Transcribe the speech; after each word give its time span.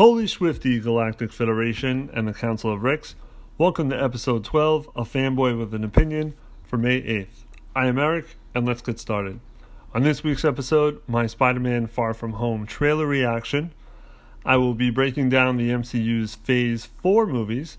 Holy 0.00 0.24
Schwifty 0.24 0.82
Galactic 0.82 1.30
Federation 1.30 2.08
and 2.14 2.26
the 2.26 2.32
Council 2.32 2.72
of 2.72 2.82
Ricks, 2.82 3.16
welcome 3.58 3.90
to 3.90 4.02
episode 4.02 4.46
12 4.46 4.88
of 4.96 5.12
Fanboy 5.12 5.58
with 5.58 5.74
an 5.74 5.84
Opinion 5.84 6.32
for 6.62 6.78
May 6.78 7.02
8th. 7.02 7.44
I 7.76 7.86
am 7.86 7.98
Eric, 7.98 8.24
and 8.54 8.66
let's 8.66 8.80
get 8.80 8.98
started. 8.98 9.40
On 9.92 10.02
this 10.02 10.24
week's 10.24 10.42
episode, 10.42 11.02
my 11.06 11.26
Spider 11.26 11.60
Man 11.60 11.86
Far 11.86 12.14
From 12.14 12.32
Home 12.32 12.64
trailer 12.64 13.06
reaction. 13.06 13.74
I 14.42 14.56
will 14.56 14.72
be 14.72 14.88
breaking 14.88 15.28
down 15.28 15.58
the 15.58 15.68
MCU's 15.68 16.34
Phase 16.34 16.86
4 17.02 17.26
movies, 17.26 17.76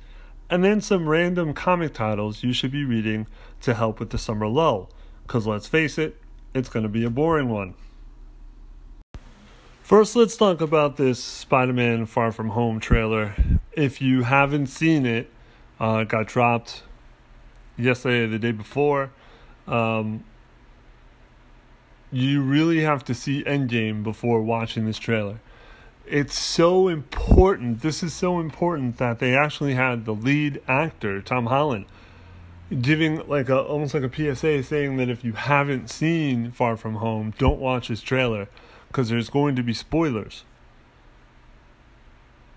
and 0.47 0.63
then 0.63 0.79
some 0.79 1.09
random 1.09 1.55
comic 1.55 1.95
titles 1.95 2.43
you 2.43 2.53
should 2.53 2.71
be 2.71 2.85
reading 2.85 3.25
to 3.61 3.73
help 3.73 3.99
with 3.99 4.11
the 4.11 4.19
summer 4.19 4.47
lull. 4.47 4.91
Because 5.23 5.47
let's 5.47 5.67
face 5.67 5.97
it, 5.97 6.21
it's 6.53 6.69
going 6.69 6.83
to 6.83 6.87
be 6.89 7.03
a 7.03 7.09
boring 7.09 7.49
one. 7.49 7.73
First, 9.91 10.15
let's 10.15 10.37
talk 10.37 10.61
about 10.61 10.95
this 10.95 11.21
Spider 11.21 11.73
Man 11.73 12.05
Far 12.05 12.31
From 12.31 12.51
Home 12.51 12.79
trailer. 12.79 13.35
If 13.73 14.01
you 14.01 14.23
haven't 14.23 14.67
seen 14.67 15.05
it, 15.05 15.29
uh, 15.81 16.03
it 16.03 16.07
got 16.07 16.27
dropped 16.27 16.83
yesterday 17.75 18.23
or 18.23 18.27
the 18.27 18.39
day 18.39 18.53
before. 18.53 19.11
Um, 19.67 20.23
you 22.09 22.41
really 22.41 22.79
have 22.79 23.03
to 23.03 23.13
see 23.13 23.43
Endgame 23.43 24.01
before 24.01 24.41
watching 24.41 24.85
this 24.85 24.97
trailer. 24.97 25.41
It's 26.07 26.39
so 26.39 26.87
important. 26.87 27.81
This 27.81 28.01
is 28.01 28.13
so 28.13 28.39
important 28.39 28.95
that 28.95 29.19
they 29.19 29.35
actually 29.35 29.73
had 29.73 30.05
the 30.05 30.13
lead 30.13 30.61
actor, 30.69 31.21
Tom 31.21 31.47
Holland, 31.47 31.83
giving 32.81 33.27
like 33.27 33.49
a 33.49 33.59
almost 33.61 33.93
like 33.93 34.03
a 34.03 34.35
PSA 34.35 34.63
saying 34.63 34.95
that 34.95 35.09
if 35.09 35.25
you 35.25 35.33
haven't 35.33 35.89
seen 35.89 36.49
Far 36.51 36.77
From 36.77 36.95
Home, 36.95 37.33
don't 37.37 37.59
watch 37.59 37.89
this 37.89 38.01
trailer 38.01 38.47
because 38.91 39.09
there's 39.09 39.29
going 39.29 39.55
to 39.55 39.63
be 39.63 39.73
spoilers. 39.73 40.43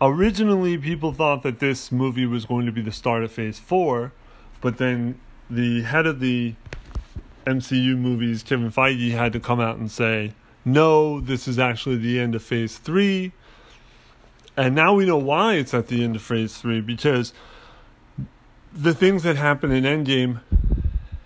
Originally, 0.00 0.76
people 0.76 1.12
thought 1.12 1.44
that 1.44 1.60
this 1.60 1.92
movie 1.92 2.26
was 2.26 2.44
going 2.44 2.66
to 2.66 2.72
be 2.72 2.82
the 2.82 2.90
start 2.90 3.22
of 3.22 3.30
Phase 3.30 3.60
4, 3.60 4.12
but 4.60 4.78
then 4.78 5.20
the 5.48 5.82
head 5.82 6.06
of 6.06 6.18
the 6.18 6.54
MCU 7.46 7.96
movies, 7.96 8.42
Kevin 8.42 8.72
Feige, 8.72 9.12
had 9.12 9.32
to 9.32 9.40
come 9.40 9.60
out 9.60 9.76
and 9.76 9.88
say, 9.90 10.32
no, 10.64 11.20
this 11.20 11.46
is 11.46 11.58
actually 11.58 11.96
the 11.96 12.18
end 12.18 12.34
of 12.34 12.42
Phase 12.42 12.78
3. 12.78 13.30
And 14.56 14.74
now 14.74 14.94
we 14.94 15.06
know 15.06 15.18
why 15.18 15.54
it's 15.54 15.72
at 15.72 15.86
the 15.86 16.02
end 16.02 16.16
of 16.16 16.22
Phase 16.22 16.56
3 16.58 16.80
because 16.80 17.32
the 18.72 18.94
things 18.94 19.22
that 19.22 19.36
happen 19.36 19.70
in 19.70 19.84
Endgame 19.84 20.40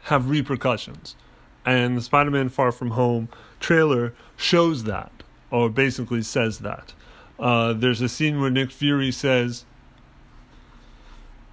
have 0.03 0.29
repercussions. 0.29 1.17
And 1.65 1.97
the 1.97 2.03
Spider 2.03 2.31
Man 2.31 2.49
Far 2.49 2.73
From 2.73 2.91
Home 2.91 3.29
trailer 3.61 4.15
shows 4.37 4.85
that, 4.85 5.11
or 5.51 5.69
basically 5.69 6.23
says 6.23 6.59
that. 6.59 6.93
Uh, 7.39 7.73
there's 7.73 8.01
a 8.01 8.09
scene 8.09 8.41
where 8.41 8.51
Nick 8.51 8.71
Fury 8.71 9.13
says 9.13 9.65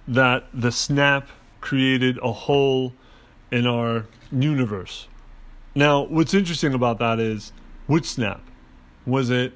that 0.08 0.44
the 0.52 0.72
snap 0.72 1.28
created 1.60 2.18
a 2.22 2.32
hole 2.32 2.92
in 3.50 3.66
our 3.66 4.06
universe. 4.32 5.08
Now, 5.74 6.02
what's 6.02 6.34
interesting 6.34 6.74
about 6.74 6.98
that 6.98 7.18
is 7.18 7.52
which 7.86 8.06
snap? 8.06 8.40
Was 9.04 9.30
it 9.30 9.52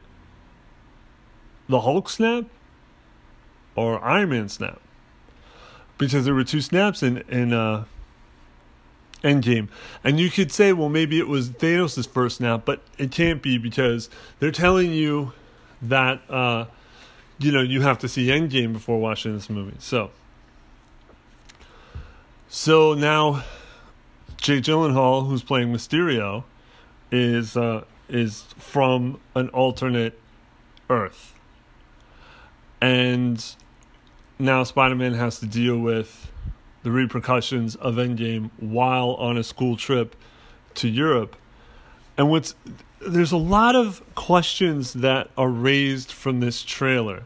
the 1.68 1.80
Hulk 1.80 2.08
snap 2.08 2.44
or 3.74 4.02
Iron 4.04 4.30
Man 4.30 4.48
snap? 4.48 4.80
Because 5.98 6.24
there 6.24 6.34
were 6.34 6.44
two 6.44 6.60
snaps 6.60 7.02
in 7.02 7.18
in 7.28 7.52
uh, 7.52 7.84
Endgame. 9.22 9.68
And 10.02 10.18
you 10.18 10.30
could 10.30 10.50
say, 10.50 10.72
well, 10.72 10.88
maybe 10.88 11.18
it 11.18 11.28
was 11.28 11.50
Thanos' 11.50 12.08
first 12.08 12.38
snap, 12.38 12.64
but 12.64 12.80
it 12.98 13.10
can't 13.10 13.42
be 13.42 13.58
because 13.58 14.08
they're 14.38 14.50
telling 14.50 14.92
you 14.92 15.32
that, 15.82 16.22
uh, 16.30 16.66
you 17.38 17.52
know, 17.52 17.62
you 17.62 17.82
have 17.82 17.98
to 18.00 18.08
see 18.08 18.28
Endgame 18.28 18.72
before 18.72 19.00
watching 19.00 19.34
this 19.34 19.50
movie. 19.50 19.76
So, 19.78 20.10
so 22.48 22.94
now, 22.94 23.44
Jake 24.36 24.64
Gyllenhaal, 24.64 25.28
who's 25.28 25.42
playing 25.42 25.72
Mysterio, 25.72 26.44
is 27.12 27.56
uh, 27.56 27.84
is 28.08 28.42
from 28.58 29.20
an 29.34 29.48
alternate 29.50 30.18
Earth, 30.88 31.34
and 32.80 33.44
now 34.38 34.64
Spider-Man 34.64 35.14
has 35.14 35.38
to 35.40 35.46
deal 35.46 35.78
with 35.78 36.29
the 36.82 36.90
repercussions 36.90 37.76
of 37.76 37.94
Endgame 37.96 38.50
while 38.58 39.10
on 39.14 39.36
a 39.36 39.44
school 39.44 39.76
trip 39.76 40.16
to 40.74 40.88
Europe. 40.88 41.36
And 42.16 42.30
what's 42.30 42.54
there's 43.00 43.32
a 43.32 43.36
lot 43.36 43.74
of 43.74 44.02
questions 44.14 44.92
that 44.92 45.30
are 45.36 45.48
raised 45.48 46.12
from 46.12 46.40
this 46.40 46.62
trailer. 46.62 47.24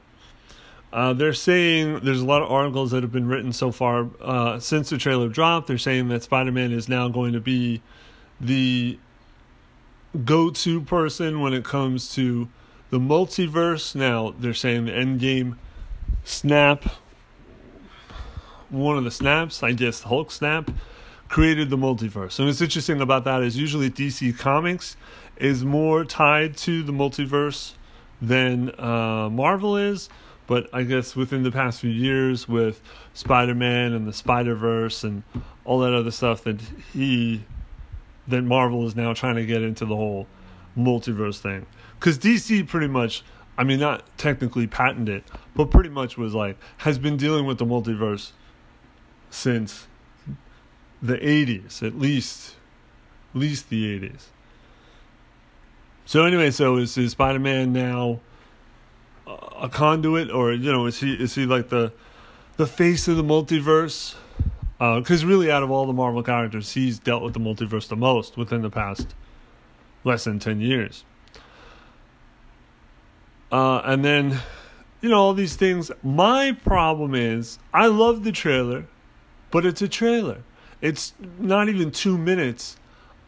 Uh, 0.92 1.12
they're 1.12 1.32
saying 1.32 2.00
there's 2.04 2.20
a 2.20 2.24
lot 2.24 2.40
of 2.40 2.50
articles 2.50 2.92
that 2.92 3.02
have 3.02 3.10
been 3.10 3.26
written 3.26 3.52
so 3.52 3.72
far 3.72 4.08
uh, 4.20 4.60
since 4.60 4.90
the 4.90 4.98
trailer 4.98 5.28
dropped. 5.28 5.66
They're 5.66 5.78
saying 5.78 6.08
that 6.08 6.22
Spider 6.22 6.52
Man 6.52 6.70
is 6.70 6.88
now 6.88 7.08
going 7.08 7.32
to 7.32 7.40
be 7.40 7.82
the 8.40 8.98
go 10.24 10.50
to 10.50 10.80
person 10.82 11.40
when 11.40 11.52
it 11.52 11.64
comes 11.64 12.14
to 12.14 12.48
the 12.90 13.00
multiverse. 13.00 13.96
Now, 13.96 14.34
they're 14.38 14.54
saying 14.54 14.84
the 14.84 14.92
Endgame 14.92 15.56
snap 16.22 16.84
one 18.70 18.98
of 18.98 19.04
the 19.04 19.10
snaps, 19.10 19.62
I 19.62 19.72
guess 19.72 20.02
Hulk 20.02 20.30
snap, 20.30 20.70
created 21.28 21.70
the 21.70 21.76
multiverse. 21.76 22.38
And 22.38 22.46
what's 22.46 22.60
interesting 22.60 23.00
about 23.00 23.24
that 23.24 23.42
is 23.42 23.56
usually 23.56 23.90
DC 23.90 24.38
Comics 24.38 24.96
is 25.36 25.64
more 25.64 26.04
tied 26.04 26.56
to 26.58 26.82
the 26.82 26.92
multiverse 26.92 27.72
than 28.20 28.70
uh, 28.78 29.28
Marvel 29.30 29.76
is. 29.76 30.08
But 30.46 30.68
I 30.74 30.82
guess 30.82 31.16
within 31.16 31.42
the 31.42 31.50
past 31.50 31.80
few 31.80 31.90
years, 31.90 32.46
with 32.46 32.82
Spider 33.14 33.54
Man 33.54 33.94
and 33.94 34.06
the 34.06 34.12
Spider 34.12 34.54
Verse 34.54 35.02
and 35.02 35.22
all 35.64 35.78
that 35.80 35.94
other 35.94 36.10
stuff, 36.10 36.44
that 36.44 36.60
he, 36.92 37.44
that 38.28 38.42
Marvel 38.42 38.86
is 38.86 38.94
now 38.94 39.14
trying 39.14 39.36
to 39.36 39.46
get 39.46 39.62
into 39.62 39.86
the 39.86 39.96
whole 39.96 40.26
multiverse 40.76 41.38
thing. 41.38 41.64
Because 41.98 42.18
DC 42.18 42.68
pretty 42.68 42.88
much, 42.88 43.24
I 43.56 43.64
mean, 43.64 43.80
not 43.80 44.04
technically 44.18 44.66
patented, 44.66 45.24
but 45.54 45.70
pretty 45.70 45.88
much 45.88 46.18
was 46.18 46.34
like, 46.34 46.58
has 46.78 46.98
been 46.98 47.16
dealing 47.16 47.46
with 47.46 47.58
the 47.58 47.64
multiverse 47.64 48.32
since 49.34 49.86
the 51.02 51.16
80s, 51.16 51.82
at 51.82 51.98
least, 51.98 52.54
at 53.34 53.40
least 53.40 53.68
the 53.68 54.00
80s. 54.00 54.26
So 56.06 56.24
anyway, 56.24 56.50
so 56.50 56.76
is, 56.76 56.96
is 56.96 57.12
Spider-Man 57.12 57.72
now 57.72 58.20
a 59.26 59.68
conduit, 59.68 60.30
or 60.30 60.52
you 60.52 60.70
know, 60.70 60.86
is 60.86 61.00
he 61.00 61.14
is 61.14 61.34
he 61.34 61.46
like 61.46 61.70
the 61.70 61.92
the 62.56 62.66
face 62.66 63.08
of 63.08 63.16
the 63.16 63.24
multiverse? 63.24 64.14
Because 64.78 65.24
uh, 65.24 65.26
really, 65.26 65.50
out 65.50 65.62
of 65.62 65.70
all 65.70 65.86
the 65.86 65.92
Marvel 65.92 66.22
characters, 66.22 66.72
he's 66.72 66.98
dealt 66.98 67.22
with 67.22 67.32
the 67.32 67.40
multiverse 67.40 67.88
the 67.88 67.96
most 67.96 68.36
within 68.36 68.60
the 68.60 68.70
past 68.70 69.14
less 70.04 70.24
than 70.24 70.38
ten 70.38 70.60
years. 70.60 71.04
Uh, 73.50 73.80
and 73.84 74.04
then, 74.04 74.38
you 75.00 75.08
know, 75.08 75.18
all 75.18 75.32
these 75.32 75.56
things. 75.56 75.90
My 76.02 76.52
problem 76.52 77.14
is, 77.14 77.58
I 77.72 77.86
love 77.86 78.24
the 78.24 78.32
trailer 78.32 78.86
but 79.54 79.64
it's 79.64 79.80
a 79.80 79.86
trailer. 79.86 80.38
It's 80.80 81.14
not 81.38 81.68
even 81.68 81.92
two 81.92 82.18
minutes 82.18 82.76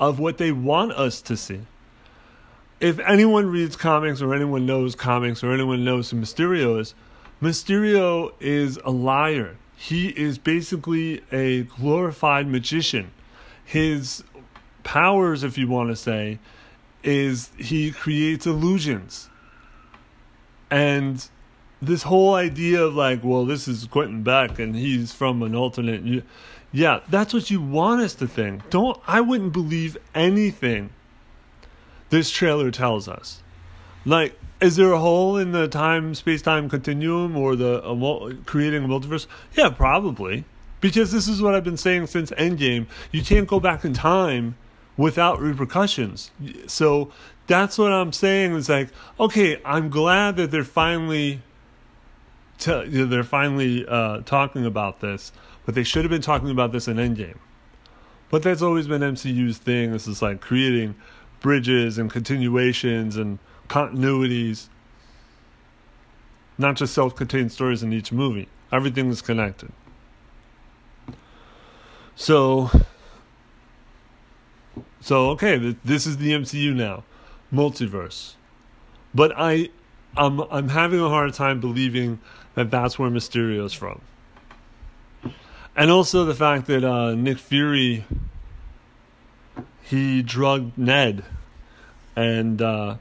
of 0.01 0.19
what 0.19 0.39
they 0.39 0.51
want 0.51 0.91
us 0.91 1.23
to 1.23 1.37
see. 1.37 1.61
If 2.81 2.99
anyone 2.99 3.47
reads 3.47 3.77
comics 3.77 4.21
or 4.21 4.35
anyone 4.35 4.67
knows 4.67 4.97
comics 4.97 5.45
or 5.45 5.53
anyone 5.53 5.85
knows 5.85 6.11
who 6.11 6.17
Mysterio 6.17 6.81
is, 6.81 6.95
Mysterio 7.41 8.33
is 8.41 8.77
a 8.79 8.91
liar. 8.91 9.57
He 9.77 10.09
is 10.09 10.37
basically 10.37 11.23
a 11.31 11.63
glorified 11.63 12.49
magician. 12.49 13.13
His 13.65 14.25
powers, 14.83 15.45
if 15.45 15.57
you 15.57 15.69
want 15.69 15.91
to 15.91 15.97
say, 15.97 16.41
is 17.05 17.53
he 17.57 17.93
creates 17.93 18.47
illusions. 18.47 19.31
And 20.73 21.25
this 21.81 22.03
whole 22.05 22.35
idea 22.35 22.83
of 22.83 22.95
like, 22.95 23.23
well, 23.23 23.45
this 23.45 23.69
is 23.69 23.87
Quentin 23.87 24.23
Beck 24.23 24.59
and 24.59 24.75
he's 24.75 25.13
from 25.13 25.43
an 25.43 25.55
alternate. 25.55 26.25
Yeah, 26.73 27.01
that's 27.09 27.33
what 27.33 27.51
you 27.51 27.61
want 27.61 28.03
us 28.03 28.15
to 28.17 28.27
think. 28.27 28.69
Don't. 28.71 28.99
I 29.07 29.21
wouldn't 29.21 29.53
believe 29.53 29.97
anything 30.15 30.91
this 32.11 32.31
trailer 32.31 32.71
tells 32.71 33.09
us. 33.09 33.43
Like, 34.05 34.39
is 34.61 34.77
there 34.77 34.93
a 34.93 34.99
hole 34.99 35.37
in 35.37 35.53
the 35.53 35.69
time 35.69 36.15
space 36.15 36.43
time 36.43 36.69
continuum 36.69 37.37
or 37.37 37.57
the 37.57 38.39
creating 38.47 38.85
a 38.85 38.89
multiverse? 38.89 39.27
Yeah, 39.55 39.71
probably. 39.71 40.45
Because 40.81 41.11
this 41.13 41.27
is 41.27 41.43
what 41.43 41.55
I've 41.55 41.65
been 41.65 41.77
saying 41.77 42.07
since 42.07 42.31
Endgame. 42.33 42.87
You 43.11 43.23
can't 43.23 43.49
go 43.49 43.59
back 43.59 43.85
in 43.85 43.93
time 43.93 44.57
without 44.97 45.41
repercussions. 45.41 46.31
So 46.67 47.11
that's 47.47 47.79
what 47.79 47.93
I'm 47.93 48.13
saying 48.13 48.55
is 48.55 48.69
like, 48.69 48.89
okay, 49.19 49.61
I'm 49.65 49.89
glad 49.89 50.37
that 50.37 50.51
they're 50.51 50.65
finally 50.65 51.43
to, 52.61 53.07
they're 53.07 53.25
finally 53.25 53.87
uh, 53.87 54.21
talking 54.23 54.67
about 54.67 55.01
this, 55.01 55.33
but 55.65 55.75
they 55.75 55.83
should 55.85 56.05
have 56.05 56.11
been 56.11 56.23
talking 56.23 56.51
about 56.51 56.73
this 56.73 56.89
in 56.89 56.97
Endgame. 56.97 57.37
But 58.31 58.43
that's 58.43 58.63
always 58.63 58.89
been 58.89 59.03
MCU's 59.03 59.59
thing. 59.59 59.93
This 59.93 60.07
is 60.09 60.23
like 60.23 60.41
creating 60.41 60.95
bridges 61.41 61.99
and 61.99 62.11
continuations 62.11 63.17
and 63.17 63.39
continuities. 63.69 64.69
not 66.59 66.77
just 66.77 66.95
self-contained 66.95 67.53
stories 67.53 67.83
in 67.83 67.93
each 67.93 68.13
movie. 68.13 68.49
Everything 68.73 69.11
is 69.11 69.23
connected. 69.23 69.73
So, 72.17 72.71
so 75.01 75.31
okay, 75.31 75.77
this 75.85 76.07
is 76.07 76.17
the 76.19 76.33
MCU 76.33 76.75
now, 76.75 77.05
multiverse. 77.53 78.35
But 79.15 79.33
I, 79.37 79.71
I'm 80.17 80.41
I'm 80.51 80.69
having 80.71 81.01
a 81.01 81.09
hard 81.09 81.35
time 81.35 81.61
believing 81.61 82.21
that 82.57 82.71
that's 82.71 82.99
where 82.99 83.11
Mysterio's 83.11 83.73
from. 83.73 84.01
And 85.77 85.91
also 85.91 86.25
the 86.25 86.35
fact 86.35 86.67
that 86.67 86.83
uh, 86.83 87.15
Nick 87.15 87.39
Fury, 87.39 88.05
he 89.83 90.23
drugged 90.23 90.77
Ned, 90.77 91.23
and 92.17 92.61
uh, 92.61 92.97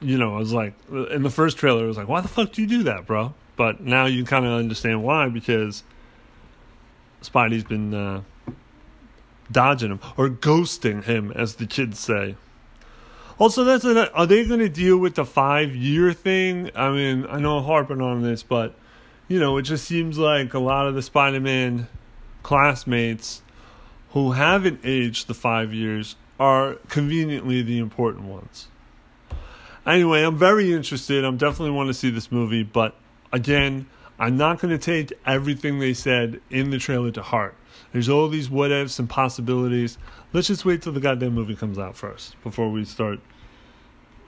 you 0.00 0.16
know, 0.16 0.36
I 0.36 0.38
was 0.38 0.52
like, 0.52 0.74
in 0.90 1.22
the 1.22 1.30
first 1.30 1.58
trailer, 1.58 1.84
I 1.84 1.86
was 1.86 1.96
like, 1.96 2.08
why 2.08 2.20
the 2.20 2.28
fuck 2.28 2.52
do 2.52 2.62
you 2.62 2.68
do 2.68 2.84
that, 2.84 3.06
bro? 3.06 3.34
But 3.56 3.80
now 3.80 4.06
you 4.06 4.24
kind 4.24 4.46
of 4.46 4.52
understand 4.52 5.02
why 5.02 5.28
because 5.28 5.82
Spidey's 7.22 7.64
been 7.64 7.92
uh, 7.92 8.22
dodging 9.50 9.90
him 9.90 10.00
or 10.16 10.30
ghosting 10.30 11.04
him, 11.04 11.32
as 11.32 11.56
the 11.56 11.66
kids 11.66 11.98
say. 11.98 12.36
Also, 13.40 13.64
that's 13.64 13.84
an, 13.84 13.96
are 13.96 14.26
they 14.26 14.44
going 14.44 14.60
to 14.60 14.68
deal 14.68 14.98
with 14.98 15.14
the 15.14 15.24
five 15.24 15.74
year 15.74 16.12
thing? 16.12 16.70
I 16.74 16.90
mean, 16.90 17.26
I 17.26 17.40
know 17.40 17.56
I'm 17.56 17.64
harping 17.64 18.02
on 18.02 18.22
this, 18.22 18.42
but 18.42 18.74
you 19.28 19.40
know, 19.40 19.56
it 19.56 19.62
just 19.62 19.86
seems 19.86 20.18
like 20.18 20.52
a 20.52 20.58
lot 20.58 20.86
of 20.86 20.94
the 20.94 21.00
Spider 21.00 21.40
Man 21.40 21.88
classmates 22.42 23.40
who 24.10 24.32
haven't 24.32 24.80
aged 24.84 25.26
the 25.26 25.32
five 25.32 25.72
years 25.72 26.16
are 26.38 26.74
conveniently 26.88 27.62
the 27.62 27.78
important 27.78 28.26
ones. 28.26 28.68
Anyway, 29.86 30.22
I'm 30.22 30.36
very 30.36 30.74
interested. 30.74 31.24
I'm 31.24 31.38
definitely 31.38 31.70
want 31.70 31.88
to 31.88 31.94
see 31.94 32.10
this 32.10 32.30
movie, 32.30 32.62
but 32.62 32.94
again, 33.32 33.86
I'm 34.18 34.36
not 34.36 34.60
going 34.60 34.78
to 34.78 34.84
take 34.84 35.18
everything 35.24 35.78
they 35.78 35.94
said 35.94 36.42
in 36.50 36.68
the 36.68 36.78
trailer 36.78 37.10
to 37.12 37.22
heart. 37.22 37.54
There's 37.92 38.08
all 38.08 38.28
these 38.28 38.50
what 38.50 38.70
ifs 38.70 38.98
and 38.98 39.08
possibilities. 39.08 39.98
Let's 40.32 40.46
just 40.46 40.64
wait 40.64 40.82
till 40.82 40.92
the 40.92 41.00
goddamn 41.00 41.34
movie 41.34 41.56
comes 41.56 41.78
out 41.78 41.96
first 41.96 42.40
before 42.42 42.70
we 42.70 42.84
start 42.84 43.20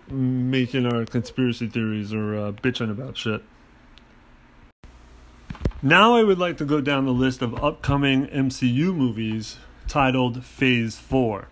making 0.08 0.86
our 0.86 1.04
conspiracy 1.04 1.68
theories 1.68 2.12
or 2.12 2.36
uh, 2.36 2.52
bitching 2.52 2.90
about 2.90 3.16
shit. 3.16 3.42
Now 5.82 6.14
I 6.14 6.22
would 6.22 6.38
like 6.38 6.58
to 6.58 6.64
go 6.64 6.80
down 6.80 7.06
the 7.06 7.12
list 7.12 7.42
of 7.42 7.62
upcoming 7.62 8.26
MCU 8.28 8.94
movies 8.94 9.58
titled 9.88 10.44
Phase 10.44 10.96
4. 10.96 11.48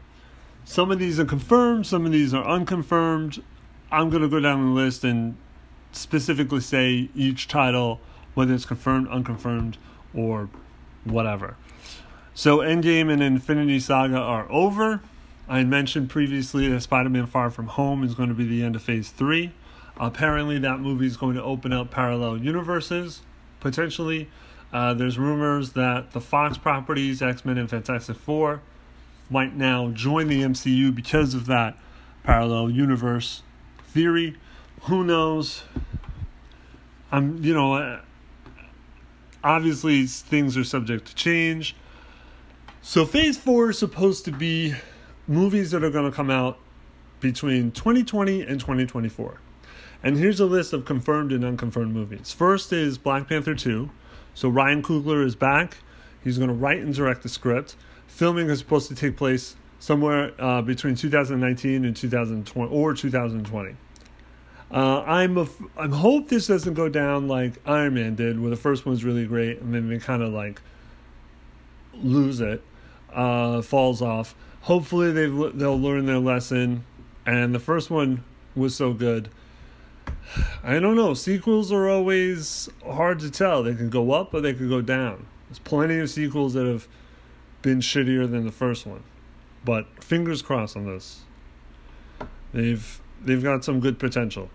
Some 0.65 0.93
of 0.93 0.99
these 0.99 1.19
are 1.19 1.25
confirmed, 1.25 1.87
some 1.87 2.07
of 2.07 2.13
these 2.13 2.33
are 2.33 2.47
unconfirmed. 2.47 3.43
I'm 3.91 4.09
going 4.09 4.23
to 4.23 4.29
go 4.29 4.39
down 4.39 4.65
the 4.67 4.81
list 4.81 5.03
and 5.03 5.37
specifically 5.91 6.61
say 6.61 7.09
each 7.15 7.49
title, 7.49 8.01
whether 8.35 8.55
it's 8.55 8.65
confirmed, 8.65 9.09
unconfirmed, 9.09 9.79
or 10.15 10.49
whatever. 11.05 11.57
So, 12.41 12.61
Endgame 12.61 13.13
and 13.13 13.23
Infinity 13.23 13.81
Saga 13.81 14.17
are 14.17 14.51
over. 14.51 15.03
I 15.47 15.63
mentioned 15.63 16.09
previously 16.09 16.69
that 16.69 16.81
Spider 16.81 17.11
Man 17.11 17.27
Far 17.27 17.51
From 17.51 17.67
Home 17.67 18.03
is 18.03 18.15
going 18.15 18.31
to 18.31 18.35
be 18.35 18.47
the 18.47 18.63
end 18.63 18.75
of 18.75 18.83
Phase 18.83 19.11
3. 19.11 19.53
Apparently, 19.99 20.59
that 20.59 20.81
movie 20.81 21.05
is 21.05 21.19
going 21.19 21.35
to 21.35 21.43
open 21.43 21.75
up 21.75 21.91
parallel 21.91 22.39
universes, 22.39 23.21
potentially. 23.61 24.31
Uh, 24.73 24.95
there's 24.95 25.19
rumors 25.19 25.73
that 25.73 26.13
the 26.13 26.21
Fox 26.23 26.57
properties, 26.57 27.21
X 27.21 27.45
Men 27.45 27.59
and 27.59 27.69
Fantastic 27.69 28.17
Four, 28.17 28.63
might 29.29 29.55
now 29.55 29.91
join 29.91 30.29
the 30.29 30.41
MCU 30.41 30.95
because 30.95 31.35
of 31.35 31.45
that 31.45 31.77
parallel 32.25 32.71
universe 32.71 33.43
theory. 33.83 34.35
Who 34.85 35.05
knows? 35.05 35.65
I'm, 37.13 37.45
you 37.45 37.53
know, 37.53 38.01
obviously 39.45 40.07
things 40.07 40.57
are 40.57 40.65
subject 40.65 41.09
to 41.09 41.15
change. 41.15 41.77
So 42.83 43.05
phase 43.05 43.37
four 43.37 43.71
is 43.71 43.79
supposed 43.79 44.25
to 44.25 44.33
be 44.33 44.75
movies 45.29 45.71
that 45.73 45.85
are 45.85 45.91
going 45.91 46.11
to 46.11 46.17
come 46.17 46.31
out 46.31 46.59
between 47.21 47.73
2020 47.73 48.41
and 48.41 48.59
2024. 48.59 49.39
And 50.03 50.17
here's 50.17 50.41
a 50.41 50.47
list 50.47 50.73
of 50.73 50.87
confirmed 50.87 51.31
and 51.31 51.45
unconfirmed 51.45 51.93
movies. 51.93 52.33
First 52.33 52.73
is 52.73 52.97
Black 52.97 53.29
Panther 53.29 53.55
2. 53.55 53.91
So 54.33 54.49
Ryan 54.49 54.83
Coogler 54.83 55.25
is 55.25 55.37
back. 55.37 55.77
He's 56.25 56.39
going 56.39 56.49
to 56.49 56.55
write 56.55 56.79
and 56.79 56.95
direct 56.95 57.23
the 57.23 57.29
script. 57.29 57.77
Filming 58.07 58.49
is 58.49 58.61
supposed 58.61 58.89
to 58.89 58.95
take 58.95 59.15
place 59.15 59.57
somewhere 59.79 60.33
uh, 60.39 60.63
between 60.63 60.95
2019 60.95 61.85
and 61.85 61.95
2020 61.95 62.73
or 62.73 62.95
2020. 62.95 63.77
Uh, 64.71 65.03
I'm 65.03 65.37
a, 65.37 65.47
I'm 65.77 65.93
hope 65.93 66.29
this 66.29 66.47
doesn't 66.47 66.75
go 66.75 66.89
down 66.89 67.29
like 67.29 67.55
Iron 67.67 67.95
Man 67.95 68.15
did, 68.15 68.41
where 68.41 68.51
the 68.51 68.57
first 68.57 68.87
one 68.87 68.93
was 68.93 69.05
really 69.05 69.27
great 69.27 69.61
and 69.61 69.75
then 69.75 69.89
they 69.91 69.99
kind 69.99 70.23
of 70.23 70.33
like 70.33 70.63
lose 71.95 72.41
it, 72.41 72.63
uh, 73.15 73.63
falls 73.63 74.03
off. 74.03 74.35
Hopefully 74.63 75.13
they 75.13 75.27
they'll 75.27 75.81
learn 75.81 76.07
their 76.07 76.19
lesson, 76.19 76.85
and 77.27 77.55
the 77.55 77.61
first 77.61 77.91
one 77.91 78.25
was 78.55 78.75
so 78.75 78.93
good. 78.93 79.31
I 80.63 80.79
don't 80.79 80.97
know. 80.97 81.15
Sequels 81.15 81.73
are 81.73 81.89
always 81.89 82.69
hard 82.85 83.19
to 83.21 83.31
tell. 83.31 83.63
They 83.63 83.75
can 83.75 83.91
go 83.91 84.13
up 84.13 84.33
or 84.33 84.41
they 84.41 84.55
can 84.55 84.69
go 84.69 84.81
down. 84.81 85.27
There's 85.49 85.59
plenty 85.59 85.99
of 85.99 86.09
sequels 86.09 86.55
that 86.55 86.67
have 86.67 86.87
been 87.63 87.81
shittier 87.81 88.31
than 88.31 88.45
the 88.45 88.53
first 88.53 88.87
one, 88.87 89.03
but 89.65 89.87
fingers 90.03 90.43
crossed 90.43 90.77
on 90.77 90.87
this. 90.87 91.23
They've 92.53 93.01
they've 93.23 93.43
got 93.43 93.65
some 93.65 93.81
good 93.81 93.99
potential. 93.99 94.51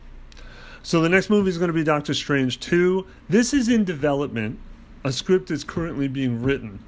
So 0.84 1.02
the 1.02 1.10
next 1.10 1.30
movie 1.30 1.50
is 1.50 1.58
going 1.58 1.70
to 1.70 1.74
be 1.74 1.84
Doctor 1.84 2.14
Strange 2.14 2.60
2. 2.60 3.08
This 3.28 3.54
is 3.54 3.70
in 3.70 3.86
development. 3.86 4.60
A 5.04 5.12
script 5.12 5.50
is 5.50 5.64
currently 5.64 6.08
being 6.08 6.44
written. 6.44 6.80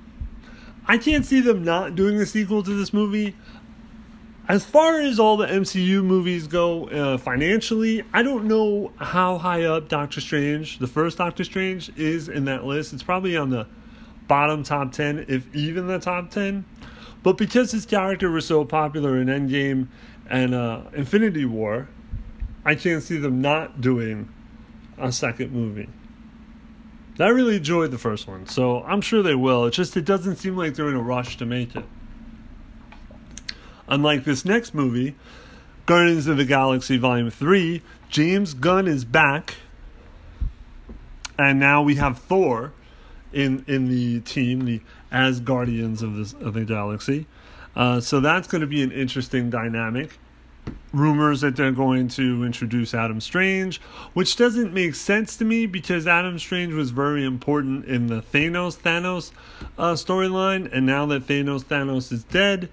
I 0.87 0.97
can't 0.97 1.25
see 1.25 1.41
them 1.41 1.63
not 1.63 1.95
doing 1.95 2.15
a 2.21 2.25
sequel 2.25 2.63
to 2.63 2.73
this 2.73 2.93
movie. 2.93 3.35
As 4.47 4.63
far 4.63 5.01
as 5.01 5.19
all 5.19 5.35
the 5.35 5.45
MCU 5.45 6.01
movies 6.01 6.47
go 6.47 6.87
uh, 6.87 7.17
financially, 7.17 8.03
I 8.13 8.23
don't 8.23 8.45
know 8.45 8.93
how 8.95 9.37
high 9.37 9.63
up 9.63 9.89
Doctor 9.89 10.21
Strange, 10.21 10.79
the 10.79 10.87
first 10.87 11.17
Doctor 11.17 11.43
Strange, 11.43 11.91
is 11.97 12.29
in 12.29 12.45
that 12.45 12.63
list. 12.63 12.93
It's 12.93 13.03
probably 13.03 13.35
on 13.35 13.49
the 13.49 13.67
bottom 14.29 14.63
top 14.63 14.93
10, 14.93 15.25
if 15.27 15.53
even 15.53 15.87
the 15.87 15.99
top 15.99 16.31
10. 16.31 16.63
But 17.23 17.37
because 17.37 17.73
his 17.73 17.85
character 17.85 18.31
was 18.31 18.45
so 18.45 18.63
popular 18.63 19.19
in 19.19 19.27
Endgame 19.27 19.89
and 20.29 20.55
uh, 20.55 20.83
Infinity 20.93 21.43
War, 21.43 21.89
I 22.63 22.75
can't 22.75 23.03
see 23.03 23.17
them 23.17 23.41
not 23.41 23.81
doing 23.81 24.29
a 24.97 25.11
second 25.11 25.51
movie. 25.51 25.89
I 27.19 27.29
really 27.29 27.57
enjoyed 27.57 27.91
the 27.91 27.97
first 27.97 28.27
one, 28.27 28.45
so 28.45 28.83
I'm 28.83 29.01
sure 29.01 29.23
they 29.23 29.35
will. 29.35 29.65
It's 29.65 29.75
just 29.75 29.97
it 29.97 30.05
doesn't 30.05 30.35
seem 30.35 30.55
like 30.55 30.75
they're 30.75 30.89
in 30.89 30.95
a 30.95 31.01
rush 31.01 31.37
to 31.37 31.45
make 31.45 31.75
it. 31.75 31.85
Unlike 33.87 34.25
this 34.25 34.45
next 34.45 34.73
movie, 34.73 35.15
Guardians 35.85 36.27
of 36.27 36.37
the 36.37 36.45
Galaxy 36.45 36.97
Volume 36.97 37.31
3, 37.31 37.81
James 38.09 38.53
Gunn 38.53 38.87
is 38.87 39.05
back. 39.05 39.55
And 41.39 41.59
now 41.59 41.81
we 41.81 41.95
have 41.95 42.19
Thor 42.19 42.73
in 43.31 43.63
in 43.67 43.87
the 43.87 44.19
team, 44.21 44.65
the 44.65 44.81
as 45.11 45.39
Guardians 45.39 46.01
of 46.01 46.15
the 46.15 46.45
of 46.45 46.53
the 46.53 46.65
Galaxy. 46.65 47.25
Uh, 47.75 47.99
so 47.99 48.19
that's 48.19 48.47
going 48.47 48.61
to 48.61 48.67
be 48.67 48.81
an 48.81 48.91
interesting 48.91 49.49
dynamic 49.49 50.17
rumors 50.93 51.41
that 51.41 51.55
they're 51.55 51.71
going 51.71 52.07
to 52.09 52.43
introduce 52.43 52.93
Adam 52.93 53.21
Strange, 53.21 53.79
which 54.13 54.35
doesn't 54.35 54.73
make 54.73 54.95
sense 54.95 55.37
to 55.37 55.45
me 55.45 55.65
because 55.65 56.07
Adam 56.07 56.39
Strange 56.39 56.73
was 56.73 56.91
very 56.91 57.25
important 57.25 57.85
in 57.85 58.07
the 58.07 58.21
Thanos 58.21 58.77
Thanos 58.77 59.31
uh, 59.77 59.93
storyline, 59.93 60.71
and 60.71 60.85
now 60.85 61.05
that 61.05 61.27
Thanos 61.27 61.63
Thanos 61.63 62.11
is 62.11 62.23
dead, 62.23 62.69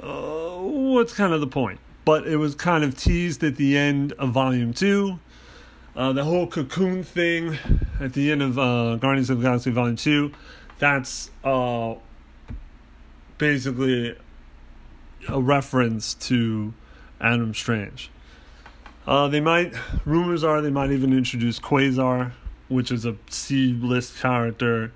uh, 0.00 0.56
what's 0.58 1.12
kind 1.12 1.32
of 1.32 1.40
the 1.40 1.46
point? 1.46 1.80
But 2.04 2.26
it 2.26 2.36
was 2.36 2.54
kind 2.54 2.84
of 2.84 2.96
teased 2.96 3.42
at 3.42 3.56
the 3.56 3.76
end 3.76 4.12
of 4.12 4.30
Volume 4.30 4.72
Two. 4.72 5.18
Uh, 5.96 6.12
the 6.12 6.24
whole 6.24 6.46
cocoon 6.46 7.02
thing 7.02 7.56
at 8.00 8.12
the 8.12 8.30
end 8.30 8.42
of 8.42 8.58
uh, 8.58 8.96
Guardians 8.96 9.30
of 9.30 9.38
the 9.38 9.44
Galaxy 9.44 9.70
Volume 9.70 9.96
Two, 9.96 10.32
that's 10.78 11.30
uh, 11.42 11.94
basically 13.38 14.16
a 15.28 15.40
reference 15.40 16.14
to 16.14 16.74
Adam 17.20 17.54
Strange. 17.54 18.10
Uh, 19.06 19.28
they 19.28 19.40
might, 19.40 19.72
rumors 20.04 20.42
are 20.42 20.60
they 20.60 20.70
might 20.70 20.90
even 20.90 21.12
introduce 21.12 21.60
Quasar, 21.60 22.32
which 22.68 22.90
is 22.90 23.04
a 23.04 23.16
C 23.30 23.72
list 23.72 24.18
character, 24.18 24.92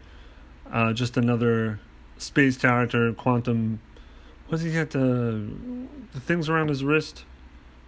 uh, 0.72 0.92
just 0.92 1.16
another 1.16 1.78
space 2.18 2.56
character, 2.56 3.12
quantum. 3.12 3.80
What 4.48 4.58
does 4.58 4.62
he 4.62 4.72
got 4.72 4.90
the, 4.90 5.46
the 6.12 6.20
things 6.20 6.48
around 6.48 6.68
his 6.68 6.82
wrist? 6.82 7.24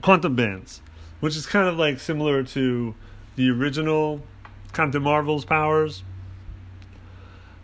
Quantum 0.00 0.36
bands, 0.36 0.80
which 1.20 1.36
is 1.36 1.46
kind 1.46 1.68
of 1.68 1.76
like 1.76 1.98
similar 1.98 2.42
to 2.44 2.94
the 3.36 3.50
original 3.50 4.22
Captain 4.72 5.02
Marvel's 5.02 5.44
powers. 5.44 6.02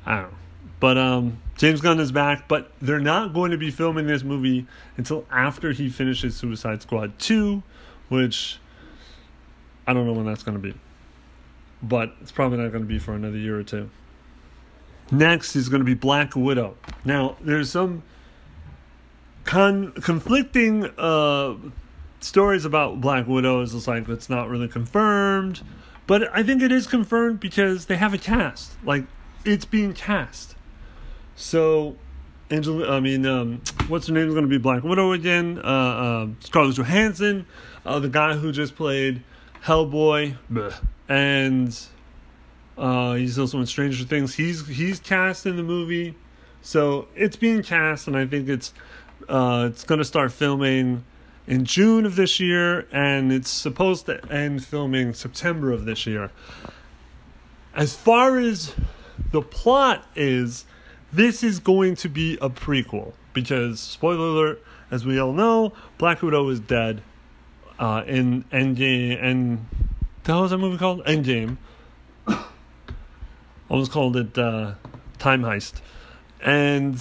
I 0.05 0.17
don't 0.17 0.31
know. 0.31 0.37
But 0.81 0.99
um, 0.99 1.39
James 1.59 1.81
Gunn 1.81 1.99
is 1.99 2.13
back, 2.13 2.47
but 2.47 2.71
they're 2.81 3.01
not 3.01 3.35
going 3.35 3.51
to 3.51 3.59
be 3.59 3.73
filming 3.73 4.07
this 4.07 4.23
movie 4.23 4.65
until 4.97 5.27
after 5.29 5.73
he 5.73 5.89
finishes 5.89 6.37
Suicide 6.37 6.83
Squad 6.83 7.19
2, 7.19 7.65
which 8.09 8.59
I 9.85 9.93
don't 9.93 10.07
know 10.07 10.13
when 10.13 10.25
that's 10.25 10.45
going 10.45 10.57
to 10.57 10.63
be. 10.63 10.79
But 11.83 12.15
it's 12.21 12.31
probably 12.31 12.59
not 12.59 12.71
going 12.71 12.85
to 12.85 12.89
be 12.89 13.01
for 13.01 13.13
another 13.13 13.37
year 13.37 13.59
or 13.59 13.65
two. 13.65 13.91
Next 15.11 15.57
is 15.57 15.69
going 15.69 15.81
to 15.81 15.85
be 15.85 15.95
Black 15.95 16.37
Widow. 16.37 16.77
Now, 17.05 17.37
there's 17.41 17.71
some 17.71 18.05
con- 19.45 19.93
conflicting 19.93 20.85
uh, 20.97 21.57
stories 22.21 22.67
about 22.67 23.01
Black 23.01 23.27
Widow. 23.27 23.63
It's 23.63 23.89
like 23.89 24.09
it's 24.09 24.31
not 24.31 24.49
really 24.49 24.69
confirmed. 24.69 25.63
But 26.07 26.31
I 26.33 26.45
think 26.45 26.63
it 26.63 26.71
is 26.71 26.87
confirmed 26.87 27.41
because 27.41 27.87
they 27.87 27.97
have 27.97 28.15
a 28.15 28.19
cast. 28.19 28.73
Like, 28.85 29.05
it's 29.45 29.65
being 29.65 29.93
cast. 29.93 30.55
So, 31.39 31.95
Angela, 32.51 32.97
I 32.97 32.99
mean, 32.99 33.25
um, 33.25 33.63
what's 33.87 34.09
her 34.09 34.13
name 34.13 34.27
is 34.27 34.35
going 34.35 34.45
to 34.45 34.51
be 34.51 34.59
Black 34.59 34.83
Widow 34.83 35.13
again? 35.13 35.61
Uh, 35.63 35.63
uh, 35.63 36.27
Scarlett 36.41 36.75
Johansson, 36.75 37.47
uh, 37.87 38.01
the 38.01 38.09
guy 38.09 38.35
who 38.35 38.51
just 38.51 38.75
played 38.75 39.23
Hellboy, 39.63 40.37
and 41.09 41.81
uh, 42.77 43.15
he's 43.15 43.39
also 43.39 43.61
in 43.61 43.67
Stranger 43.67 44.05
Things. 44.05 44.35
He's 44.35 44.67
he's 44.67 44.99
cast 44.99 45.47
in 45.47 45.57
the 45.57 45.63
movie, 45.63 46.17
so 46.61 47.07
it's 47.15 47.37
being 47.37 47.63
cast, 47.63 48.09
and 48.09 48.17
I 48.17 48.27
think 48.27 48.49
it's 48.49 48.75
uh, 49.29 49.69
it's 49.71 49.85
going 49.85 50.01
to 50.01 50.05
start 50.05 50.33
filming 50.33 51.05
in 51.47 51.65
June 51.65 52.05
of 52.05 52.17
this 52.17 52.41
year, 52.41 52.89
and 52.91 53.33
it's 53.33 53.49
supposed 53.49 54.07
to 54.07 54.21
end 54.29 54.65
filming 54.65 55.15
September 55.15 55.71
of 55.71 55.85
this 55.85 56.05
year. 56.05 56.33
As 57.77 57.95
far 57.95 58.41
as 58.41 58.75
the 59.31 59.41
plot 59.41 60.05
is, 60.17 60.65
this 61.13 61.43
is 61.43 61.59
going 61.59 61.97
to 61.97 62.09
be 62.09 62.39
a 62.41 62.51
prequel 62.51 63.13
because 63.33 63.81
spoiler 63.81 64.29
alert, 64.29 64.65
as 64.91 65.07
we 65.07 65.19
all 65.19 65.33
know, 65.33 65.73
Black 65.97 66.23
Widow 66.23 66.49
is 66.49 66.61
dead 66.61 67.03
uh, 67.79 68.03
in 68.07 68.45
Endgame. 68.45 69.23
And 69.23 69.67
what 70.27 70.43
was 70.43 70.51
that 70.51 70.59
movie 70.59 70.79
called? 70.79 71.05
Endgame. 71.05 71.57
Almost 73.69 73.93
called 73.93 74.17
it 74.17 74.37
uh, 74.37 74.75
Time 75.19 75.43
Heist, 75.43 75.81
and 76.41 76.99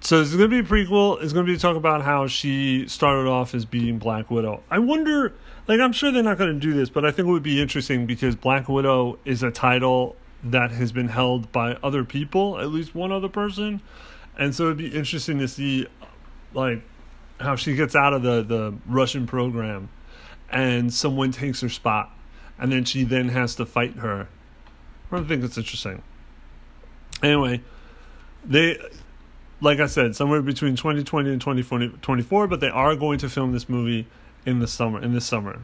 so 0.00 0.20
it's 0.20 0.34
going 0.34 0.48
to 0.48 0.48
be 0.48 0.58
a 0.58 0.62
prequel. 0.62 1.22
It's 1.22 1.32
going 1.32 1.44
to 1.44 1.52
be 1.52 1.58
talk 1.58 1.76
about 1.76 2.02
how 2.02 2.26
she 2.26 2.86
started 2.88 3.28
off 3.28 3.54
as 3.54 3.64
being 3.64 3.98
Black 3.98 4.30
Widow. 4.30 4.62
I 4.70 4.78
wonder, 4.78 5.34
like, 5.66 5.80
I'm 5.80 5.92
sure 5.92 6.10
they're 6.10 6.22
not 6.22 6.38
going 6.38 6.52
to 6.52 6.60
do 6.60 6.72
this, 6.72 6.88
but 6.88 7.04
I 7.04 7.10
think 7.10 7.28
it 7.28 7.30
would 7.30 7.42
be 7.42 7.60
interesting 7.60 8.06
because 8.06 8.36
Black 8.36 8.68
Widow 8.68 9.18
is 9.24 9.42
a 9.42 9.50
title 9.50 10.16
that 10.44 10.70
has 10.70 10.92
been 10.92 11.08
held 11.08 11.52
by 11.52 11.76
other 11.82 12.04
people, 12.04 12.58
at 12.58 12.68
least 12.68 12.94
one 12.94 13.12
other 13.12 13.28
person, 13.28 13.80
and 14.38 14.54
so 14.54 14.66
it'd 14.66 14.78
be 14.78 14.88
interesting 14.88 15.38
to 15.38 15.48
see, 15.48 15.86
like, 16.54 16.82
how 17.40 17.56
she 17.56 17.74
gets 17.74 17.94
out 17.94 18.12
of 18.12 18.22
the 18.22 18.42
the 18.42 18.74
Russian 18.86 19.26
program, 19.26 19.88
and 20.50 20.92
someone 20.92 21.32
takes 21.32 21.60
her 21.60 21.68
spot, 21.68 22.10
and 22.58 22.72
then 22.72 22.84
she 22.84 23.04
then 23.04 23.28
has 23.28 23.54
to 23.56 23.66
fight 23.66 23.96
her. 23.96 24.28
I 25.12 25.22
think 25.22 25.42
it's 25.44 25.58
interesting. 25.58 26.02
Anyway, 27.22 27.62
they, 28.44 28.78
like 29.60 29.80
I 29.80 29.86
said, 29.86 30.16
somewhere 30.16 30.40
between 30.40 30.76
2020 30.76 31.30
and 31.30 31.40
2024, 31.40 32.46
but 32.46 32.60
they 32.60 32.68
are 32.68 32.94
going 32.94 33.18
to 33.18 33.28
film 33.28 33.52
this 33.52 33.68
movie 33.68 34.06
in 34.46 34.60
the 34.60 34.66
summer. 34.66 35.02
In 35.02 35.12
this 35.12 35.26
summer. 35.26 35.60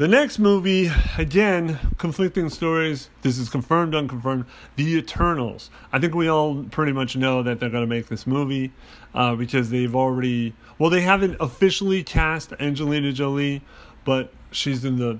The 0.00 0.08
next 0.08 0.38
movie, 0.38 0.90
again, 1.18 1.78
conflicting 1.98 2.48
stories. 2.48 3.10
This 3.20 3.36
is 3.36 3.50
confirmed, 3.50 3.94
unconfirmed. 3.94 4.46
The 4.76 4.96
Eternals. 4.96 5.68
I 5.92 5.98
think 5.98 6.14
we 6.14 6.26
all 6.26 6.64
pretty 6.64 6.92
much 6.92 7.16
know 7.16 7.42
that 7.42 7.60
they're 7.60 7.68
going 7.68 7.86
to 7.86 7.94
make 7.94 8.06
this 8.06 8.26
movie 8.26 8.72
uh, 9.14 9.34
because 9.34 9.68
they've 9.68 9.94
already. 9.94 10.54
Well, 10.78 10.88
they 10.88 11.02
haven't 11.02 11.36
officially 11.38 12.02
cast 12.02 12.54
Angelina 12.58 13.12
Jolie, 13.12 13.60
but 14.06 14.32
she's 14.52 14.86
in 14.86 14.96
the 14.96 15.18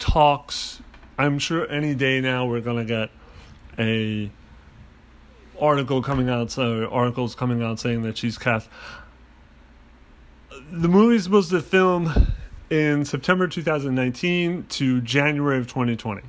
talks. 0.00 0.82
I'm 1.16 1.38
sure 1.38 1.70
any 1.70 1.94
day 1.94 2.20
now 2.20 2.46
we're 2.46 2.62
going 2.62 2.84
to 2.84 2.84
get 2.84 3.10
a 3.78 4.28
article 5.60 6.02
coming 6.02 6.28
out, 6.28 6.50
so 6.50 6.88
articles 6.88 7.36
coming 7.36 7.62
out 7.62 7.78
saying 7.78 8.02
that 8.02 8.18
she's 8.18 8.38
cast. 8.38 8.68
The 10.72 10.88
movie's 10.88 11.22
supposed 11.22 11.50
to 11.50 11.60
film 11.60 12.32
in 12.70 13.04
September 13.04 13.46
2019 13.46 14.66
to 14.68 15.00
January 15.00 15.58
of 15.58 15.66
2020. 15.66 16.22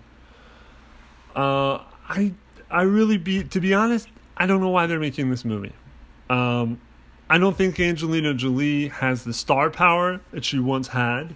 Uh, 1.36 1.84
I 2.10 2.34
I 2.70 2.84
really 2.84 3.18
be 3.18 3.44
to 3.44 3.60
be 3.60 3.74
honest, 3.74 4.08
I 4.36 4.46
don't 4.46 4.62
know 4.62 4.70
why 4.70 4.88
they're 4.88 5.00
making 5.00 5.30
this 5.30 5.46
movie. 5.46 5.74
Um, 6.30 6.80
I 7.30 7.38
don't 7.38 7.58
think 7.58 7.80
Angelina 7.80 8.34
Jolie 8.34 8.88
has 8.88 9.24
the 9.24 9.34
star 9.34 9.70
power 9.70 10.22
that 10.32 10.46
she 10.46 10.60
once 10.60 10.90
had. 10.90 11.36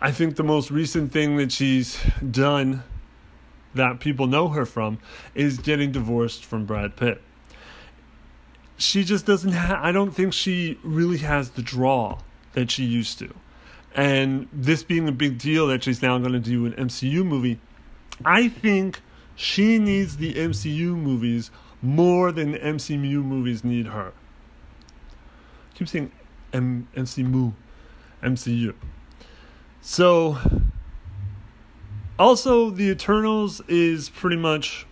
I 0.00 0.12
think 0.12 0.36
the 0.36 0.44
most 0.44 0.70
recent 0.70 1.12
thing 1.12 1.36
that 1.38 1.50
she's 1.50 1.98
done 2.30 2.84
that 3.74 4.00
people 4.00 4.26
know 4.26 4.48
her 4.48 4.64
from 4.64 4.98
is 5.34 5.58
getting 5.58 5.90
divorced 5.90 6.44
from 6.44 6.64
Brad 6.64 6.96
Pitt. 6.96 7.20
She 8.76 9.02
just 9.02 9.26
doesn't 9.26 9.52
have, 9.52 9.78
I 9.82 9.90
don't 9.90 10.12
think 10.12 10.32
she 10.32 10.78
really 10.84 11.18
has 11.18 11.50
the 11.50 11.62
draw 11.62 12.20
that 12.52 12.70
she 12.70 12.84
used 12.84 13.18
to. 13.18 13.34
And 13.94 14.48
this 14.52 14.82
being 14.82 15.08
a 15.08 15.12
big 15.12 15.38
deal 15.38 15.66
that 15.68 15.84
she's 15.84 16.02
now 16.02 16.18
going 16.18 16.32
to 16.32 16.38
do 16.38 16.66
an 16.66 16.72
MCU 16.72 17.24
movie, 17.24 17.58
I 18.24 18.48
think 18.48 19.00
she 19.34 19.78
needs 19.78 20.16
the 20.16 20.34
MCU 20.34 20.96
movies 20.96 21.50
more 21.80 22.32
than 22.32 22.52
the 22.52 22.58
MCU 22.58 23.22
movies 23.24 23.64
need 23.64 23.86
her. 23.86 24.12
I 25.72 25.78
keep 25.78 25.88
saying 25.88 26.10
M- 26.52 26.88
MCU, 26.96 27.52
MCU. 28.22 28.74
So, 29.80 30.38
also, 32.18 32.70
the 32.70 32.90
Eternals 32.90 33.60
is 33.68 34.08
pretty 34.08 34.36
much 34.36 34.86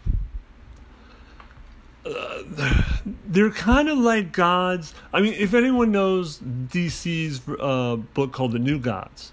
they're 3.26 3.50
kind 3.50 3.88
of 3.88 3.98
like 3.98 4.32
gods. 4.32 4.94
I 5.12 5.20
mean, 5.20 5.34
if 5.34 5.54
anyone 5.54 5.92
knows 5.92 6.38
DC's 6.38 7.40
uh, 7.60 7.96
book 7.96 8.32
called 8.32 8.52
The 8.52 8.58
New 8.58 8.78
Gods, 8.78 9.32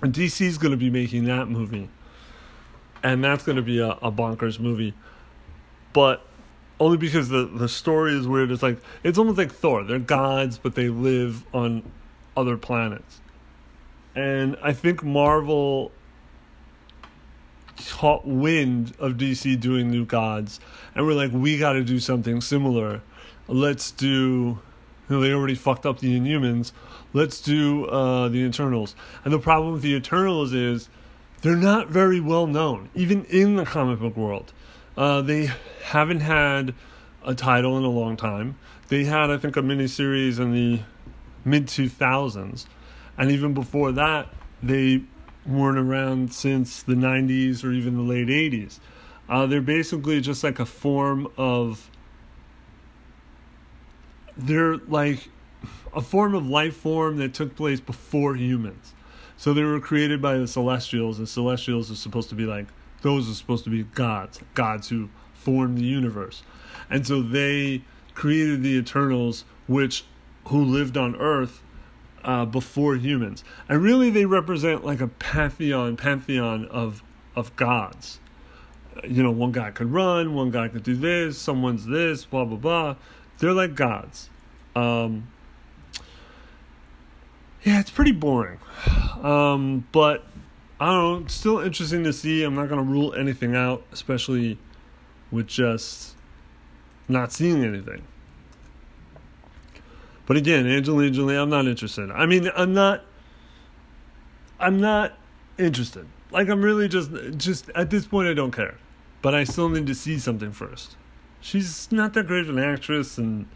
DC's 0.00 0.58
going 0.58 0.72
to 0.72 0.76
be 0.76 0.90
making 0.90 1.24
that 1.24 1.48
movie, 1.48 1.88
and 3.02 3.22
that's 3.22 3.44
going 3.44 3.56
to 3.56 3.62
be 3.62 3.78
a, 3.78 3.90
a 3.90 4.10
bonkers 4.10 4.58
movie. 4.58 4.94
But 5.92 6.26
only 6.80 6.96
because 6.96 7.28
the 7.28 7.44
the 7.46 7.68
story 7.68 8.14
is 8.14 8.26
weird. 8.26 8.50
It's 8.50 8.62
like 8.62 8.78
it's 9.02 9.18
almost 9.18 9.38
like 9.38 9.52
Thor. 9.52 9.84
They're 9.84 9.98
gods, 9.98 10.58
but 10.58 10.74
they 10.74 10.88
live 10.88 11.44
on 11.54 11.82
other 12.36 12.56
planets. 12.56 13.20
And 14.16 14.56
I 14.62 14.72
think 14.72 15.02
Marvel 15.02 15.92
caught 17.90 18.26
wind 18.26 18.94
of 18.98 19.12
DC 19.12 19.58
doing 19.60 19.90
New 19.90 20.04
Gods, 20.04 20.60
and 20.94 21.06
we're 21.06 21.14
like, 21.14 21.32
we 21.32 21.58
got 21.58 21.72
to 21.72 21.84
do 21.84 21.98
something 21.98 22.40
similar. 22.40 23.02
Let's 23.48 23.90
do. 23.90 24.58
You 25.08 25.16
know, 25.16 25.20
they 25.20 25.32
already 25.32 25.54
fucked 25.54 25.84
up 25.84 25.98
the 25.98 26.18
Inhumans. 26.18 26.72
Let's 27.12 27.40
do 27.40 27.84
uh, 27.86 28.28
the 28.28 28.38
Eternals. 28.38 28.96
And 29.24 29.32
the 29.32 29.38
problem 29.38 29.74
with 29.74 29.82
the 29.82 29.94
Eternals 29.94 30.54
is 30.54 30.88
they're 31.42 31.56
not 31.56 31.88
very 31.88 32.20
well 32.20 32.46
known, 32.46 32.88
even 32.94 33.24
in 33.26 33.56
the 33.56 33.66
comic 33.66 34.00
book 34.00 34.16
world. 34.16 34.52
Uh, 34.96 35.20
they 35.20 35.50
haven't 35.82 36.20
had 36.20 36.74
a 37.24 37.34
title 37.34 37.76
in 37.76 37.84
a 37.84 37.90
long 37.90 38.16
time. 38.16 38.56
They 38.88 39.04
had, 39.04 39.30
I 39.30 39.36
think, 39.36 39.56
a 39.56 39.60
miniseries 39.60 40.38
in 40.38 40.52
the 40.52 40.80
mid 41.44 41.66
2000s. 41.66 42.66
And 43.18 43.30
even 43.30 43.54
before 43.54 43.92
that, 43.92 44.28
they 44.62 45.02
weren't 45.46 45.78
around 45.78 46.32
since 46.32 46.82
the 46.82 46.94
90s 46.94 47.64
or 47.64 47.72
even 47.72 47.96
the 47.96 48.02
late 48.02 48.28
80s. 48.28 48.78
Uh, 49.28 49.46
they're 49.46 49.60
basically 49.60 50.20
just 50.20 50.44
like 50.44 50.58
a 50.58 50.66
form 50.66 51.28
of. 51.36 51.90
They're 54.36 54.76
like 54.76 55.28
a 55.94 56.00
form 56.00 56.34
of 56.34 56.46
life 56.46 56.76
form 56.76 57.18
that 57.18 57.34
took 57.34 57.54
place 57.54 57.80
before 57.80 58.34
humans. 58.34 58.94
So 59.36 59.54
they 59.54 59.62
were 59.62 59.80
created 59.80 60.20
by 60.20 60.36
the 60.36 60.46
Celestials. 60.46 61.18
and 61.18 61.28
Celestials 61.28 61.90
are 61.90 61.96
supposed 61.96 62.28
to 62.30 62.34
be 62.34 62.44
like, 62.44 62.66
those 63.02 63.30
are 63.30 63.34
supposed 63.34 63.64
to 63.64 63.70
be 63.70 63.82
gods, 63.82 64.40
gods 64.54 64.88
who 64.88 65.08
formed 65.34 65.78
the 65.78 65.84
universe. 65.84 66.42
And 66.90 67.06
so 67.06 67.22
they 67.22 67.82
created 68.14 68.62
the 68.62 68.76
Eternals, 68.76 69.44
which 69.66 70.04
who 70.46 70.64
lived 70.64 70.96
on 70.96 71.16
Earth 71.16 71.62
uh, 72.24 72.44
before 72.44 72.96
humans, 72.96 73.44
and 73.68 73.82
really 73.82 74.10
they 74.10 74.24
represent 74.24 74.84
like 74.84 75.00
a 75.00 75.08
pantheon, 75.08 75.96
pantheon 75.96 76.66
of 76.66 77.02
of 77.36 77.54
gods. 77.56 78.18
You 79.02 79.22
know, 79.22 79.30
one 79.30 79.52
guy 79.52 79.70
could 79.70 79.92
run, 79.92 80.34
one 80.34 80.50
guy 80.50 80.68
could 80.68 80.82
do 80.82 80.94
this, 80.94 81.38
someone's 81.38 81.86
this, 81.86 82.24
blah 82.24 82.44
blah 82.44 82.56
blah. 82.56 82.96
They're 83.38 83.52
like 83.52 83.74
gods. 83.74 84.30
Um, 84.74 85.28
yeah, 87.62 87.80
it's 87.80 87.90
pretty 87.90 88.12
boring, 88.12 88.58
um, 89.22 89.86
but 89.92 90.24
I 90.80 90.86
don't 90.86 91.22
know. 91.22 91.28
Still 91.28 91.60
interesting 91.60 92.04
to 92.04 92.12
see. 92.12 92.42
I'm 92.42 92.54
not 92.54 92.68
gonna 92.68 92.82
rule 92.82 93.14
anything 93.14 93.54
out, 93.54 93.84
especially 93.92 94.58
with 95.30 95.46
just 95.46 96.14
not 97.08 97.32
seeing 97.32 97.64
anything. 97.64 98.02
But 100.26 100.36
again, 100.36 100.66
Angelina 100.66 101.10
Jolie, 101.10 101.36
I'm 101.36 101.50
not 101.50 101.66
interested. 101.66 102.10
I 102.10 102.26
mean, 102.26 102.50
I'm 102.56 102.72
not. 102.72 103.04
I'm 104.58 104.80
not 104.80 105.18
interested. 105.58 106.06
Like 106.30 106.48
I'm 106.48 106.62
really 106.62 106.88
just 106.88 107.10
just 107.36 107.70
at 107.74 107.90
this 107.90 108.06
point 108.06 108.28
I 108.28 108.34
don't 108.34 108.52
care. 108.52 108.76
But 109.22 109.34
I 109.34 109.44
still 109.44 109.68
need 109.68 109.86
to 109.86 109.94
see 109.94 110.18
something 110.18 110.52
first. 110.52 110.96
She's 111.40 111.90
not 111.92 112.14
that 112.14 112.26
great 112.26 112.42
of 112.48 112.56
an 112.56 112.58
actress 112.58 113.18
and 113.18 113.46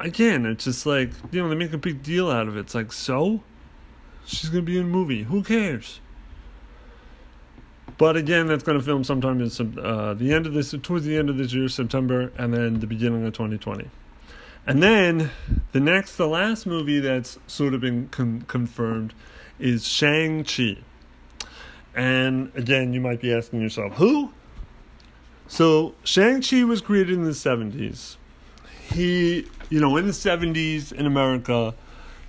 again, 0.00 0.46
it's 0.46 0.64
just 0.64 0.86
like, 0.86 1.10
you 1.30 1.42
know, 1.42 1.48
they 1.48 1.54
make 1.54 1.72
a 1.72 1.78
big 1.78 2.02
deal 2.02 2.30
out 2.30 2.48
of 2.48 2.56
it. 2.56 2.60
It's 2.60 2.74
like, 2.74 2.92
so? 2.92 3.42
She's 4.24 4.50
to 4.50 4.62
be 4.62 4.78
in 4.78 4.84
a 4.84 4.88
movie. 4.88 5.24
Who 5.24 5.42
cares? 5.42 6.00
But 7.98 8.16
again, 8.16 8.46
that's 8.46 8.62
going 8.62 8.78
to 8.78 8.84
film 8.84 9.04
sometime 9.04 9.40
in 9.40 9.78
uh, 9.78 10.14
the 10.14 10.32
end 10.32 10.46
of 10.46 10.54
this, 10.54 10.74
towards 10.82 11.04
the 11.04 11.16
end 11.16 11.28
of 11.28 11.36
this 11.36 11.52
year, 11.52 11.68
September, 11.68 12.32
and 12.38 12.52
then 12.52 12.80
the 12.80 12.86
beginning 12.86 13.26
of 13.26 13.32
2020. 13.34 13.88
And 14.66 14.82
then 14.82 15.30
the 15.72 15.80
next, 15.80 16.16
the 16.16 16.28
last 16.28 16.66
movie 16.66 17.00
that's 17.00 17.38
sort 17.46 17.74
of 17.74 17.80
been 17.80 18.08
con- 18.08 18.44
confirmed 18.46 19.14
is 19.58 19.86
Shang-Chi. 19.86 20.78
And 21.94 22.52
again, 22.54 22.92
you 22.92 23.00
might 23.00 23.20
be 23.20 23.32
asking 23.32 23.60
yourself, 23.60 23.94
who? 23.94 24.32
So, 25.48 25.94
Shang-Chi 26.04 26.64
was 26.64 26.80
created 26.80 27.14
in 27.14 27.24
the 27.24 27.30
70s. 27.30 28.16
He, 28.88 29.46
you 29.68 29.80
know, 29.80 29.96
in 29.96 30.06
the 30.06 30.12
70s 30.12 30.92
in 30.92 31.06
America, 31.06 31.74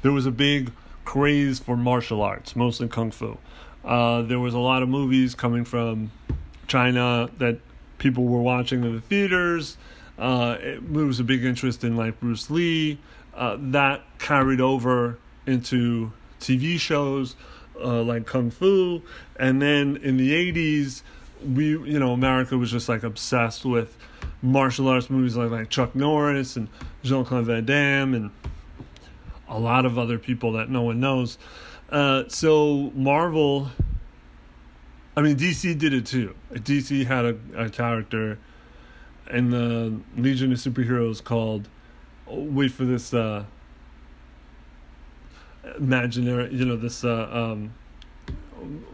there 0.02 0.12
was 0.12 0.26
a 0.26 0.32
big 0.32 0.72
craze 1.06 1.60
for 1.60 1.76
martial 1.76 2.22
arts, 2.22 2.56
mostly 2.56 2.88
kung 2.88 3.12
fu. 3.12 3.38
Uh, 3.84 4.22
there 4.22 4.40
was 4.40 4.54
a 4.54 4.60
lot 4.60 4.84
of 4.84 4.90
movies 4.90 5.36
coming 5.36 5.66
from 5.66 6.12
China 6.68 7.30
that 7.38 7.60
people 7.98 8.26
were 8.26 8.42
watching 8.42 8.84
in 8.84 8.96
the 8.96 9.02
theaters. 9.02 9.78
Uh, 10.22 10.56
it, 10.60 10.94
there 10.94 11.06
was 11.06 11.20
a 11.20 11.24
big 11.24 11.44
interest 11.44 11.84
in 11.84 11.98
like 11.98 12.20
Bruce 12.20 12.52
Lee. 12.52 13.00
Uh, 13.34 13.58
that 13.60 14.04
carried 14.20 14.62
over 14.62 15.18
into 15.48 16.12
TV 16.40 16.80
shows 16.80 17.36
uh, 17.84 18.04
like 18.04 18.28
Kung 18.28 18.52
Fu, 18.52 19.02
and 19.38 19.60
then 19.60 19.98
in 19.98 20.18
the 20.18 20.32
'80s, 20.32 21.02
we 21.44 21.70
you 21.70 21.98
know 21.98 22.14
America 22.14 22.56
was 22.56 22.70
just 22.70 22.88
like 22.88 23.02
obsessed 23.02 23.66
with 23.66 23.98
martial 24.44 24.88
arts 24.90 25.10
movies 25.10 25.36
like 25.36 25.50
like 25.50 25.70
Chuck 25.72 25.96
Norris 25.96 26.56
and 26.56 26.68
Jean 27.02 27.26
Claude 27.26 27.46
Van 27.46 27.66
Damme 27.66 28.14
and 28.14 28.32
a 29.50 29.60
lot 29.60 29.88
of 29.88 29.98
other 29.98 30.20
people 30.20 30.52
that 30.54 30.70
no 30.70 30.84
one 30.84 31.00
knows. 31.00 31.40
Uh, 31.90 32.26
so 32.28 32.92
Marvel, 32.94 33.70
I 35.18 35.22
mean 35.22 35.36
DC 35.36 35.78
did 35.80 35.94
it 35.94 36.06
too. 36.06 36.36
DC 36.54 37.08
had 37.08 37.26
a, 37.26 37.38
a 37.58 37.70
character 37.72 38.38
in 39.30 39.52
the 39.52 39.94
Legion 40.18 40.52
of 40.52 40.58
Superheroes 40.58 41.24
called. 41.24 41.68
Wait 42.28 42.72
for 42.72 42.86
this. 42.86 43.14
Uh, 43.14 43.46
imaginary, 45.78 46.54
you 46.54 46.66
know, 46.66 46.76
this. 46.76 47.04
Uh, 47.04 47.30
um, 47.32 47.74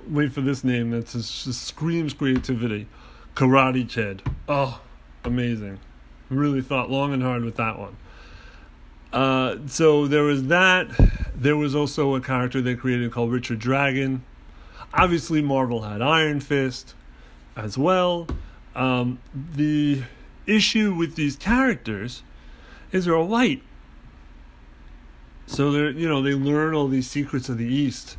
wait 0.10 0.31
for 0.31 0.41
this 0.41 0.63
name 0.63 0.91
that 0.91 1.07
just 1.07 1.65
screams 1.65 2.13
creativity. 2.13 2.88
Karate 3.36 3.88
Kid. 3.88 4.24
Oh, 4.48 4.81
amazing. 5.24 5.79
Really 6.29 6.62
thought 6.62 6.89
long 6.89 7.13
and 7.13 7.22
hard 7.22 7.43
with 7.43 7.55
that 7.57 7.77
one. 7.77 7.96
Uh, 9.13 9.57
so 9.67 10.07
there 10.07 10.24
was 10.24 10.48
that. 10.48 10.88
There 11.36 11.55
was 11.55 11.75
also 11.75 12.15
a 12.15 12.22
character 12.22 12.62
they 12.62 12.75
created 12.75 13.12
called 13.12 13.31
Richard 13.31 13.60
Dragon. 13.60 14.24
Obviously, 14.93 15.41
Marvel 15.41 15.84
had 15.84 16.01
Iron 16.01 16.39
Fist 16.39 16.96
as 17.55 17.77
well. 17.77 18.27
Um, 18.75 19.19
the 19.55 20.03
issue 20.48 20.94
with 20.94 21.16
these 21.16 21.36
characters 21.36 22.24
is 22.92 23.06
they're 23.06 23.20
white. 23.20 23.62
So 25.46 25.72
they're 25.72 25.92
you 25.92 26.07
know 26.07 26.22
they 26.22 26.33
learn 26.33 26.74
all 26.74 26.88
these 26.88 27.10
secrets 27.10 27.50
of 27.50 27.57
the 27.57 27.66
East 27.66 28.18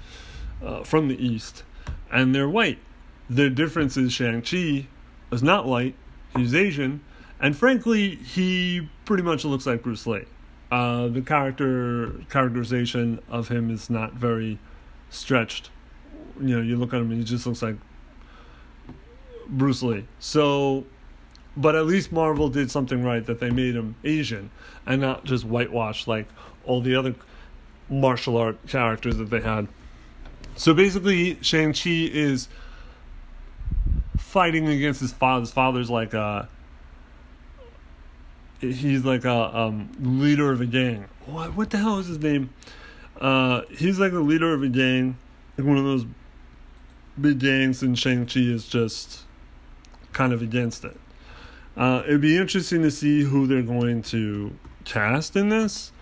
uh, 0.64 0.83
from 0.85 1.09
the 1.09 1.25
East, 1.25 1.62
and 2.11 2.35
they're 2.35 2.49
white. 2.49 2.79
The 3.29 3.51
difference 3.51 3.97
is 3.97 4.12
Shang 4.12 4.43
Chi 4.43 4.87
is 5.31 5.43
not 5.43 5.67
white; 5.67 5.95
he's 6.37 6.55
Asian, 6.55 7.03
and 7.41 7.57
frankly, 7.57 8.17
he 8.17 8.88
pretty 9.05 9.23
much 9.23 9.45
looks 9.45 9.67
like 9.67 9.83
Bruce 9.83 10.07
Lee. 10.07 10.25
Uh, 10.71 11.09
the 11.09 11.23
character 11.23 12.12
characterization 12.31 13.21
of 13.29 13.49
him 13.49 13.71
is 13.71 13.88
not 13.88 14.14
very 14.14 14.59
stretched. 15.11 15.71
You 16.41 16.57
know, 16.57 16.62
you 16.62 16.77
look 16.77 16.93
at 16.93 17.01
him 17.01 17.11
and 17.11 17.19
he 17.19 17.25
just 17.25 17.47
looks 17.47 17.62
like 17.62 17.77
Bruce 19.49 19.83
Lee. 19.83 20.07
So, 20.19 20.85
but 21.59 21.75
at 21.75 21.87
least 21.87 22.12
Marvel 22.12 22.49
did 22.49 22.71
something 22.71 23.03
right 23.03 23.27
that 23.27 23.40
they 23.40 23.51
made 23.51 23.75
him 23.75 23.97
Asian 24.05 24.51
and 24.87 25.01
not 25.01 25.25
just 25.25 25.44
whitewashed 25.44 26.07
like 26.07 26.29
all 26.64 26.81
the 26.81 26.94
other 26.94 27.16
martial 27.90 28.37
art 28.37 28.64
characters 28.68 29.16
that 29.16 29.29
they 29.29 29.40
had. 29.40 29.66
So 30.55 30.73
basically, 30.73 31.37
Shang 31.42 31.73
Chi 31.73 31.90
is 31.90 32.49
fighting 34.16 34.68
against 34.68 35.01
his 35.01 35.12
father. 35.12 35.40
His 35.40 35.51
father's 35.51 35.90
like 35.90 36.14
a 36.14 36.49
he's 38.61 39.05
like 39.05 39.25
a 39.25 39.57
um, 39.57 39.90
leader 40.01 40.53
of 40.53 40.61
a 40.61 40.66
gang. 40.66 41.07
What 41.27 41.57
what 41.57 41.71
the 41.71 41.79
hell 41.79 41.99
is 41.99 42.07
his 42.07 42.18
name? 42.18 42.51
Uh, 43.21 43.62
he's 43.71 43.99
like 43.99 44.12
a 44.12 44.21
leader 44.21 44.55
of 44.55 44.62
a 44.62 44.68
gang, 44.68 45.18
like 45.57 45.66
one 45.66 45.77
of 45.77 45.85
those 45.85 46.07
big 47.21 47.40
gangs, 47.40 47.83
and 47.83 47.99
Shang 47.99 48.27
Chi 48.27 48.40
is 48.40 48.68
just 48.68 49.23
kind 50.12 50.33
of 50.33 50.40
against 50.40 50.85
it. 50.85 50.97
Uh, 51.79 52.03
it'd 52.07 52.21
be 52.21 52.37
interesting 52.37 52.83
to 52.83 52.91
see 52.91 53.23
who 53.23 53.47
they're 53.47 53.62
going 53.62 54.03
to 54.03 54.53
cast 54.85 55.37
in 55.37 55.49
this 55.49 55.93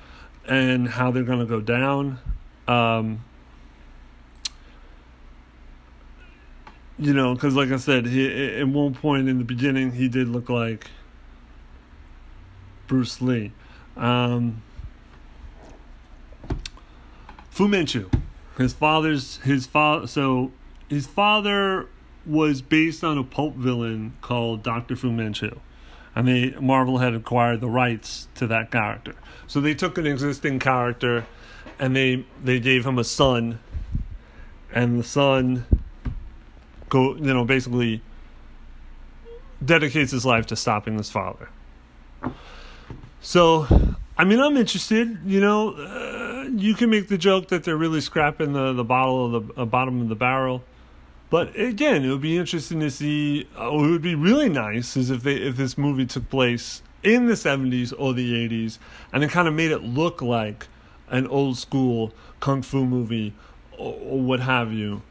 and 0.48 0.88
how 0.88 1.10
they're 1.10 1.22
going 1.22 1.38
to 1.38 1.44
go 1.44 1.60
down. 1.60 2.18
Um, 2.66 3.22
you 6.98 7.12
know, 7.12 7.34
because 7.34 7.54
like 7.54 7.70
I 7.70 7.76
said, 7.76 8.06
he 8.06 8.56
at 8.56 8.66
one 8.66 8.94
point 8.94 9.28
in 9.28 9.36
the 9.36 9.44
beginning 9.44 9.92
he 9.92 10.08
did 10.08 10.28
look 10.28 10.48
like 10.48 10.90
Bruce 12.86 13.20
Lee. 13.20 13.52
Um, 13.98 14.62
Fu 17.50 17.68
Manchu, 17.68 18.08
his 18.56 18.72
father's 18.72 19.36
his 19.38 19.66
father. 19.66 20.06
So 20.06 20.52
his 20.88 21.06
father 21.06 21.88
was 22.26 22.62
based 22.62 23.04
on 23.04 23.18
a 23.18 23.24
pulp 23.24 23.54
villain 23.54 24.14
called 24.20 24.62
Doctor 24.62 24.96
Fu 24.96 25.12
Manchu, 25.12 25.58
and 26.14 26.26
they 26.26 26.50
Marvel 26.60 26.98
had 26.98 27.14
acquired 27.14 27.60
the 27.60 27.68
rights 27.68 28.28
to 28.36 28.46
that 28.48 28.70
character. 28.70 29.14
So 29.46 29.60
they 29.60 29.74
took 29.74 29.98
an 29.98 30.06
existing 30.06 30.58
character, 30.58 31.26
and 31.78 31.94
they 31.94 32.24
they 32.42 32.60
gave 32.60 32.86
him 32.86 32.98
a 32.98 33.04
son, 33.04 33.60
and 34.72 34.98
the 34.98 35.04
son 35.04 35.66
go 36.88 37.14
you 37.14 37.34
know 37.34 37.44
basically 37.44 38.02
dedicates 39.64 40.12
his 40.12 40.26
life 40.26 40.46
to 40.46 40.56
stopping 40.56 40.96
his 40.98 41.10
father. 41.10 41.48
So, 43.20 43.66
I 44.16 44.24
mean, 44.24 44.40
I'm 44.40 44.56
interested. 44.56 45.18
You 45.24 45.40
know, 45.40 45.70
uh, 45.70 46.48
you 46.54 46.74
can 46.74 46.90
make 46.90 47.08
the 47.08 47.18
joke 47.18 47.48
that 47.48 47.64
they're 47.64 47.76
really 47.76 48.00
scrapping 48.00 48.52
the 48.52 48.72
the 48.72 48.84
bottle 48.84 49.34
of 49.34 49.46
the 49.48 49.62
uh, 49.62 49.64
bottom 49.64 50.00
of 50.00 50.08
the 50.08 50.14
barrel, 50.14 50.62
but 51.30 51.58
again, 51.58 52.04
it 52.04 52.10
would 52.10 52.20
be 52.20 52.36
interesting 52.36 52.80
to 52.80 52.90
see. 52.90 53.48
Uh, 53.58 53.68
it 53.68 53.90
would 53.90 54.02
be 54.02 54.14
really 54.14 54.48
nice 54.48 54.96
is 54.96 55.10
if 55.10 55.22
they 55.22 55.34
if 55.34 55.56
this 55.56 55.76
movie 55.76 56.06
took 56.06 56.28
place 56.30 56.82
in 57.02 57.26
the 57.26 57.34
70s 57.34 57.92
or 57.96 58.12
the 58.12 58.48
80s, 58.48 58.78
and 59.12 59.22
it 59.22 59.30
kind 59.30 59.46
of 59.46 59.54
made 59.54 59.70
it 59.70 59.82
look 59.82 60.20
like 60.22 60.66
an 61.08 61.26
old 61.26 61.56
school 61.56 62.12
kung 62.40 62.62
fu 62.62 62.84
movie 62.84 63.32
or, 63.76 63.94
or 63.94 64.20
what 64.20 64.40
have 64.40 64.72
you. 64.72 65.02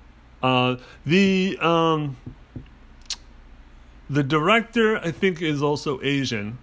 Uh, 0.43 0.75
the 1.05 1.57
um, 1.61 2.17
the 4.09 4.23
director, 4.23 4.97
I 4.97 5.11
think, 5.11 5.41
is 5.41 5.61
also 5.61 6.01
Asian 6.01 6.57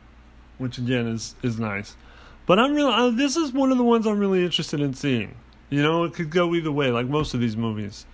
which 0.62 0.78
again 0.78 1.08
is 1.08 1.34
is 1.42 1.58
nice. 1.58 1.96
But 2.46 2.58
I'm 2.58 2.74
really 2.74 2.92
uh, 2.92 3.10
this 3.10 3.36
is 3.36 3.52
one 3.52 3.72
of 3.72 3.78
the 3.78 3.84
ones 3.84 4.06
I'm 4.06 4.18
really 4.18 4.44
interested 4.44 4.80
in 4.80 4.94
seeing. 4.94 5.34
You 5.68 5.82
know, 5.82 6.04
it 6.04 6.14
could 6.14 6.30
go 6.30 6.54
either 6.54 6.72
way, 6.72 6.90
like 6.90 7.06
most 7.06 7.34
of 7.34 7.40
these 7.40 7.56
movies. 7.56 8.06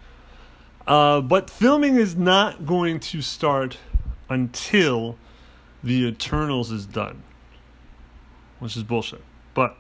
Uh, 0.89 1.21
but 1.21 1.51
filming 1.51 1.97
is 1.97 2.17
not 2.17 2.65
going 2.65 2.99
to 2.99 3.21
start 3.21 3.77
until 4.31 5.19
the 5.85 6.07
Eternals 6.07 6.73
is 6.73 6.87
done, 6.87 7.23
which 8.59 8.75
is 8.75 8.83
bullshit. 8.83 9.23
But 9.53 9.77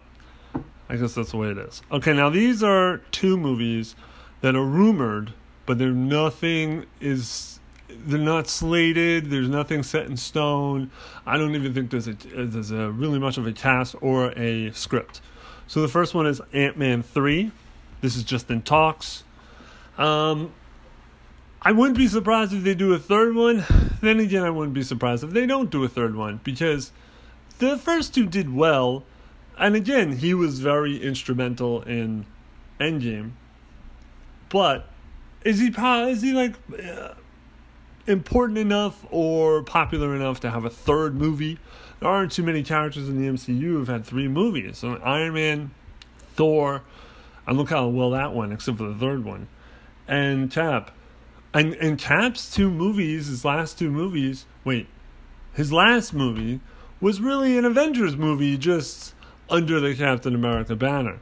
I 0.91 0.97
guess 0.97 1.15
that's 1.15 1.31
the 1.31 1.39
way 1.39 1.49
it 1.49 1.57
is. 1.57 1.81
Okay, 1.91 2.13
now 2.13 2.29
these 2.29 2.63
are 2.63 2.99
two 3.11 3.39
movies 3.39 3.97
that 4.43 4.55
are 4.55 4.65
rumored, 4.65 5.33
but 5.65 5.79
there 5.79 5.93
nothing 5.93 6.85
is 7.01 7.59
they're 7.89 8.19
not 8.19 8.47
slated. 8.47 9.31
There's 9.31 9.49
nothing 9.49 9.83
set 9.83 10.07
in 10.07 10.17
stone. 10.19 10.91
I 11.25 11.39
don't 11.39 11.55
even 11.55 11.73
think 11.73 11.91
there's 11.91 12.09
a 12.09 12.13
there's 12.13 12.71
a 12.71 12.91
really 12.91 13.19
much 13.19 13.39
of 13.39 13.47
a 13.47 13.53
cast 13.53 13.97
or 14.03 14.33
a 14.33 14.73
script. 14.73 15.23
So 15.69 15.81
the 15.81 15.89
first 15.89 16.15
one 16.15 16.27
is 16.27 16.43
Ant 16.53 16.77
Man 16.77 17.03
three. 17.03 17.51
This 18.03 18.15
is 18.15 18.25
just 18.25 18.51
in 18.51 18.61
talks. 18.61 19.25
Um, 19.97 20.53
I 21.61 21.73
wouldn't 21.73 21.99
be 21.99 22.07
surprised 22.07 22.53
if 22.53 22.63
they 22.63 22.75
do 22.75 22.93
a 22.93 22.99
third 22.99 23.35
one. 23.35 23.65
Then 24.01 24.21
again, 24.21 24.45
I 24.45 24.51
wouldn't 24.51 24.75
be 24.75 24.85
surprised 24.85 25.25
if 25.25 25.31
they 25.31 25.45
don't 25.45 25.71
do 25.71 25.83
a 25.83 25.89
third 25.89 26.15
one 26.15 26.41
because 26.45 26.93
the 27.59 27.77
first 27.77 28.15
two 28.15 28.27
did 28.27 28.55
well. 28.55 29.05
and 29.59 29.75
again, 29.75 30.13
he 30.19 30.35
was 30.35 30.61
very 30.61 31.03
instrumental 31.03 31.83
in 31.83 32.27
Endgame. 32.81 33.33
But 34.49 34.89
is 35.45 35.59
he 35.59 35.75
is 35.77 36.23
he 36.23 36.33
like 36.33 36.55
uh, 36.81 37.15
important 38.07 38.59
enough 38.59 39.05
or 39.11 39.65
popular 39.65 40.15
enough 40.15 40.39
to 40.41 40.51
have 40.51 40.65
a 40.65 40.71
third 40.71 41.17
movie? 41.17 41.59
There 41.99 42.09
aren't 42.09 42.31
too 42.31 42.45
many 42.45 42.63
characters 42.63 43.09
in 43.09 43.21
the 43.21 43.29
MCU 43.29 43.61
who've 43.61 43.89
had 43.89 44.05
three 44.05 44.29
movies. 44.29 44.79
So 44.79 44.95
Iron 45.03 45.35
Man, 45.35 45.73
Thor, 46.37 46.83
and 47.49 47.59
look 47.59 47.71
how 47.71 47.89
well 47.89 48.11
that 48.11 48.33
went, 48.33 48.53
except 48.53 48.79
for 48.79 48.85
the 48.85 48.95
third 48.95 49.25
one, 49.25 49.49
and 50.07 50.51
Cap. 50.53 50.93
And 51.55 51.75
and 51.75 51.99
Cap's 51.99 52.55
two 52.55 52.71
movies, 52.71 53.27
his 53.29 53.45
last 53.45 53.79
two 53.79 53.91
movies. 53.91 54.47
Wait, 54.65 54.87
his 55.55 55.73
last 55.73 56.13
movie 56.13 56.61
was 57.01 57.21
really 57.21 57.57
an 57.57 57.65
Avengers 57.65 58.17
movie, 58.17 58.59
just 58.59 59.15
under 59.49 59.81
the 59.81 59.95
Captain 59.95 60.35
America 60.35 60.77
banner. 60.77 61.19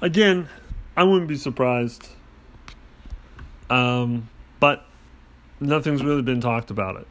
Again, 0.00 0.48
I 0.96 1.04
wouldn't 1.04 1.28
be 1.28 1.36
surprised. 1.36 2.08
Um, 3.70 4.28
but 4.60 4.84
nothing's 5.60 6.04
really 6.04 6.22
been 6.22 6.40
talked 6.40 6.70
about 6.70 6.96
it. 6.96 7.06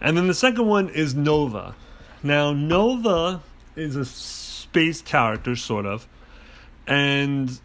And 0.00 0.16
then 0.16 0.26
the 0.26 0.34
second 0.34 0.66
one 0.66 0.88
is 0.88 1.14
Nova. 1.14 1.74
Now, 2.22 2.52
Nova 2.52 3.42
is 3.76 3.94
a 3.94 4.04
space 4.04 5.00
character, 5.02 5.54
sort 5.54 5.86
of, 5.86 6.08
and 6.86 7.60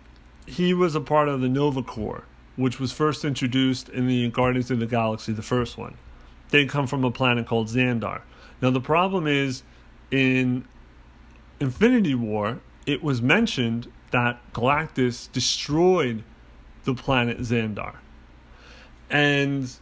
he 0.52 0.74
was 0.74 0.96
a 0.96 1.02
part 1.02 1.30
of 1.30 1.40
the 1.40 1.48
Nova 1.48 1.82
Corps, 1.82 2.26
which 2.58 2.78
was 2.78 2.92
first 2.92 3.24
introduced 3.24 3.88
in 3.88 4.08
the 4.08 4.30
Guardians 4.30 4.70
of 4.70 4.80
the 4.80 4.86
Galaxy, 4.86 5.32
the 5.32 5.42
first 5.42 5.78
one. 5.78 5.98
They 6.50 6.66
come 6.66 6.88
from 6.88 7.06
a 7.06 7.12
planet 7.12 7.48
called 7.48 7.68
Xandar. 7.68 8.22
Now, 8.62 8.70
the 8.70 8.82
problem 8.82 9.28
is 9.28 9.64
in 10.12 10.68
Infinity 11.62 12.16
War, 12.16 12.60
it 12.86 13.02
was 13.02 13.22
mentioned 13.22 13.90
that 14.12 14.42
Galactus 14.52 15.32
destroyed 15.32 16.24
the 16.84 16.94
planet 16.94 17.40
Xandar. 17.40 17.96
And 19.10 19.74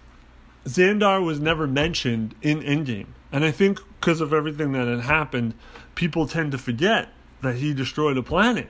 Xandar 0.66 1.26
was 1.26 1.40
never 1.40 1.66
mentioned 1.66 2.36
in 2.44 2.62
Endgame. 2.62 3.08
And 3.32 3.44
I 3.44 3.50
think 3.50 3.80
because 4.00 4.22
of 4.22 4.34
everything 4.34 4.74
that 4.74 4.88
had 4.88 5.02
happened, 5.02 5.56
people 5.96 6.28
tend 6.28 6.52
to 6.52 6.60
forget 6.60 7.10
that 7.42 7.56
he 7.56 7.74
destroyed 7.74 8.18
a 8.18 8.24
planet. 8.24 8.70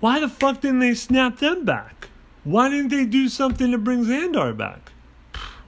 Why 0.00 0.20
the 0.20 0.28
fuck 0.28 0.60
didn't 0.60 0.80
they 0.80 0.94
snap 0.94 1.38
them 1.38 1.64
back? 1.64 2.08
Why 2.44 2.68
didn't 2.68 2.88
they 2.88 3.06
do 3.06 3.28
something 3.28 3.70
to 3.70 3.78
bring 3.78 4.04
Xandar 4.04 4.56
back? 4.56 4.92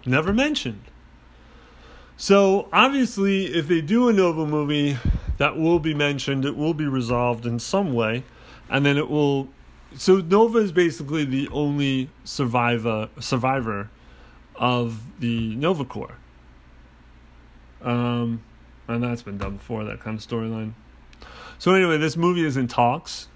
Never 0.05 0.33
mentioned. 0.33 0.83
So 2.17 2.69
obviously, 2.73 3.47
if 3.47 3.69
they 3.69 3.81
do 3.81 4.09
a 4.09 4.12
Nova 4.12 4.47
movie, 4.47 4.99
that 5.39 5.57
will 5.57 5.79
be 5.79 5.95
mentioned. 5.95 6.45
It 6.45 6.57
will 6.57 6.75
be 6.75 6.87
resolved 6.87 7.45
in 7.45 7.59
some 7.59 7.93
way, 7.93 8.25
and 8.71 8.87
then 8.87 8.97
it 8.97 9.11
will. 9.11 9.49
So 9.97 10.17
Nova 10.19 10.59
is 10.59 10.73
basically 10.73 11.25
the 11.25 11.49
only 11.49 12.11
survivor 12.25 13.09
survivor 13.21 13.91
of 14.55 15.03
the 15.21 15.55
Nova 15.57 15.85
Corps. 15.85 16.17
Um, 17.83 18.43
and 18.89 19.03
that's 19.03 19.23
been 19.23 19.39
done 19.39 19.57
before. 19.57 19.85
That 19.85 20.01
kind 20.01 20.19
of 20.19 20.27
storyline. 20.27 20.73
So 21.59 21.73
anyway, 21.73 21.99
this 21.99 22.17
movie 22.17 22.45
is 22.45 22.57
in 22.57 22.69
talks. 22.69 23.29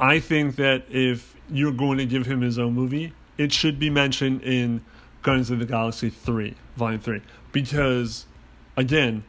I 0.00 0.18
think 0.18 0.56
that 0.56 0.84
if 0.88 1.36
you're 1.50 1.72
going 1.72 1.98
to 1.98 2.06
give 2.06 2.26
him 2.26 2.40
his 2.40 2.58
own 2.58 2.72
movie, 2.72 3.12
it 3.36 3.52
should 3.52 3.78
be 3.78 3.90
mentioned 3.90 4.42
in 4.42 4.82
Guardians 5.22 5.50
of 5.50 5.58
the 5.58 5.66
Galaxy 5.66 6.10
3, 6.10 6.54
Volume 6.76 7.00
3 7.00 7.20
because 7.52 8.26
again 8.76 9.24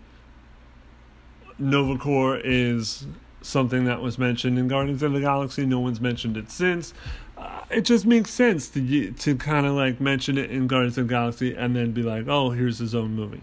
Nova 1.58 1.98
Corps 1.98 2.40
is 2.44 3.06
something 3.42 3.86
that 3.86 4.02
was 4.02 4.18
mentioned 4.18 4.58
in 4.58 4.68
Guardians 4.68 5.04
of 5.04 5.14
the 5.14 5.20
Galaxy. 5.20 5.66
No 5.66 5.80
one's 5.80 6.02
mentioned 6.02 6.38
it 6.38 6.50
since. 6.50 6.94
Uh, 7.38 7.62
it 7.70 7.82
just 7.82 8.06
makes 8.06 8.32
sense 8.32 8.68
to 8.70 9.12
to 9.12 9.36
kind 9.36 9.66
of 9.66 9.74
like 9.74 10.00
mention 10.00 10.38
it 10.38 10.52
in 10.52 10.68
Guardians 10.68 10.98
of 10.98 11.08
the 11.08 11.14
Galaxy 11.14 11.54
and 11.54 11.76
then 11.76 11.92
be 11.92 12.04
like, 12.04 12.28
oh, 12.28 12.52
here's 12.52 12.80
his 12.80 12.96
own 12.96 13.16
movie. 13.16 13.42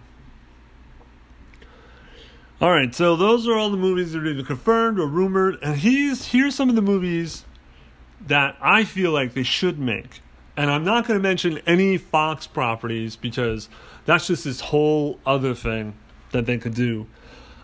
All 2.61 2.73
right, 2.73 2.93
so 2.93 3.15
those 3.15 3.47
are 3.47 3.57
all 3.57 3.71
the 3.71 3.77
movies 3.77 4.13
that 4.13 4.25
are 4.25 4.27
either 4.27 4.43
confirmed 4.43 4.99
or 4.99 5.07
rumored, 5.07 5.59
and 5.63 5.77
he's 5.77 6.27
here's 6.27 6.57
some 6.57 6.69
of 6.69 6.75
the 6.75 6.83
movies 6.83 7.45
that 8.27 8.57
I 8.61 8.83
feel 8.83 9.13
like 9.13 9.35
they 9.35 9.45
should 9.45 9.79
make. 9.79 10.23
And 10.57 10.69
I'm 10.69 10.83
not 10.85 11.07
going 11.07 11.21
to 11.21 11.23
mention 11.23 11.61
any 11.69 11.99
Fox 11.99 12.49
properties 12.49 13.15
because 13.15 13.69
that's 14.07 14.27
just 14.27 14.43
this 14.43 14.59
whole 14.59 15.21
other 15.25 15.55
thing 15.55 15.95
that 16.33 16.47
they 16.47 16.59
could 16.59 16.75
do. 16.75 17.07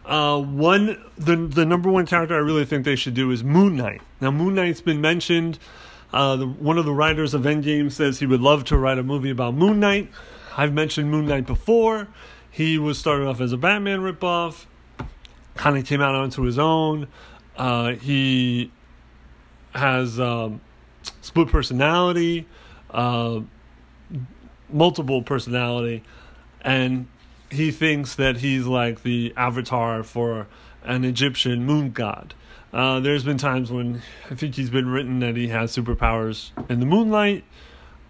Uh, 0.06 0.40
one, 0.40 1.02
the 1.18 1.34
the 1.34 1.66
number 1.66 1.90
one 1.90 2.06
character 2.06 2.36
I 2.36 2.38
really 2.38 2.64
think 2.64 2.84
they 2.84 2.94
should 2.94 3.14
do 3.14 3.32
is 3.32 3.42
Moon 3.42 3.74
Knight. 3.74 4.00
Now, 4.20 4.30
Moon 4.30 4.54
Knight's 4.54 4.80
been 4.80 5.00
mentioned. 5.00 5.58
Uh, 6.12 6.36
the, 6.36 6.46
one 6.46 6.78
of 6.78 6.84
the 6.84 6.92
writers 6.92 7.34
of 7.34 7.42
Endgame 7.42 7.90
says 7.90 8.20
he 8.20 8.26
would 8.26 8.40
love 8.40 8.62
to 8.66 8.78
write 8.78 8.98
a 8.98 9.02
movie 9.02 9.30
about 9.30 9.54
Moon 9.54 9.80
Knight. 9.80 10.08
I've 10.56 10.72
mentioned 10.72 11.10
Moon 11.10 11.26
Knight 11.26 11.46
before. 11.46 12.06
He 12.48 12.78
was 12.78 12.96
started 12.96 13.26
off 13.26 13.40
as 13.40 13.52
a 13.52 13.56
Batman 13.56 14.02
ripoff, 14.02 14.66
kind 15.54 15.76
of 15.76 15.86
came 15.86 16.00
out 16.00 16.14
onto 16.14 16.42
his 16.42 16.58
own. 16.58 17.08
Uh, 17.56 17.92
he 17.92 18.70
has 19.74 20.18
um, 20.18 20.60
split 21.20 21.48
personality, 21.48 22.46
uh, 22.90 23.40
multiple 24.70 25.22
personality 25.22 26.02
and 26.64 27.06
he 27.50 27.70
thinks 27.70 28.16
that 28.16 28.38
he's 28.38 28.66
like 28.66 29.02
the 29.02 29.32
avatar 29.36 30.02
for 30.02 30.48
an 30.82 31.04
Egyptian 31.04 31.64
moon 31.64 31.90
god. 31.92 32.34
Uh, 32.72 32.98
there's 32.98 33.22
been 33.22 33.38
times 33.38 33.70
when 33.70 34.02
I 34.30 34.34
think 34.34 34.56
he's 34.56 34.70
been 34.70 34.88
written 34.88 35.20
that 35.20 35.36
he 35.36 35.48
has 35.48 35.76
superpowers 35.76 36.50
in 36.68 36.80
the 36.80 36.86
moonlight. 36.86 37.44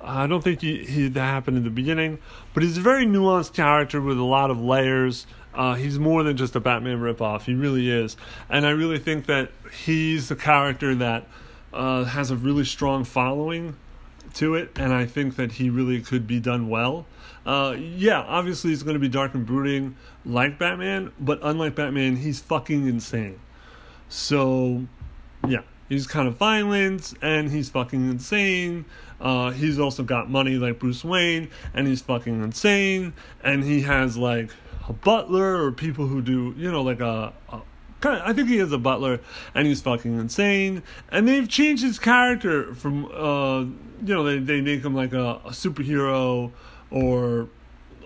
I 0.01 0.27
don't 0.27 0.43
think 0.43 0.61
he, 0.61 0.85
he 0.85 1.09
that 1.09 1.21
happened 1.21 1.59
in 1.59 1.65
the 1.65 1.71
beginning, 1.71 2.19
but 2.55 2.63
he's 2.63 2.79
a 2.79 2.81
very 2.81 3.05
nuanced 3.05 3.53
character 3.53 4.01
with 4.01 4.19
a 4.19 4.25
lot 4.25 4.51
of 4.51 4.61
layers. 4.61 5.27
Uh, 5.55 5.75
he's 5.75 5.99
more 5.99 6.23
than 6.23 6.37
just 6.37 6.57
a 6.57 6.61
Batman 6.61 7.01
ripoff. 7.01 7.43
He 7.43 7.55
really 7.55 7.91
is, 7.91 8.17
and 8.49 8.67
I 8.67 8.71
really 8.71 8.99
think 8.99 9.27
that 9.27 9.51
he's 9.85 10.29
the 10.29 10.37
character 10.37 10.95
that 10.97 11.27
uh, 11.73 12.05
has 12.05 12.31
a 12.31 12.37
really 12.37 12.65
strong 12.65 13.05
following 13.05 13.77
to 14.35 14.55
it, 14.55 14.71
and 14.77 14.93
I 14.93 15.07
think 15.07 15.37
that 15.37 15.53
he 15.53 15.71
really 15.71 16.01
could 16.01 16.27
be 16.27 16.41
done 16.41 16.69
well. 16.69 17.07
Uh, 17.47 17.77
yeah, 17.79 18.21
obviously 18.21 18.71
he's 18.71 18.83
going 18.83 18.95
to 18.95 19.01
be 19.01 19.09
dark 19.09 19.35
and 19.35 19.45
brooding 19.47 19.97
like 20.25 20.59
Batman, 20.59 21.13
but 21.21 21.39
unlike 21.43 21.75
Batman, 21.75 22.17
he's 22.17 22.41
fucking 22.41 22.87
insane. 22.87 23.39
So, 24.09 24.87
yeah, 25.47 25.61
he's 25.89 26.07
kind 26.07 26.27
of 26.27 26.37
violent 26.37 27.15
and 27.23 27.51
he's 27.51 27.69
fucking 27.69 28.11
insane. 28.11 28.85
Uh, 29.21 29.51
he's 29.51 29.79
also 29.79 30.03
got 30.03 30.31
money 30.31 30.57
like 30.57 30.79
Bruce 30.79 31.05
Wayne, 31.05 31.51
and 31.73 31.87
he's 31.87 32.03
fucking 32.03 32.43
insane. 32.43 33.13
And 33.43 33.63
he 33.65 33.83
has 33.83 34.17
like 34.17 34.51
a 34.89 34.93
butler 34.93 35.65
or 35.65 35.73
people 35.73 36.07
who 36.07 36.21
do, 36.21 36.55
you 36.57 36.71
know, 36.71 36.83
like 36.83 37.01
a, 37.01 37.33
a 37.51 37.61
kind 38.01 38.21
of, 38.21 38.29
I 38.29 38.33
think 38.33 38.49
he 38.49 38.59
is 38.59 38.73
a 38.73 38.79
butler, 38.79 39.21
and 39.55 39.67
he's 39.67 39.81
fucking 39.81 40.19
insane. 40.19 40.83
And 41.11 41.27
they've 41.27 41.49
changed 41.49 41.83
his 41.83 41.99
character 41.99 42.75
from, 42.75 43.07
uh, 43.07 43.61
you 43.61 44.15
know, 44.15 44.25
they 44.25 44.39
they 44.39 44.61
make 44.61 44.85
him 44.85 44.95
like 44.95 45.13
a, 45.13 45.41
a 45.45 45.51
superhero 45.51 46.53
or 46.91 47.49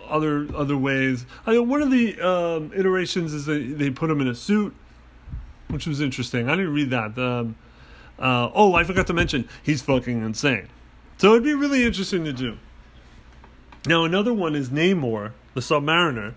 other 0.08 0.46
other 0.54 0.76
ways. 0.76 1.26
I 1.46 1.52
mean, 1.52 1.68
one 1.68 1.82
of 1.82 1.90
the 1.90 2.20
um, 2.20 2.72
iterations 2.74 3.34
is 3.34 3.46
that 3.46 3.78
they 3.78 3.90
put 3.90 4.10
him 4.10 4.20
in 4.20 4.28
a 4.28 4.34
suit, 4.34 4.74
which 5.68 5.86
was 5.86 6.00
interesting. 6.00 6.48
I 6.48 6.56
didn't 6.56 6.74
read 6.74 6.90
that. 6.90 7.18
Um, 7.18 7.56
uh, 8.18 8.50
oh, 8.54 8.74
I 8.74 8.84
forgot 8.84 9.06
to 9.08 9.12
mention 9.12 9.48
he's 9.62 9.82
fucking 9.82 10.22
insane. 10.24 10.68
So 11.18 11.32
it'd 11.32 11.44
be 11.44 11.54
really 11.54 11.84
interesting 11.84 12.24
to 12.24 12.32
do. 12.32 12.58
Now 13.86 14.04
another 14.04 14.32
one 14.32 14.54
is 14.54 14.70
Namor, 14.70 15.32
the 15.54 15.60
Submariner. 15.60 16.34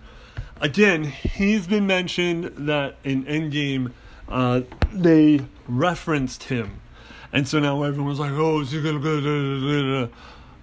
Again, 0.62 1.04
he's 1.06 1.66
been 1.66 1.88
mentioned 1.88 2.68
that 2.68 2.96
in 3.04 3.26
Endgame 3.26 3.94
uh, 4.30 4.62
they 4.94 5.42
referenced 5.68 6.44
him, 6.44 6.80
and 7.34 7.48
so 7.48 7.60
now 7.60 7.82
everyone's 7.82 8.20
like, 8.20 8.32
"Oh, 8.32 8.62
is 8.62 8.72
he 8.72 8.82
gonna 8.82 9.00
go?" 9.00 10.10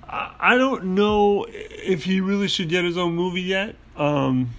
I 0.09 0.57
don't 0.57 0.95
know 0.95 1.47
if 1.51 2.05
he 2.05 2.21
really 2.21 2.49
should 2.49 2.69
get 2.69 2.85
his 2.85 2.97
own 2.97 3.15
movie 3.15 3.43
yet. 3.43 3.75
Um, 3.97 4.51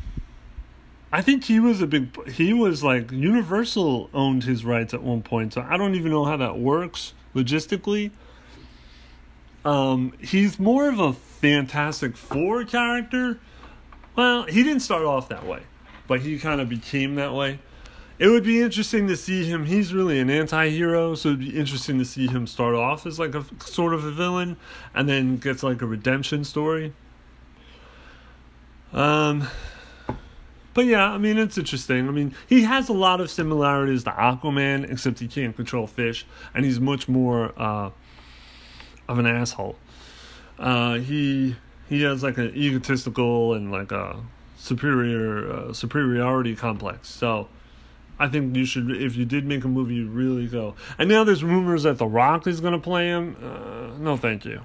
I 1.11 1.21
think 1.21 1.45
he 1.45 1.59
was 1.59 1.81
a 1.81 1.87
big. 1.87 2.29
He 2.31 2.53
was 2.53 2.83
like 2.83 3.09
Universal 3.09 4.09
owned 4.13 4.43
his 4.43 4.65
rights 4.65 4.93
at 4.93 5.01
one 5.01 5.23
point, 5.23 5.53
so 5.53 5.65
I 5.67 5.77
don't 5.77 5.95
even 5.95 6.11
know 6.11 6.25
how 6.25 6.37
that 6.37 6.59
works 6.59 7.13
logistically. 7.33 8.11
Um, 9.65 10.13
he's 10.19 10.59
more 10.59 10.89
of 10.89 10.99
a 10.99 11.13
Fantastic 11.13 12.15
Four 12.15 12.65
character. 12.65 13.39
Well, 14.15 14.43
he 14.43 14.63
didn't 14.63 14.81
start 14.81 15.03
off 15.03 15.29
that 15.29 15.45
way, 15.45 15.61
but 16.07 16.21
he 16.21 16.37
kind 16.39 16.59
of 16.59 16.69
became 16.69 17.15
that 17.15 17.33
way 17.33 17.59
it 18.19 18.27
would 18.27 18.43
be 18.43 18.61
interesting 18.61 19.07
to 19.07 19.15
see 19.15 19.45
him. 19.45 19.65
He's 19.65 19.93
really 19.93 20.19
an 20.19 20.29
anti-hero, 20.29 21.15
so 21.15 21.29
it'd 21.29 21.39
be 21.39 21.57
interesting 21.57 21.97
to 21.99 22.05
see 22.05 22.27
him 22.27 22.45
start 22.45 22.75
off 22.75 23.05
as 23.05 23.17
like 23.17 23.33
a 23.33 23.45
sort 23.61 23.93
of 23.93 24.03
a 24.03 24.11
villain, 24.11 24.57
and 24.93 25.07
then 25.07 25.37
gets 25.37 25.63
like 25.63 25.81
a 25.81 25.85
redemption 25.85 26.43
story. 26.43 26.93
Um, 28.91 29.47
but 30.73 30.85
yeah, 30.85 31.09
I 31.09 31.17
mean 31.17 31.37
it's 31.37 31.57
interesting. 31.57 32.09
I 32.09 32.11
mean 32.11 32.35
he 32.45 32.63
has 32.63 32.89
a 32.89 32.93
lot 32.93 33.21
of 33.21 33.31
similarities 33.31 34.03
to 34.03 34.11
Aquaman, 34.11 34.91
except 34.91 35.19
he 35.19 35.27
can't 35.29 35.55
control 35.55 35.87
fish, 35.87 36.25
and 36.53 36.65
he's 36.65 36.79
much 36.79 37.07
more 37.07 37.53
uh, 37.57 37.89
of 39.07 39.17
an 39.17 39.27
asshole. 39.27 39.77
Uh, 40.57 40.95
he 40.95 41.55
he 41.89 42.03
has 42.03 42.23
like 42.23 42.37
an 42.37 42.55
egotistical 42.55 43.53
and 43.53 43.71
like 43.71 43.91
a 43.91 44.21
superior 44.57 45.51
uh, 45.51 45.73
superiority 45.73 46.55
complex. 46.55 47.09
So 47.09 47.49
I 48.19 48.27
think 48.27 48.55
you 48.55 48.65
should, 48.65 48.91
if 48.91 49.15
you 49.15 49.25
did 49.25 49.45
make 49.45 49.63
a 49.63 49.67
movie, 49.67 49.95
you 49.95 50.07
really 50.07 50.47
go. 50.47 50.75
And 50.97 51.09
now 51.09 51.23
there's 51.23 51.43
rumors 51.43 51.83
that 51.83 51.97
The 51.97 52.05
Rock 52.05 52.47
is 52.47 52.59
going 52.59 52.73
to 52.73 52.79
play 52.79 53.07
him. 53.07 53.35
Uh, 53.41 53.97
no, 53.97 54.17
thank 54.17 54.45
you. 54.45 54.61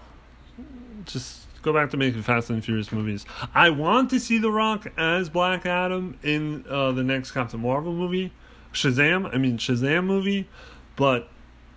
Just 1.04 1.46
go 1.62 1.72
back 1.72 1.90
to 1.90 1.96
making 1.96 2.22
Fast 2.22 2.50
and 2.50 2.64
Furious 2.64 2.90
movies. 2.92 3.24
I 3.54 3.70
want 3.70 4.10
to 4.10 4.18
see 4.18 4.38
The 4.38 4.50
Rock 4.50 4.92
as 4.98 5.28
Black 5.28 5.64
Adam 5.66 6.18
in 6.22 6.64
uh, 6.68 6.92
the 6.92 7.04
next 7.04 7.30
Captain 7.30 7.60
Marvel 7.60 7.92
movie, 7.92 8.32
Shazam. 8.72 9.32
I 9.32 9.38
mean 9.38 9.56
Shazam 9.56 10.04
movie, 10.04 10.48
but 10.96 11.28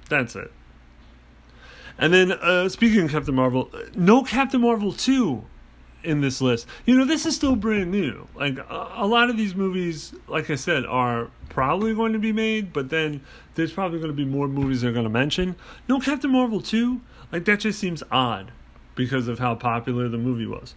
that's 0.10 0.36
it. 0.36 0.52
And 1.98 2.14
then 2.14 2.32
uh, 2.32 2.70
speaking 2.70 3.02
of 3.02 3.12
Captain 3.12 3.36
Marvel, 3.36 3.72
no 3.96 4.24
Captain 4.24 4.62
Marvel 4.62 4.94
two 4.94 5.44
in 6.04 6.22
this 6.22 6.42
list. 6.42 6.68
You 6.86 6.98
know, 6.98 7.06
this 7.06 7.26
is 7.26 7.36
still 7.36 7.56
brand 7.56 7.92
new. 7.92 8.28
Like 8.36 8.58
a, 8.58 8.92
a 8.96 9.08
lot 9.08 9.30
of 9.30 9.38
these 9.38 9.56
movies, 9.56 10.14
like 10.28 10.50
I 10.50 10.56
said, 10.56 10.86
are 10.86 11.30
probably 11.50 11.94
going 11.94 12.14
to 12.14 12.20
be 12.20 12.32
made, 12.32 12.72
but 12.72 12.90
then 12.90 13.22
there's 13.56 13.72
probably 13.72 14.00
going 14.00 14.12
to 14.12 14.16
be 14.16 14.26
more 14.26 14.48
movies 14.48 14.82
they're 14.82 14.92
going 14.92 15.04
to 15.04 15.10
mention. 15.10 15.56
No 15.90 16.00
Captain 16.00 16.32
Marvel 16.32 16.62
2, 16.62 17.02
like 17.32 17.46
that 17.46 17.60
just 17.60 17.80
seems 17.80 18.04
odd 18.12 18.52
because 18.96 19.28
of 19.28 19.40
how 19.40 19.56
popular 19.56 20.08
the 20.08 20.18
movie 20.18 20.48
was. 20.48 20.76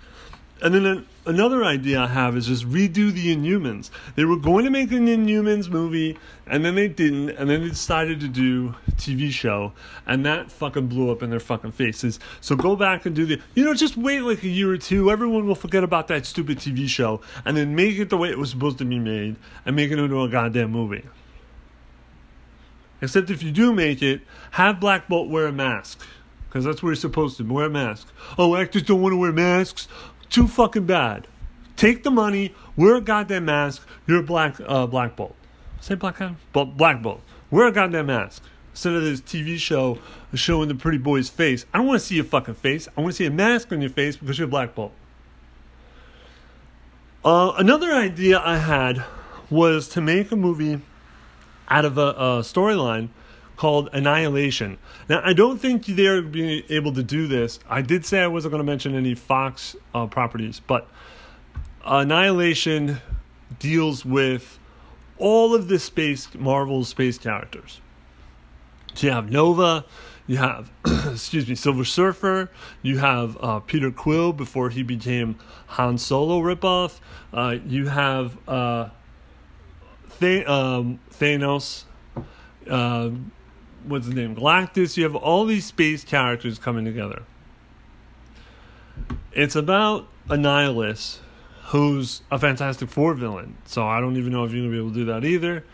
And 0.62 0.74
then 0.74 1.06
another 1.24 1.64
idea 1.64 2.00
I 2.00 2.06
have 2.06 2.36
is 2.36 2.46
just 2.46 2.68
redo 2.68 3.10
the 3.12 3.34
Inhumans. 3.34 3.88
They 4.14 4.26
were 4.26 4.36
going 4.36 4.66
to 4.66 4.70
make 4.70 4.92
an 4.92 5.06
Inhumans 5.06 5.70
movie, 5.70 6.18
and 6.46 6.62
then 6.62 6.74
they 6.74 6.88
didn't, 6.88 7.30
and 7.30 7.48
then 7.48 7.62
they 7.62 7.68
decided 7.70 8.20
to 8.20 8.28
do 8.28 8.74
TV 8.96 9.30
show, 9.30 9.72
and 10.06 10.26
that 10.26 10.52
fucking 10.52 10.88
blew 10.88 11.10
up 11.10 11.22
in 11.22 11.30
their 11.30 11.40
fucking 11.40 11.72
faces. 11.72 12.20
So 12.42 12.56
go 12.56 12.76
back 12.76 13.06
and 13.06 13.16
do 13.16 13.24
the, 13.24 13.40
you 13.54 13.64
know, 13.64 13.72
just 13.72 13.96
wait 13.96 14.20
like 14.20 14.42
a 14.42 14.48
year 14.48 14.70
or 14.70 14.78
two. 14.78 15.10
Everyone 15.10 15.46
will 15.46 15.54
forget 15.54 15.82
about 15.82 16.08
that 16.08 16.26
stupid 16.26 16.58
TV 16.58 16.86
show, 16.86 17.22
and 17.46 17.56
then 17.56 17.74
make 17.74 17.98
it 17.98 18.10
the 18.10 18.18
way 18.18 18.28
it 18.28 18.38
was 18.38 18.50
supposed 18.50 18.76
to 18.78 18.84
be 18.84 18.98
made, 18.98 19.36
and 19.64 19.74
make 19.74 19.90
it 19.90 19.98
into 19.98 20.22
a 20.22 20.28
goddamn 20.28 20.72
movie. 20.72 21.06
Except 23.00 23.30
if 23.30 23.42
you 23.42 23.50
do 23.50 23.72
make 23.72 24.02
it, 24.02 24.20
have 24.52 24.78
Black 24.78 25.08
Bolt 25.08 25.30
wear 25.30 25.46
a 25.46 25.52
mask. 25.52 26.02
Because 26.50 26.64
that's 26.64 26.82
what 26.82 26.88
you're 26.88 26.96
supposed 26.96 27.36
to 27.36 27.44
wear 27.44 27.66
a 27.66 27.70
mask. 27.70 28.08
Oh, 28.36 28.56
actors 28.56 28.82
don't 28.82 29.00
want 29.00 29.12
to 29.12 29.16
wear 29.16 29.30
masks 29.30 29.86
too 30.30 30.48
fucking 30.48 30.86
bad. 30.86 31.26
Take 31.76 32.02
the 32.02 32.10
money, 32.10 32.54
wear 32.76 32.96
a 32.96 33.00
goddamn 33.00 33.46
mask. 33.46 33.86
You're 34.06 34.20
a 34.20 34.22
black 34.22 34.56
uh, 34.66 34.86
black 34.86 35.16
bolt. 35.16 35.34
Say 35.80 35.94
black 35.94 36.20
Adam? 36.20 36.36
Black 36.52 37.02
bolt. 37.02 37.22
Wear 37.50 37.66
a 37.66 37.72
goddamn 37.72 38.06
mask. 38.06 38.42
Instead 38.72 38.94
of 38.94 39.02
this 39.02 39.20
TV 39.20 39.56
show 39.58 39.98
showing 40.34 40.68
the 40.68 40.74
pretty 40.74 40.98
boy's 40.98 41.28
face. 41.28 41.66
I 41.72 41.78
don't 41.78 41.86
want 41.86 42.00
to 42.00 42.06
see 42.06 42.14
your 42.14 42.24
fucking 42.24 42.54
face. 42.54 42.86
I 42.96 43.00
want 43.00 43.12
to 43.14 43.16
see 43.16 43.26
a 43.26 43.30
mask 43.30 43.72
on 43.72 43.80
your 43.80 43.90
face 43.90 44.16
because 44.16 44.38
you're 44.38 44.46
a 44.46 44.50
black 44.50 44.74
bolt. 44.74 44.92
Uh, 47.24 47.52
another 47.58 47.92
idea 47.92 48.38
I 48.38 48.58
had 48.58 49.04
was 49.50 49.88
to 49.90 50.00
make 50.00 50.30
a 50.30 50.36
movie 50.36 50.80
out 51.68 51.84
of 51.84 51.98
a, 51.98 52.08
a 52.08 52.40
storyline 52.42 53.08
called 53.60 53.90
Annihilation. 53.92 54.78
Now, 55.10 55.20
I 55.22 55.34
don't 55.34 55.58
think 55.58 55.84
they're 55.84 56.22
being 56.22 56.62
able 56.70 56.94
to 56.94 57.02
do 57.02 57.26
this. 57.26 57.58
I 57.68 57.82
did 57.82 58.06
say 58.06 58.20
I 58.20 58.26
wasn't 58.26 58.52
going 58.52 58.60
to 58.60 58.64
mention 58.64 58.94
any 58.94 59.14
Fox 59.14 59.76
uh, 59.94 60.06
properties, 60.06 60.62
but 60.66 60.88
Annihilation 61.84 62.96
deals 63.58 64.02
with 64.02 64.58
all 65.18 65.54
of 65.54 65.68
the 65.68 65.78
space 65.78 66.34
Marvel 66.34 66.84
space 66.84 67.18
characters. 67.18 67.82
So 68.94 69.08
you 69.08 69.12
have 69.12 69.30
Nova, 69.30 69.84
you 70.26 70.38
have 70.38 70.70
excuse 71.12 71.46
me 71.46 71.54
Silver 71.54 71.84
Surfer, 71.84 72.50
you 72.80 72.96
have 72.96 73.36
uh, 73.42 73.60
Peter 73.60 73.90
Quill 73.90 74.32
before 74.32 74.70
he 74.70 74.82
became 74.82 75.36
Han 75.66 75.98
Solo 75.98 76.40
ripoff. 76.40 76.98
Uh, 77.30 77.56
you 77.66 77.88
have 77.88 78.38
uh, 78.48 78.88
Th- 80.18 80.46
um, 80.46 80.98
Thanos. 81.12 81.84
What's 83.84 84.06
his 84.06 84.14
name? 84.14 84.36
Galactus. 84.36 84.96
You 84.96 85.04
have 85.04 85.16
all 85.16 85.44
these 85.44 85.66
space 85.66 86.04
characters 86.04 86.58
coming 86.58 86.84
together. 86.84 87.22
It's 89.32 89.56
about 89.56 90.08
Annihilus, 90.28 91.18
who's 91.66 92.22
a 92.30 92.38
Fantastic 92.38 92.88
Four 92.88 93.14
villain. 93.14 93.56
So 93.64 93.86
I 93.86 94.00
don't 94.00 94.16
even 94.16 94.32
know 94.32 94.44
if 94.44 94.52
you're 94.52 94.62
gonna 94.62 94.72
be 94.72 94.78
able 94.78 94.90
to 94.90 94.94
do 94.94 95.04
that 95.06 95.24
either. 95.24 95.64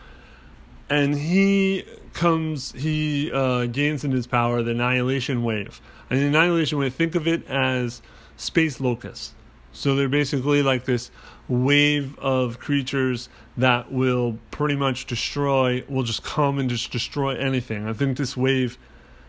And 0.89 1.15
he 1.15 1.85
comes, 2.13 2.71
he 2.71 3.31
uh, 3.31 3.65
gains 3.65 4.03
in 4.03 4.11
his 4.11 4.25
power 4.25 4.63
the 4.63 4.71
Annihilation 4.71 5.43
Wave. 5.43 5.81
And 6.09 6.19
the 6.19 6.25
Annihilation 6.27 6.77
Wave, 6.77 6.93
think 6.93 7.15
of 7.15 7.27
it 7.27 7.45
as 7.47 8.01
space 8.37 8.79
locusts. 8.79 9.33
So 9.73 9.95
they're 9.95 10.09
basically 10.09 10.63
like 10.63 10.85
this 10.85 11.11
wave 11.49 12.17
of 12.19 12.59
creatures 12.59 13.29
that 13.55 13.91
will 13.91 14.37
pretty 14.51 14.75
much 14.75 15.05
destroy, 15.05 15.83
will 15.87 16.03
just 16.03 16.23
come 16.23 16.59
and 16.59 16.69
just 16.69 16.91
destroy 16.91 17.35
anything. 17.35 17.87
I 17.87 17.93
think 17.93 18.17
this 18.17 18.35
wave 18.35 18.77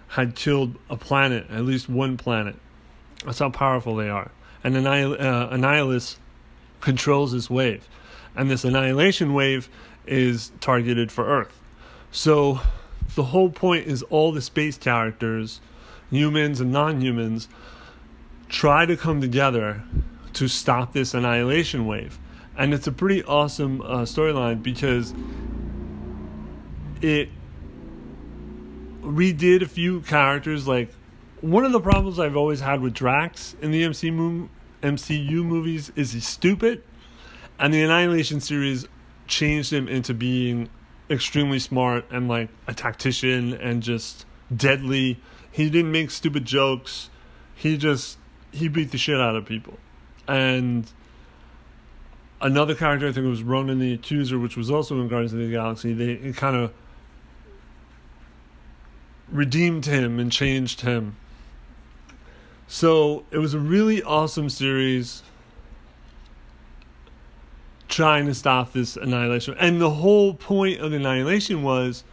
had 0.08 0.34
killed 0.34 0.76
a 0.90 0.96
planet, 0.96 1.46
at 1.50 1.64
least 1.64 1.88
one 1.88 2.16
planet. 2.16 2.56
That's 3.24 3.38
how 3.38 3.50
powerful 3.50 3.96
they 3.96 4.08
are. 4.08 4.30
And 4.64 4.76
Annihil- 4.76 5.14
uh, 5.14 5.48
Annihilus 5.50 6.16
controls 6.80 7.32
this 7.32 7.48
wave. 7.48 7.86
And 8.34 8.50
this 8.50 8.64
annihilation 8.64 9.34
wave 9.34 9.68
is 10.06 10.52
targeted 10.60 11.12
for 11.12 11.26
Earth. 11.26 11.60
So 12.10 12.60
the 13.14 13.24
whole 13.24 13.50
point 13.50 13.86
is 13.86 14.02
all 14.04 14.32
the 14.32 14.40
space 14.40 14.78
characters, 14.78 15.60
humans 16.10 16.60
and 16.60 16.72
non 16.72 17.00
humans, 17.00 17.48
try 18.48 18.86
to 18.86 18.96
come 18.96 19.20
together 19.20 19.82
to 20.38 20.48
stop 20.48 20.92
this 20.92 21.14
annihilation 21.14 21.86
wave 21.86 22.18
and 22.58 22.74
it's 22.74 22.88
a 22.88 22.92
pretty 22.92 23.22
awesome 23.22 23.80
uh, 23.80 23.98
storyline 23.98 24.62
because 24.62 25.14
it 27.00 27.30
redid 29.00 29.62
a 29.62 29.68
few 29.68 30.00
characters. 30.00 30.66
Like 30.66 30.92
one 31.40 31.64
of 31.64 31.70
the 31.70 31.80
problems 31.80 32.18
I've 32.18 32.36
always 32.36 32.60
had 32.60 32.80
with 32.80 32.92
Drax 32.92 33.54
in 33.62 33.70
the 33.70 33.84
MCU 33.84 34.48
MCU 34.82 35.44
movies 35.44 35.92
is 35.94 36.12
he's 36.12 36.26
stupid, 36.26 36.82
and 37.58 37.72
the 37.72 37.82
Annihilation 37.82 38.40
series 38.40 38.86
changed 39.28 39.72
him 39.72 39.86
into 39.88 40.12
being 40.12 40.68
extremely 41.08 41.60
smart 41.60 42.04
and 42.10 42.28
like 42.28 42.48
a 42.66 42.74
tactician 42.74 43.54
and 43.54 43.82
just 43.84 44.26
deadly. 44.54 45.20
He 45.50 45.70
didn't 45.70 45.92
make 45.92 46.10
stupid 46.10 46.44
jokes. 46.44 47.08
He 47.54 47.76
just 47.76 48.18
he 48.50 48.66
beat 48.66 48.90
the 48.90 48.98
shit 48.98 49.20
out 49.20 49.36
of 49.36 49.46
people, 49.46 49.78
and 50.28 50.90
another 52.40 52.74
character, 52.74 53.08
I 53.08 53.12
think 53.12 53.26
it 53.26 53.30
was 53.30 53.42
Ronan 53.42 53.78
the 53.78 53.94
Accuser, 53.94 54.38
which 54.38 54.56
was 54.56 54.70
also 54.70 55.00
in 55.00 55.08
Guardians 55.08 55.32
of 55.32 55.38
the 55.38 55.50
Galaxy. 55.50 55.92
They 55.92 56.32
kind 56.32 56.56
of 56.56 56.72
redeemed 59.30 59.86
him 59.86 60.18
and 60.18 60.30
changed 60.30 60.82
him. 60.82 61.16
So 62.66 63.24
it 63.30 63.38
was 63.38 63.54
a 63.54 63.58
really 63.58 64.02
awesome 64.02 64.50
series 64.50 65.22
trying 67.88 68.26
to 68.26 68.34
stop 68.34 68.72
this 68.72 68.96
annihilation. 68.96 69.56
And 69.58 69.80
the 69.80 69.90
whole 69.90 70.34
point 70.34 70.80
of 70.80 70.90
the 70.90 70.98
annihilation 70.98 71.62
was 71.62 72.04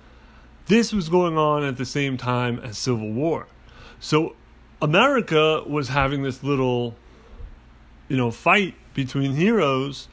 this 0.68 0.94
was 0.94 1.10
going 1.10 1.38
on 1.38 1.64
at 1.64 1.78
the 1.78 1.86
same 1.86 2.18
time 2.18 2.60
as 2.60 2.78
Civil 2.78 3.12
War. 3.12 3.48
So 4.00 4.36
America 4.82 5.64
was 5.68 5.90
having 5.90 6.24
this 6.24 6.44
little, 6.44 6.96
you 8.08 8.18
know, 8.18 8.32
fight 8.32 8.76
between 8.94 9.34
heroes 9.34 10.08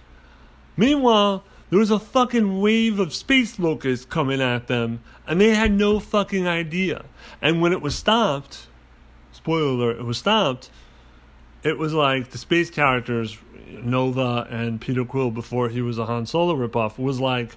Meanwhile, 0.77 1.45
there 1.71 1.79
was 1.79 1.91
a 1.91 1.99
fucking 1.99 2.61
wave 2.61 2.99
of 2.99 3.15
space 3.15 3.59
locusts 3.59 4.05
coming 4.05 4.41
at 4.41 4.67
them, 4.69 5.01
and 5.27 5.41
they 5.41 5.55
had 5.55 5.73
no 5.73 6.01
fucking 6.01 6.47
idea. 6.47 7.05
And 7.41 7.61
when 7.61 7.73
it 7.73 7.83
was 7.83 7.95
stopped, 7.95 8.67
spoiler 9.33 9.91
alert, 9.91 9.99
it 9.99 10.05
was 10.05 10.19
stopped, 10.19 10.71
it 11.63 11.79
was 11.79 11.93
like 11.93 12.31
the 12.31 12.39
space 12.39 12.71
characters, 12.71 13.39
Nova 13.69 14.47
and 14.51 14.81
Peter 14.81 15.05
Quill, 15.05 15.31
before 15.31 15.69
he 15.69 15.83
was 15.83 15.99
a 15.99 16.07
Han 16.07 16.27
Solo 16.27 16.55
ripoff, 16.57 16.99
was 16.99 17.21
like, 17.21 17.55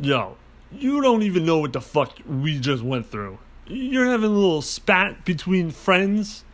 yo, 0.00 0.36
you 0.70 1.00
don't 1.00 1.22
even 1.22 1.44
know 1.44 1.58
what 1.58 1.72
the 1.72 1.80
fuck 1.80 2.18
we 2.26 2.60
just 2.60 2.82
went 2.82 3.06
through. 3.06 3.38
You're 3.66 4.06
having 4.06 4.30
a 4.30 4.34
little 4.34 4.62
spat 4.62 5.24
between 5.24 5.70
friends. 5.70 6.44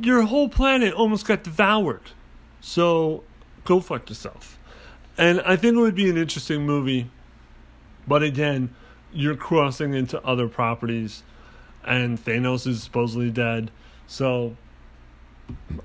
Your 0.00 0.22
whole 0.22 0.48
planet 0.48 0.92
almost 0.94 1.26
got 1.26 1.42
devoured. 1.42 2.10
So 2.60 3.22
go 3.64 3.80
fuck 3.80 4.08
yourself. 4.08 4.58
And 5.18 5.40
I 5.42 5.56
think 5.56 5.76
it 5.76 5.80
would 5.80 5.94
be 5.94 6.10
an 6.10 6.18
interesting 6.18 6.66
movie, 6.66 7.10
but 8.06 8.22
again, 8.22 8.74
you're 9.12 9.36
crossing 9.36 9.94
into 9.94 10.22
other 10.22 10.46
properties, 10.46 11.22
and 11.84 12.22
Thanos 12.22 12.66
is 12.66 12.82
supposedly 12.82 13.30
dead. 13.30 13.70
So 14.06 14.56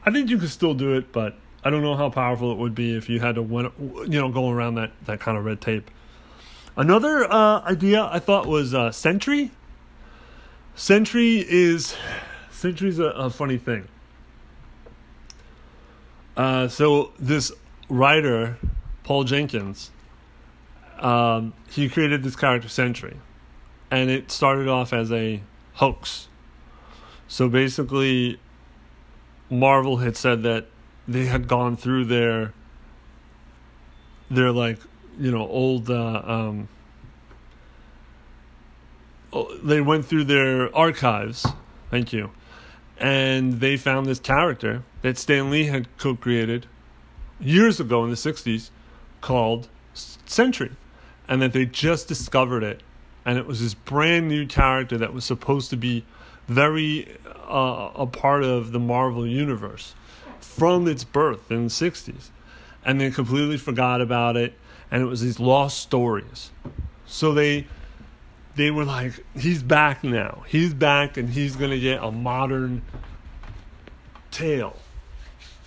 I 0.04 0.12
think 0.12 0.30
you 0.30 0.38
could 0.38 0.50
still 0.50 0.74
do 0.74 0.94
it, 0.96 1.14
but 1.14 1.36
I 1.64 1.70
don't 1.70 1.82
know 1.82 1.96
how 1.96 2.10
powerful 2.10 2.52
it 2.52 2.58
would 2.58 2.76
be 2.76 2.96
if 2.98 3.10
you 3.10 3.20
had 3.20 3.36
to 3.36 3.42
win, 3.42 3.72
you 3.80 4.20
know 4.20 4.30
go 4.30 4.50
around 4.50 4.76
that 4.76 4.92
that 5.06 5.20
kind 5.20 5.38
of 5.38 5.46
red 5.46 5.62
tape. 5.62 5.90
Another 6.76 7.32
uh, 7.32 7.62
idea 7.62 8.04
I 8.04 8.20
thought 8.20 8.48
was 8.48 8.74
uh, 8.74 8.92
Sentry. 8.92 9.52
Sentry 10.76 11.46
is 11.48 11.96
Sentry's 12.50 13.00
a, 13.00 13.06
a 13.06 13.30
funny 13.30 13.58
thing. 13.58 13.88
Uh, 16.36 16.68
so 16.68 17.12
this 17.20 17.52
writer, 17.90 18.58
Paul 19.04 19.24
Jenkins, 19.26 19.92
um, 21.00 21.54
he 21.70 21.90
created 21.90 22.24
this 22.24 22.36
character 22.36 22.70
Sentry, 22.70 23.18
and 23.90 24.10
it 24.10 24.32
started 24.32 24.68
off 24.68 24.94
as 24.94 25.12
a 25.12 25.42
hoax. 25.74 26.28
So 27.28 27.50
basically, 27.50 28.40
Marvel 29.50 29.98
had 29.98 30.16
said 30.16 30.44
that 30.44 30.68
they 31.08 31.26
had 31.26 31.48
gone 31.48 31.76
through 31.76 32.06
their 32.06 32.54
their 34.30 34.52
like 34.52 34.80
you 35.20 35.32
know 35.32 35.48
old 35.48 35.90
uh, 35.90 36.22
um, 36.24 36.70
they 39.64 39.82
went 39.82 40.06
through 40.06 40.26
their 40.26 40.74
archives. 40.76 41.46
Thank 41.90 42.14
you, 42.14 42.32
and 42.98 43.60
they 43.60 43.76
found 43.76 44.06
this 44.06 44.20
character 44.20 44.84
that 45.02 45.18
Stan 45.18 45.50
Lee 45.50 45.66
had 45.66 45.88
co-created 45.98 46.66
years 47.40 47.80
ago 47.80 48.04
in 48.04 48.10
the 48.10 48.16
'60s 48.16 48.70
called 49.20 49.68
Sentry, 49.94 50.72
and 51.28 51.42
that 51.42 51.54
they 51.54 51.66
just 51.66 52.08
discovered 52.08 52.64
it, 52.64 52.82
and 53.26 53.38
it 53.38 53.46
was 53.46 53.62
this 53.62 53.74
brand 53.74 54.28
new 54.28 54.46
character 54.46 54.98
that 54.98 55.14
was 55.14 55.26
supposed 55.26 55.70
to 55.70 55.78
be 55.78 56.06
very 56.48 57.18
uh, 57.50 57.92
a 57.96 58.06
part 58.06 58.44
of 58.44 58.72
the 58.72 58.80
Marvel 58.80 59.26
universe 59.26 59.96
from 60.40 60.88
its 60.88 61.04
birth 61.04 61.52
in 61.52 61.66
the 61.66 61.70
60s. 61.70 62.30
And 62.84 63.00
they 63.00 63.12
completely 63.12 63.58
forgot 63.58 64.02
about 64.02 64.36
it. 64.36 64.54
And 64.90 65.02
it 65.02 65.06
was 65.06 65.22
these 65.22 65.40
lost 65.40 65.80
stories. 65.80 66.52
So 67.06 67.34
they 67.34 67.68
they 68.56 68.70
were 68.70 68.84
like, 68.84 69.24
he's 69.34 69.64
back 69.64 70.04
now. 70.04 70.44
He's 70.48 70.74
back 70.74 71.16
and 71.16 71.30
he's 71.30 71.56
going 71.56 71.72
to 71.72 71.80
get 71.80 72.04
a 72.04 72.12
modern 72.12 72.82
tale. 74.30 74.76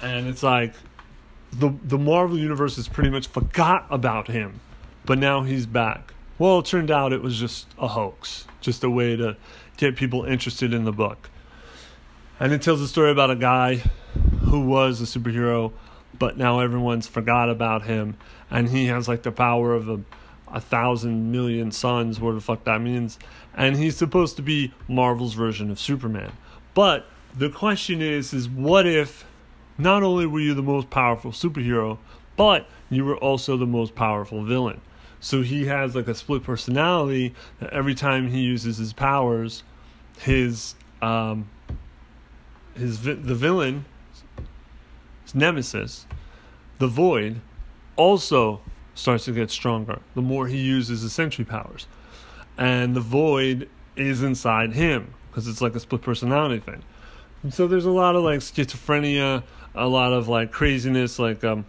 And 0.03 0.27
it's 0.27 0.43
like 0.43 0.75
the 1.53 1.73
the 1.83 1.99
Marvel 1.99 2.39
universe 2.39 2.77
has 2.77 2.89
pretty 2.89 3.11
much 3.11 3.27
forgot 3.27 3.87
about 3.91 4.29
him, 4.29 4.61
but 5.05 5.19
now 5.19 5.43
he's 5.43 5.67
back. 5.67 6.13
Well, 6.39 6.59
it 6.59 6.67
turned 6.67 6.91
out 6.91 7.13
it 7.13 7.23
was 7.23 7.39
just 7.39 7.69
a 7.79 7.87
hoax, 7.87 8.47
just 8.61 8.83
a 8.83 8.91
way 8.91 9.17
to 9.17 9.37
get 9.77 9.97
people 9.97 10.25
interested 10.25 10.75
in 10.75 10.85
the 10.85 10.93
book. 10.93 11.31
And 12.41 12.53
it 12.53 12.63
tells 12.63 12.81
a 12.81 12.89
story 12.89 13.13
about 13.13 13.31
a 13.31 13.37
guy 13.37 13.83
who 14.43 14.67
was 14.67 15.01
a 15.01 15.05
superhero, 15.05 15.73
but 16.19 16.37
now 16.37 16.59
everyone's 16.59 17.07
forgot 17.07 17.49
about 17.49 17.85
him, 17.85 18.17
and 18.51 18.69
he 18.69 18.87
has 18.87 19.07
like 19.07 19.23
the 19.23 19.31
power 19.31 19.75
of 19.75 19.89
a, 19.89 20.01
a 20.49 20.61
thousand 20.61 21.31
million 21.31 21.71
suns, 21.71 22.19
whatever 22.19 22.39
the 22.39 22.45
fuck 22.45 22.65
that 22.65 22.81
means, 22.81 23.19
and 23.57 23.77
he's 23.77 23.97
supposed 23.97 24.35
to 24.37 24.43
be 24.43 24.75
Marvel's 24.89 25.35
version 25.35 25.71
of 25.71 25.79
Superman. 25.79 26.33
But 26.75 27.07
the 27.37 27.51
question 27.51 28.03
is, 28.03 28.33
is 28.33 28.49
what 28.49 28.87
if 28.87 29.25
not 29.79 30.03
only 30.03 30.27
were 30.27 30.41
you 30.41 30.55
the 30.55 30.63
most 30.63 30.91
powerful 30.91 31.33
superhero, 31.33 31.99
but 32.37 32.67
you 32.91 33.05
were 33.05 33.17
also 33.17 33.57
the 33.57 33.67
most 33.67 33.95
powerful 33.95 34.45
villain? 34.45 34.81
So 35.21 35.43
he 35.43 35.67
has 35.67 35.95
like 35.95 36.09
a 36.09 36.15
split 36.15 36.43
personality 36.43 37.35
that 37.61 37.73
every 37.73 37.95
time 37.95 38.29
he 38.29 38.41
uses 38.41 38.77
his 38.77 38.93
powers, 38.93 39.63
his 40.19 40.75
um, 41.01 41.49
his 42.77 42.99
vi- 42.99 43.15
the 43.15 43.35
villain, 43.35 43.85
his 45.23 45.35
nemesis, 45.35 46.07
the 46.79 46.89
void, 46.89 47.41
also 47.97 48.61
starts 48.95 49.25
to 49.25 49.33
get 49.33 49.51
stronger 49.51 50.01
the 50.15 50.23
more 50.23 50.47
he 50.47 50.59
uses 50.59 51.03
his 51.03 51.13
sentry 51.13 51.45
powers, 51.45 51.87
and 52.59 52.95
the 52.95 53.01
void 53.01 53.69
is 53.97 54.23
inside 54.23 54.73
him 54.73 55.15
because 55.31 55.49
it's 55.49 55.61
like 55.61 55.75
a 55.75 55.81
split 55.81 56.03
personality 56.03 56.61
thing. 56.61 56.83
And 57.43 57.53
so 57.53 57.67
there's 57.67 57.85
a 57.85 57.91
lot 57.91 58.17
of 58.17 58.23
like 58.25 58.41
schizophrenia, 58.41 59.43
a 59.75 59.89
lot 59.89 60.13
of 60.13 60.29
like 60.29 60.53
craziness, 60.53 61.19
like 61.19 61.45
um, 61.45 61.65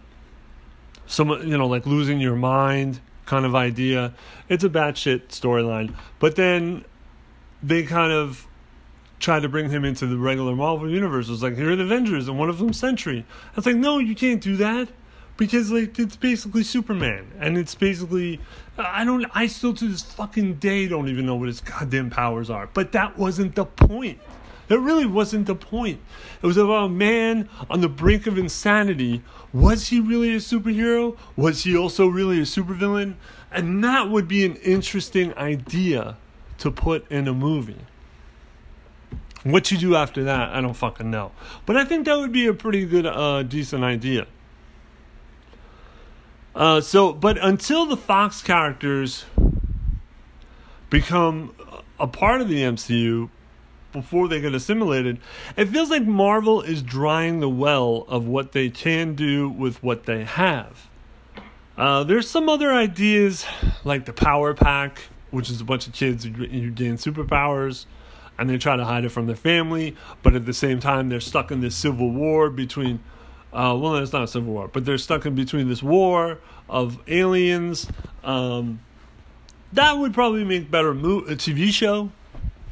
some 1.06 1.30
you 1.30 1.56
know 1.56 1.66
like 1.66 1.86
losing 1.86 2.20
your 2.20 2.36
mind 2.36 3.00
kind 3.24 3.44
of 3.44 3.54
idea. 3.54 4.14
It's 4.48 4.64
a 4.64 4.68
batshit 4.68 5.28
storyline, 5.28 5.94
but 6.18 6.36
then 6.36 6.84
they 7.62 7.82
kind 7.82 8.12
of 8.12 8.46
tried 9.18 9.40
to 9.42 9.48
bring 9.48 9.70
him 9.70 9.84
into 9.84 10.06
the 10.06 10.16
regular 10.16 10.54
Marvel 10.54 10.90
universe. 10.90 11.28
It 11.28 11.32
was 11.32 11.42
like, 11.42 11.56
here 11.56 11.70
are 11.70 11.76
the 11.76 11.84
Avengers, 11.84 12.28
and 12.28 12.38
one 12.38 12.48
of 12.48 12.58
them 12.58 12.72
Sentry. 12.72 13.24
I 13.52 13.56
was 13.56 13.66
like, 13.66 13.76
no, 13.76 13.98
you 13.98 14.14
can't 14.14 14.40
do 14.40 14.56
that. 14.56 14.88
Because 15.36 15.70
like 15.70 15.98
it's 15.98 16.16
basically 16.16 16.62
Superman, 16.62 17.30
and 17.38 17.58
it's 17.58 17.74
basically 17.74 18.40
I 18.78 19.04
don't 19.04 19.26
I 19.34 19.48
still 19.48 19.74
to 19.74 19.86
this 19.86 20.02
fucking 20.02 20.54
day 20.54 20.88
don't 20.88 21.08
even 21.08 21.26
know 21.26 21.36
what 21.36 21.48
his 21.48 21.60
goddamn 21.60 22.08
powers 22.08 22.48
are. 22.48 22.70
But 22.72 22.92
that 22.92 23.18
wasn't 23.18 23.54
the 23.54 23.66
point. 23.66 24.18
That 24.68 24.80
really 24.80 25.06
wasn't 25.06 25.46
the 25.46 25.54
point. 25.54 26.00
It 26.42 26.46
was 26.46 26.56
about 26.56 26.86
a 26.86 26.88
man 26.88 27.48
on 27.70 27.80
the 27.80 27.88
brink 27.88 28.26
of 28.26 28.36
insanity. 28.36 29.22
Was 29.52 29.88
he 29.88 30.00
really 30.00 30.34
a 30.34 30.38
superhero? 30.38 31.16
Was 31.36 31.64
he 31.64 31.76
also 31.76 32.06
really 32.06 32.38
a 32.38 32.42
supervillain? 32.42 33.14
And 33.52 33.82
that 33.84 34.10
would 34.10 34.26
be 34.26 34.44
an 34.44 34.56
interesting 34.56 35.32
idea 35.34 36.16
to 36.58 36.70
put 36.70 37.10
in 37.10 37.28
a 37.28 37.34
movie. 37.34 37.86
What 39.44 39.70
you 39.70 39.78
do 39.78 39.94
after 39.94 40.24
that, 40.24 40.50
I 40.50 40.60
don't 40.60 40.74
fucking 40.74 41.10
know. 41.10 41.30
But 41.64 41.76
I 41.76 41.84
think 41.84 42.06
that 42.06 42.18
would 42.18 42.32
be 42.32 42.46
a 42.48 42.54
pretty 42.54 42.84
good, 42.84 43.06
uh, 43.06 43.44
decent 43.44 43.84
idea. 43.84 44.26
Uh, 46.56 46.80
so, 46.80 47.12
but 47.12 47.38
until 47.38 47.86
the 47.86 47.96
Fox 47.96 48.42
characters 48.42 49.26
become 50.90 51.54
a 52.00 52.06
part 52.06 52.40
of 52.40 52.48
the 52.48 52.62
MCU 52.62 53.30
before 53.96 54.28
they 54.28 54.40
get 54.40 54.54
assimilated, 54.54 55.18
it 55.56 55.68
feels 55.68 55.90
like 55.90 56.06
Marvel 56.06 56.60
is 56.60 56.82
drying 56.82 57.40
the 57.40 57.48
well 57.48 58.04
of 58.08 58.26
what 58.26 58.52
they 58.52 58.68
can 58.68 59.14
do 59.14 59.48
with 59.48 59.82
what 59.82 60.04
they 60.04 60.24
have. 60.24 60.88
Uh, 61.78 62.04
there's 62.04 62.28
some 62.28 62.48
other 62.48 62.72
ideas 62.72 63.46
like 63.84 64.04
the 64.04 64.12
Power 64.12 64.54
Pack, 64.54 65.00
which 65.30 65.50
is 65.50 65.60
a 65.60 65.64
bunch 65.64 65.86
of 65.86 65.94
kids 65.94 66.24
who 66.24 66.30
gain 66.70 66.96
superpowers 66.96 67.86
and 68.38 68.50
they 68.50 68.58
try 68.58 68.76
to 68.76 68.84
hide 68.84 69.04
it 69.04 69.08
from 69.08 69.26
their 69.26 69.36
family, 69.36 69.96
but 70.22 70.34
at 70.34 70.44
the 70.44 70.52
same 70.52 70.78
time, 70.78 71.08
they're 71.08 71.20
stuck 71.20 71.50
in 71.50 71.60
this 71.60 71.74
civil 71.74 72.10
war 72.10 72.50
between. 72.50 73.00
Uh, 73.52 73.74
well, 73.80 73.96
it's 73.96 74.12
not 74.12 74.24
a 74.24 74.28
civil 74.28 74.52
war, 74.52 74.68
but 74.68 74.84
they're 74.84 74.98
stuck 74.98 75.24
in 75.24 75.34
between 75.34 75.68
this 75.68 75.82
war 75.82 76.38
of 76.68 76.98
aliens. 77.08 77.88
Um, 78.22 78.80
that 79.72 79.96
would 79.96 80.12
probably 80.12 80.44
make 80.44 80.70
better 80.70 80.92
mo- 80.92 81.20
a 81.20 81.36
TV 81.36 81.70
show, 81.70 82.10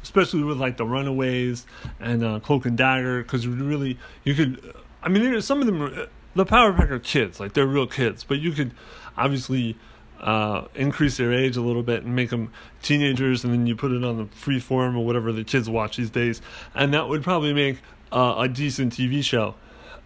especially 0.05 0.43
with 0.43 0.59
like 0.59 0.77
the 0.77 0.85
Runaways 0.85 1.65
and 1.99 2.23
uh, 2.23 2.39
Cloak 2.39 2.67
and 2.67 2.77
Dagger, 2.77 3.23
because 3.23 3.47
really 3.47 3.97
you 4.23 4.35
could. 4.35 4.73
I 5.01 5.09
mean, 5.09 5.41
some 5.41 5.61
of 5.61 5.65
them, 5.65 6.07
the 6.35 6.45
Power 6.45 6.73
Pack 6.73 6.91
are 6.91 6.99
kids, 6.99 7.39
like 7.39 7.53
they're 7.53 7.65
real 7.65 7.87
kids, 7.87 8.23
but 8.23 8.39
you 8.39 8.51
could 8.51 8.71
obviously 9.17 9.77
uh, 10.21 10.65
increase 10.75 11.17
their 11.17 11.33
age 11.33 11.57
a 11.57 11.61
little 11.61 11.81
bit 11.81 12.03
and 12.03 12.15
make 12.15 12.29
them 12.29 12.51
teenagers, 12.83 13.43
and 13.43 13.51
then 13.51 13.65
you 13.65 13.75
put 13.75 13.91
it 13.91 14.03
on 14.03 14.17
the 14.17 14.25
Freeform 14.25 14.95
or 14.95 15.03
whatever 15.03 15.31
the 15.31 15.43
kids 15.43 15.67
watch 15.67 15.97
these 15.97 16.11
days, 16.11 16.39
and 16.75 16.93
that 16.93 17.09
would 17.09 17.23
probably 17.23 17.53
make 17.53 17.79
uh, 18.11 18.35
a 18.37 18.47
decent 18.47 18.93
TV 18.93 19.23
show. 19.23 19.55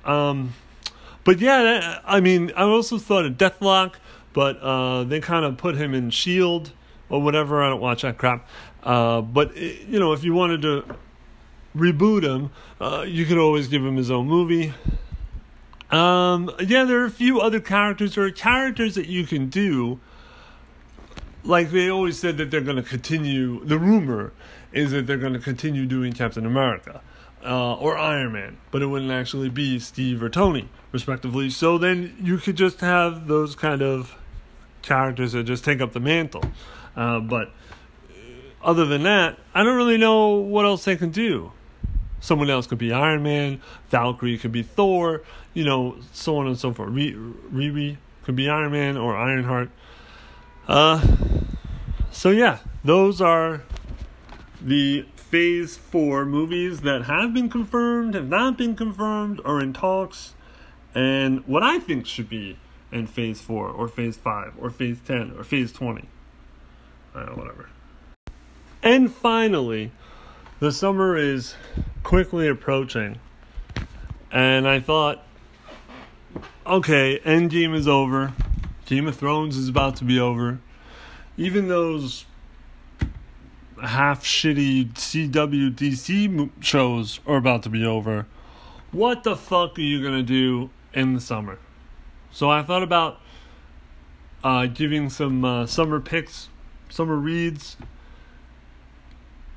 Um, 0.06 0.54
but 1.26 1.40
yeah, 1.40 1.62
that, 1.64 2.04
I 2.06 2.22
mean, 2.22 2.54
I 2.56 2.64
also 2.64 2.98
thought 2.98 3.26
of 3.26 3.34
Deathlok, 3.34 3.96
but 4.32 4.58
uh, 4.62 5.04
they 5.04 5.20
kind 5.20 5.44
of 5.44 5.58
put 5.58 5.76
him 5.76 5.94
in 5.94 6.10
Shield 6.10 6.72
or 7.10 7.22
whatever. 7.22 7.62
I 7.64 7.70
don't 7.70 7.82
watch 7.82 8.04
that 8.04 8.18
crap. 8.18 8.48
Uh, 8.84 9.22
but 9.22 9.56
you 9.58 10.00
know, 10.00 10.14
if 10.14 10.24
you 10.24 10.34
wanted 10.34 10.62
to 10.62 10.86
reboot 11.76 12.24
him, 12.24 12.52
uh, 12.80 13.04
you 13.08 13.26
could 13.26 13.38
always 13.38 13.68
give 13.68 13.86
him 13.86 13.96
his 13.96 14.10
own 14.10 14.28
movie. 14.28 14.74
Um, 15.92 16.52
yeah, 16.60 16.84
there 16.84 17.02
are 17.02 17.06
a 17.06 17.12
few 17.12 17.42
other 17.42 17.60
characters. 17.60 18.18
Are 18.18 18.30
characters 18.32 18.96
that 18.96 19.08
you 19.08 19.26
can 19.26 19.50
do. 19.50 20.00
Like 21.44 21.72
they 21.72 21.90
always 21.90 22.20
said 22.20 22.38
that 22.38 22.52
they're 22.52 22.62
going 22.62 22.76
to 22.76 22.84
continue. 22.84 23.64
The 23.66 23.80
rumor 23.80 24.34
is 24.72 24.92
that 24.92 25.08
they're 25.08 25.18
going 25.18 25.34
to 25.34 25.40
continue 25.40 25.86
doing 25.86 26.14
Captain 26.14 26.46
America 26.46 27.02
uh, 27.44 27.76
or 27.76 27.98
Iron 27.98 28.34
Man, 28.34 28.58
but 28.72 28.82
it 28.82 28.88
wouldn't 28.88 29.12
actually 29.12 29.50
be 29.50 29.80
Steve 29.80 30.22
or 30.22 30.30
Tony, 30.30 30.70
respectively. 30.92 31.50
So 31.50 31.78
then 31.78 32.16
you 32.22 32.38
could 32.38 32.56
just 32.56 32.82
have 32.82 33.28
those 33.28 33.56
kind 33.56 33.82
of 33.82 34.16
characters 34.82 35.32
that 35.34 35.44
just 35.44 35.64
take 35.64 35.82
up 35.82 35.94
the 35.94 36.00
mantle. 36.00 36.44
Uh, 36.96 37.20
but 37.20 37.52
other 38.62 38.86
than 38.86 39.04
that, 39.04 39.38
I 39.54 39.64
don't 39.64 39.76
really 39.78 39.98
know 39.98 40.36
what 40.36 40.66
else 40.66 40.86
they 40.86 40.96
can 40.96 41.12
do. 41.12 41.52
Someone 42.20 42.50
else 42.50 42.68
could 42.68 42.78
be 42.78 42.92
Iron 42.92 43.24
Man, 43.24 43.62
Valkyrie 43.90 44.38
could 44.38 44.52
be 44.52 44.64
Thor, 44.64 45.24
you 45.54 45.64
know, 45.64 45.96
so 46.12 46.38
on 46.38 46.48
and 46.48 46.58
so 46.58 46.74
forth. 46.74 46.90
Riri 46.90 47.98
could 48.24 48.36
be 48.36 48.50
Iron 48.50 48.72
Man 48.74 48.98
or 48.98 49.16
Ironheart. 49.16 49.70
Uh, 50.68 51.06
so 52.12 52.30
yeah, 52.30 52.60
those 52.84 53.22
are 53.22 53.64
the 54.62 55.06
Phase 55.16 55.78
4 55.78 56.26
movies 56.26 56.82
that 56.82 57.04
have 57.04 57.34
been 57.34 57.50
confirmed, 57.50 58.16
have 58.16 58.28
not 58.28 58.58
been 58.58 58.76
confirmed, 58.76 59.40
or 59.46 59.62
in 59.62 59.74
talks. 59.74 60.34
and 60.94 61.46
what 61.48 61.64
I 61.64 61.80
think 61.80 62.06
should 62.06 62.30
be 62.30 62.58
in 62.92 63.08
Phase 63.08 63.42
Four 63.42 63.70
or 63.70 63.88
Phase 63.88 64.18
Five 64.18 64.54
or 64.60 64.70
Phase 64.70 64.98
Ten 65.06 65.34
or 65.38 65.44
Phase 65.44 65.72
Twenty. 65.72 66.06
Uh, 67.14 67.28
whatever. 67.28 67.70
And 68.82 69.12
finally, 69.14 69.92
the 70.60 70.72
summer 70.72 71.18
is 71.18 71.56
quickly 72.04 72.48
approaching, 72.48 73.20
and 74.32 74.68
I 74.68 74.80
thought, 74.80 75.24
okay, 76.66 77.20
Endgame 77.26 77.76
is 77.76 77.90
over, 77.90 78.34
Game 78.86 79.08
of 79.08 79.18
Thrones 79.18 79.58
is 79.58 79.68
about 79.68 79.98
to 79.98 80.06
be 80.06 80.18
over, 80.18 80.60
even 81.36 81.68
those 81.68 82.26
half 83.84 84.24
shitty 84.24 84.94
CW 84.94 85.76
DC 85.76 86.50
shows 86.62 87.20
are 87.28 87.38
about 87.38 87.64
to 87.64 87.70
be 87.70 87.86
over. 87.86 88.28
What 88.92 89.24
the 89.24 89.36
fuck 89.36 89.78
are 89.78 89.82
you 89.82 90.02
gonna 90.02 90.24
do 90.24 90.70
in 90.94 91.14
the 91.14 91.22
summer? 91.22 91.60
So 92.32 92.50
I 92.50 92.64
thought 92.64 92.84
about 92.84 93.20
uh, 94.42 94.68
giving 94.68 95.10
some 95.10 95.44
uh, 95.44 95.66
summer 95.66 96.00
picks, 96.00 96.48
summer 96.90 97.16
reads. 97.16 97.76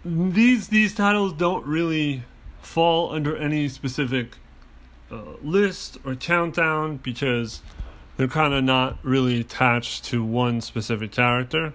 These 0.04 0.68
these 0.68 0.94
titles 0.94 1.32
don't 1.32 1.64
really 1.64 2.24
fall 2.60 3.12
under 3.12 3.36
any 3.36 3.68
specific 3.68 4.36
uh, 5.10 5.22
list 5.42 5.98
or 6.04 6.14
countdown 6.16 6.96
because 6.96 7.60
they're 8.16 8.28
kind 8.28 8.54
of 8.54 8.64
not 8.64 8.98
really 9.02 9.40
attached 9.40 10.04
to 10.06 10.24
one 10.24 10.60
specific 10.60 11.12
character. 11.12 11.72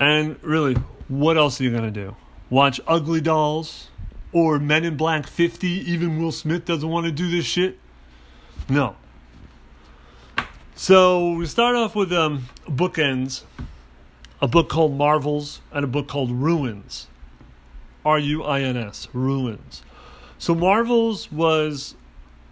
And 0.00 0.42
really, 0.42 0.74
what 1.08 1.36
else 1.36 1.60
are 1.60 1.64
you 1.64 1.70
to 1.70 1.90
do? 1.90 2.16
Watch 2.50 2.80
Ugly 2.86 3.20
Dolls 3.20 3.88
or 4.32 4.58
Men 4.58 4.84
in 4.84 4.96
Black 4.96 5.26
50? 5.26 5.68
Even 5.68 6.20
Will 6.20 6.32
Smith 6.32 6.64
doesn't 6.64 6.88
want 6.88 7.06
to 7.06 7.12
do 7.12 7.30
this 7.30 7.44
shit? 7.44 7.78
No. 8.68 8.96
So 10.74 11.32
we 11.34 11.46
start 11.46 11.76
off 11.76 11.94
with 11.94 12.12
um, 12.12 12.48
bookends 12.66 13.42
a 14.42 14.48
book 14.48 14.68
called 14.68 14.92
Marvels 14.92 15.60
and 15.70 15.84
a 15.84 15.88
book 15.88 16.08
called 16.08 16.32
Ruins. 16.32 17.06
R 18.04 18.18
U 18.18 18.42
I 18.42 18.60
N 18.60 18.76
S, 18.76 19.06
Ruins. 19.12 19.82
So 20.36 20.54
Marvels 20.56 21.30
was 21.30 21.94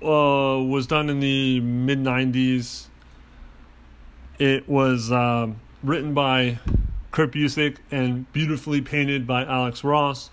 uh, 0.00 0.62
was 0.62 0.86
done 0.86 1.10
in 1.10 1.18
the 1.18 1.58
mid 1.58 1.98
90s. 1.98 2.86
It 4.38 4.68
was 4.68 5.10
um, 5.10 5.60
written 5.82 6.14
by 6.14 6.60
Kurt 7.10 7.32
Busiek 7.32 7.78
and 7.90 8.32
beautifully 8.32 8.80
painted 8.80 9.26
by 9.26 9.44
Alex 9.44 9.82
Ross. 9.82 10.30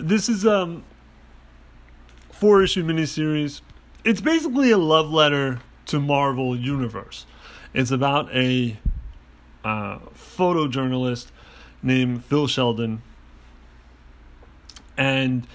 This 0.00 0.30
is 0.30 0.46
um 0.46 0.84
four 2.32 2.62
issue 2.62 2.82
miniseries. 2.82 3.60
It's 4.04 4.22
basically 4.22 4.70
a 4.70 4.78
love 4.78 5.10
letter 5.10 5.60
to 5.86 6.00
Marvel 6.00 6.56
Universe. 6.56 7.26
It's 7.74 7.90
about 7.90 8.34
a 8.34 8.78
uh, 9.64 9.98
photojournalist 10.14 11.26
named 11.82 12.24
Phil 12.24 12.46
Sheldon, 12.46 13.02
and 14.96 15.46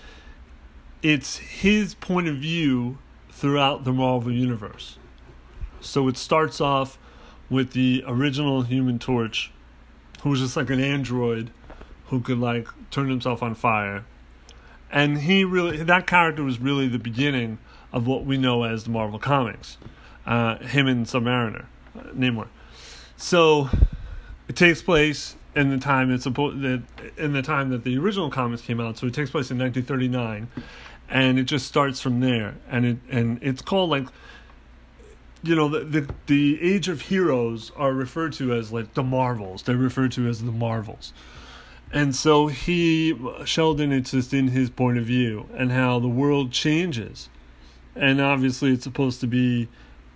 it's 1.01 1.37
his 1.37 1.95
point 1.95 2.27
of 2.27 2.37
view 2.37 2.97
throughout 3.29 3.83
the 3.83 3.91
Marvel 3.91 4.31
Universe. 4.31 4.97
So 5.81 6.07
it 6.07 6.17
starts 6.17 6.61
off 6.61 6.97
with 7.49 7.73
the 7.73 8.03
original 8.07 8.61
Human 8.61 8.99
Torch 8.99 9.51
who 10.23 10.29
was 10.29 10.39
just 10.39 10.55
like 10.55 10.69
an 10.69 10.79
android 10.79 11.51
who 12.07 12.21
could 12.21 12.39
like 12.39 12.67
turn 12.89 13.09
himself 13.09 13.43
on 13.43 13.53
fire. 13.53 14.05
And 14.89 15.19
he 15.19 15.43
really 15.43 15.83
that 15.83 16.07
character 16.07 16.43
was 16.43 16.59
really 16.59 16.87
the 16.87 16.99
beginning 16.99 17.57
of 17.91 18.07
what 18.07 18.25
we 18.25 18.37
know 18.37 18.63
as 18.63 18.85
the 18.85 18.89
Marvel 18.89 19.19
comics. 19.19 19.77
Uh, 20.25 20.57
him 20.59 20.87
and 20.87 21.05
Submariner, 21.05 21.65
uh, 21.97 22.03
Namor. 22.15 22.47
So 23.23 23.69
it 24.49 24.57
takes 24.57 24.81
place 24.81 25.37
in 25.55 25.69
the 25.69 25.77
time 25.77 26.11
it's 26.11 26.23
supposed 26.23 26.61
that 26.61 26.83
in 27.15 27.31
the 27.31 27.41
time 27.41 27.69
that 27.69 27.85
the 27.85 27.97
original 27.97 28.29
comics 28.29 28.61
came 28.61 28.81
out. 28.81 28.97
So 28.97 29.07
it 29.07 29.13
takes 29.13 29.31
place 29.31 29.49
in 29.49 29.57
1939, 29.57 30.49
and 31.07 31.39
it 31.39 31.43
just 31.43 31.65
starts 31.65 32.01
from 32.01 32.19
there. 32.19 32.55
And 32.69 32.85
it 32.85 32.97
and 33.09 33.41
it's 33.41 33.61
called 33.61 33.89
like 33.89 34.07
you 35.41 35.55
know 35.55 35.69
the, 35.69 35.85
the 35.85 36.13
the 36.25 36.61
age 36.61 36.89
of 36.89 36.99
heroes 36.99 37.71
are 37.77 37.93
referred 37.93 38.33
to 38.33 38.53
as 38.53 38.73
like 38.73 38.93
the 38.93 39.03
marvels 39.03 39.63
they're 39.63 39.77
referred 39.77 40.11
to 40.13 40.27
as 40.27 40.41
the 40.41 40.51
marvels 40.51 41.11
and 41.91 42.15
so 42.15 42.47
he 42.47 43.13
sheldon 43.43 43.91
it's 43.91 44.11
just 44.11 44.33
in 44.33 44.47
his 44.47 44.69
point 44.69 44.97
of 44.97 45.03
view 45.03 45.45
and 45.53 45.73
how 45.73 45.99
the 45.99 46.07
world 46.07 46.53
changes 46.53 47.27
and 47.93 48.21
obviously 48.21 48.71
it's 48.71 48.85
supposed 48.85 49.19
to 49.19 49.27
be 49.27 49.67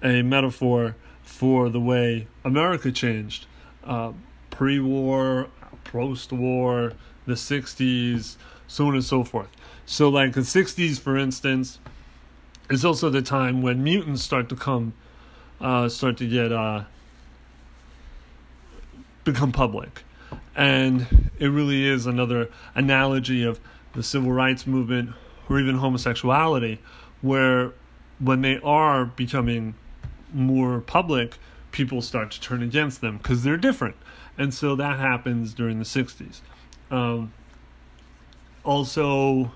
a 0.02 0.22
metaphor 0.22 0.96
for 1.28 1.70
the 1.70 1.80
way 1.80 2.28
america 2.44 2.92
changed. 2.92 3.46
Uh, 3.84 4.12
pre-war 4.50 5.48
post-war 5.84 6.94
the 7.26 7.34
60s 7.34 8.36
so 8.68 8.88
on 8.88 8.96
and 8.96 9.04
so 9.04 9.24
forth. 9.24 9.50
So 9.86 10.10
like 10.10 10.34
the 10.34 10.42
60s 10.42 11.00
for 11.00 11.18
instance 11.18 11.80
is 12.70 12.84
also 12.84 13.10
the 13.10 13.22
time 13.22 13.62
when 13.62 13.84
mutants 13.84 14.24
start 14.24 14.50
to 14.50 14.56
come 14.56 14.94
uh, 15.60 15.90
start 15.90 16.18
to 16.18 16.28
get 16.28 16.52
uh, 16.52 16.84
become 19.24 19.52
public, 19.52 20.04
and 20.56 21.32
it 21.40 21.48
really 21.48 21.86
is 21.86 22.06
another 22.06 22.50
analogy 22.76 23.44
of 23.44 23.60
the 23.94 24.04
civil 24.04 24.32
rights 24.32 24.68
movement 24.68 25.12
or 25.50 25.60
even 25.60 25.78
homosexuality, 25.78 26.78
where 27.22 27.72
when 28.20 28.42
they 28.42 28.60
are 28.60 29.06
becoming 29.06 29.74
more 30.34 30.80
public, 30.82 31.38
people 31.72 32.02
start 32.02 32.32
to 32.32 32.42
turn 32.42 32.64
against 32.64 33.02
them 33.02 33.18
because 33.18 33.44
they're 33.44 33.58
different, 33.58 33.96
and 34.38 34.54
so 34.54 34.76
that 34.76 35.00
happens 35.00 35.54
during 35.54 35.80
the 35.80 35.86
'60s. 35.86 36.42
Um, 36.90 37.34
also, 38.64 39.52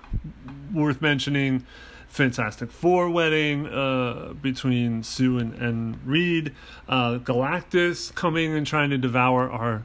worth 0.72 1.02
mentioning 1.02 1.66
Fantastic 2.08 2.70
Four 2.70 3.08
wedding 3.08 3.66
uh, 3.66 4.34
between 4.40 5.02
Sue 5.02 5.38
and, 5.38 5.54
and 5.54 5.98
Reed, 6.06 6.54
uh, 6.88 7.18
Galactus 7.18 8.14
coming 8.14 8.54
and 8.54 8.66
trying 8.66 8.90
to 8.90 8.98
devour 8.98 9.50
our 9.50 9.82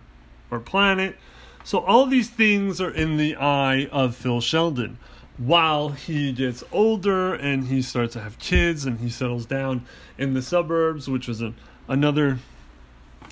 our 0.51 0.59
planet. 0.59 1.15
So 1.63 1.79
all 1.79 2.05
these 2.05 2.29
things 2.29 2.79
are 2.79 2.91
in 2.91 3.17
the 3.17 3.35
eye 3.35 3.87
of 3.91 4.15
Phil 4.15 4.39
Sheldon. 4.39 4.97
While 5.37 5.89
he 5.89 6.31
gets 6.33 6.63
older 6.71 7.35
and 7.35 7.67
he 7.67 7.81
starts 7.81 8.13
to 8.13 8.21
have 8.21 8.39
kids 8.39 8.85
and 8.85 8.99
he 8.99 9.09
settles 9.09 9.45
down 9.45 9.85
in 10.17 10.33
the 10.33 10.41
suburbs, 10.41 11.07
which 11.07 11.27
was 11.27 11.41
a, 11.41 11.53
another, 11.87 12.39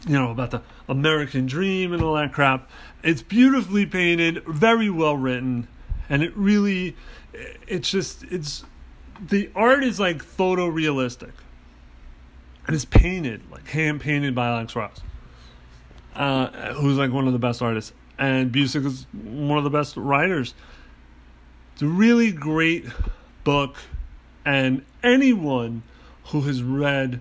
you 0.07 0.13
know, 0.13 0.29
about 0.29 0.51
the 0.51 0.61
American 0.87 1.47
dream 1.47 1.93
and 1.93 2.03
all 2.03 2.13
that 2.13 2.31
crap. 2.31 2.69
It's 3.03 3.23
beautifully 3.23 3.87
painted, 3.87 4.43
very 4.45 4.89
well 4.89 5.17
written, 5.17 5.67
and 6.07 6.21
it 6.21 6.35
really, 6.37 6.95
it's 7.67 7.89
just, 7.89 8.23
it's 8.25 8.63
the 9.19 9.49
art 9.55 9.83
is 9.83 9.99
like 9.99 10.23
photorealistic. 10.23 11.31
And 12.67 12.75
it's 12.75 12.85
painted, 12.85 13.41
like 13.51 13.67
hand 13.67 14.01
painted 14.01 14.33
by 14.33 14.47
Alex 14.47 14.75
Ross, 14.75 15.01
uh, 16.15 16.73
who's 16.73 16.97
like 16.97 17.11
one 17.11 17.27
of 17.27 17.33
the 17.33 17.39
best 17.39 17.61
artists. 17.61 17.93
And 18.17 18.51
Busiek 18.51 18.85
is 18.85 19.05
one 19.13 19.57
of 19.57 19.63
the 19.63 19.69
best 19.69 19.97
writers. 19.97 20.55
It's 21.75 21.81
a 21.81 21.87
really 21.87 22.31
great 22.31 22.85
book, 23.43 23.75
and 24.45 24.85
anyone 25.03 25.83
who 26.27 26.39
has 26.43 26.63
read 26.63 27.19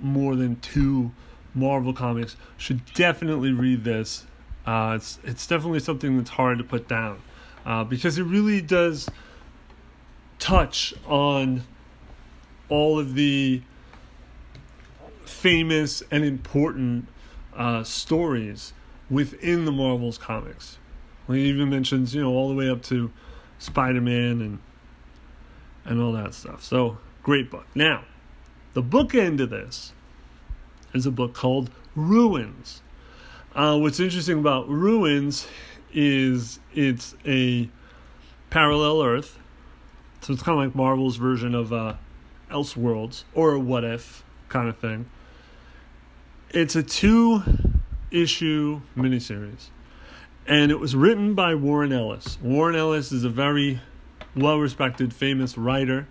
more 0.00 0.36
than 0.36 0.54
two 0.60 1.10
Marvel 1.52 1.92
comics 1.92 2.36
should 2.56 2.80
definitely 2.94 3.50
read 3.50 3.82
this. 3.82 4.24
Uh, 4.64 4.92
it's 4.94 5.18
it's 5.24 5.48
definitely 5.48 5.80
something 5.80 6.16
that's 6.16 6.30
hard 6.30 6.58
to 6.58 6.64
put 6.64 6.86
down 6.86 7.20
uh, 7.66 7.82
because 7.82 8.18
it 8.18 8.22
really 8.22 8.60
does 8.60 9.08
touch 10.38 10.94
on 11.04 11.64
all 12.68 13.00
of 13.00 13.16
the 13.16 13.60
famous 15.24 16.04
and 16.12 16.24
important 16.24 17.08
uh, 17.56 17.82
stories 17.82 18.74
within 19.10 19.64
the 19.64 19.72
Marvel's 19.72 20.18
comics. 20.18 20.78
He 21.26 21.48
even 21.48 21.68
mentions, 21.68 22.14
you 22.14 22.22
know, 22.22 22.30
all 22.30 22.48
the 22.48 22.54
way 22.54 22.70
up 22.70 22.80
to 22.84 23.10
Spider 23.58 24.00
Man 24.00 24.40
and 24.40 24.58
and 25.84 26.00
all 26.00 26.12
that 26.12 26.34
stuff. 26.34 26.62
So 26.62 26.98
great 27.22 27.50
book. 27.50 27.66
Now, 27.74 28.04
the 28.74 28.82
book 28.82 29.14
end 29.14 29.40
of 29.40 29.50
this 29.50 29.92
is 30.92 31.06
a 31.06 31.10
book 31.10 31.34
called 31.34 31.70
Ruins. 31.94 32.82
Uh, 33.54 33.78
what's 33.78 33.98
interesting 33.98 34.38
about 34.38 34.68
Ruins 34.68 35.46
is 35.92 36.60
it's 36.74 37.14
a 37.24 37.68
parallel 38.50 39.02
Earth 39.02 39.38
so 40.20 40.32
it's 40.32 40.42
kind 40.42 40.58
of 40.58 40.64
like 40.64 40.74
Marvel's 40.74 41.16
version 41.16 41.54
of 41.54 41.72
uh, 41.72 41.94
Elseworlds 42.50 43.24
or 43.34 43.54
a 43.54 43.60
What 43.60 43.84
If 43.84 44.24
kind 44.48 44.68
of 44.68 44.78
thing. 44.78 45.08
It's 46.50 46.76
a 46.76 46.82
two 46.82 47.42
issue 48.10 48.80
miniseries. 48.96 49.68
And 50.48 50.70
it 50.70 50.80
was 50.80 50.96
written 50.96 51.34
by 51.34 51.54
Warren 51.54 51.92
Ellis. 51.92 52.38
Warren 52.40 52.74
Ellis 52.74 53.12
is 53.12 53.22
a 53.22 53.28
very 53.28 53.82
well 54.34 54.58
respected, 54.58 55.12
famous 55.12 55.58
writer, 55.58 56.08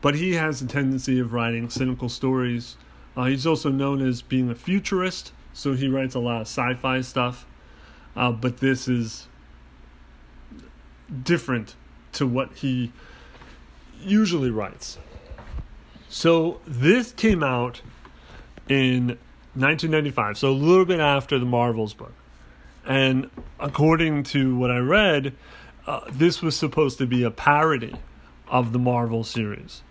but 0.00 0.14
he 0.14 0.34
has 0.34 0.62
a 0.62 0.68
tendency 0.68 1.18
of 1.18 1.32
writing 1.32 1.68
cynical 1.68 2.08
stories. 2.08 2.76
Uh, 3.16 3.24
he's 3.24 3.44
also 3.44 3.70
known 3.70 4.00
as 4.00 4.22
being 4.22 4.48
a 4.48 4.54
futurist, 4.54 5.32
so 5.52 5.72
he 5.72 5.88
writes 5.88 6.14
a 6.14 6.20
lot 6.20 6.42
of 6.42 6.46
sci 6.46 6.74
fi 6.74 7.00
stuff. 7.00 7.44
Uh, 8.14 8.30
but 8.30 8.58
this 8.58 8.86
is 8.86 9.26
different 11.24 11.74
to 12.12 12.24
what 12.24 12.52
he 12.54 12.92
usually 14.00 14.50
writes. 14.50 14.96
So 16.08 16.60
this 16.68 17.10
came 17.10 17.42
out 17.42 17.80
in 18.68 19.18
1995, 19.54 20.38
so 20.38 20.50
a 20.50 20.52
little 20.52 20.84
bit 20.84 21.00
after 21.00 21.36
the 21.40 21.46
Marvels 21.46 21.94
book. 21.94 22.12
And 22.84 23.30
according 23.60 24.24
to 24.24 24.56
what 24.56 24.70
I 24.70 24.78
read, 24.78 25.34
uh, 25.86 26.00
this 26.10 26.42
was 26.42 26.56
supposed 26.56 26.98
to 26.98 27.06
be 27.06 27.22
a 27.22 27.30
parody 27.30 27.94
of 28.48 28.72
the 28.72 28.78
Marvel 28.78 29.24
series. 29.24 29.82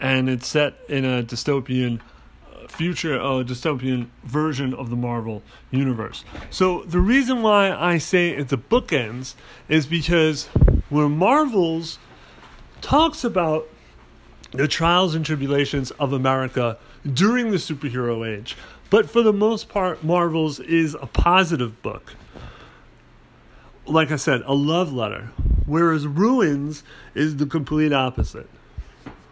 And 0.00 0.28
it's 0.28 0.46
set 0.46 0.74
in 0.88 1.04
a 1.04 1.22
dystopian 1.22 2.00
uh, 2.54 2.68
future, 2.68 3.16
a 3.16 3.38
uh, 3.38 3.42
dystopian 3.42 4.08
version 4.24 4.72
of 4.72 4.90
the 4.90 4.96
Marvel 4.96 5.42
universe. 5.70 6.24
So 6.50 6.82
the 6.84 7.00
reason 7.00 7.42
why 7.42 7.72
I 7.72 7.98
say 7.98 8.30
it's 8.30 8.52
a 8.52 8.56
bookends 8.56 9.34
is 9.68 9.86
because 9.86 10.46
where 10.88 11.08
Marvel's 11.08 11.98
talks 12.80 13.24
about 13.24 13.68
the 14.52 14.68
trials 14.68 15.14
and 15.14 15.26
tribulations 15.26 15.90
of 15.92 16.12
America 16.12 16.78
during 17.12 17.50
the 17.50 17.58
superhero 17.58 18.26
age. 18.26 18.56
But 18.90 19.10
for 19.10 19.22
the 19.22 19.32
most 19.32 19.68
part, 19.68 20.02
Marvel's 20.02 20.60
is 20.60 20.94
a 20.94 21.06
positive 21.06 21.82
book. 21.82 22.14
Like 23.86 24.10
I 24.10 24.16
said, 24.16 24.42
a 24.46 24.54
love 24.54 24.92
letter. 24.92 25.30
Whereas 25.66 26.06
Ruins 26.06 26.82
is 27.14 27.36
the 27.36 27.46
complete 27.46 27.92
opposite. 27.92 28.48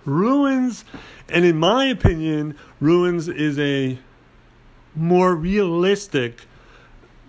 Ruins, 0.04 0.84
and 1.28 1.44
in 1.44 1.58
my 1.58 1.86
opinion, 1.86 2.56
Ruins 2.80 3.28
is 3.28 3.58
a 3.58 3.98
more 4.94 5.34
realistic 5.34 6.42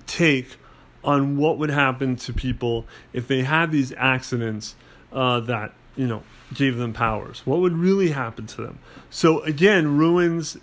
take 0.06 0.58
on 1.04 1.38
what 1.38 1.58
would 1.58 1.70
happen 1.70 2.16
to 2.18 2.34
people 2.34 2.86
if 3.14 3.28
they 3.28 3.44
had 3.44 3.72
these 3.72 3.94
accidents 3.98 4.76
uh, 5.12 5.40
that 5.42 5.74
you 5.96 6.08
know 6.08 6.24
gave 6.54 6.78
them 6.78 6.94
powers. 6.94 7.42
What 7.46 7.60
would 7.60 7.74
really 7.74 8.10
happen 8.10 8.46
to 8.48 8.62
them? 8.62 8.80
So 9.10 9.42
again, 9.42 9.98
Ruins 9.98 10.58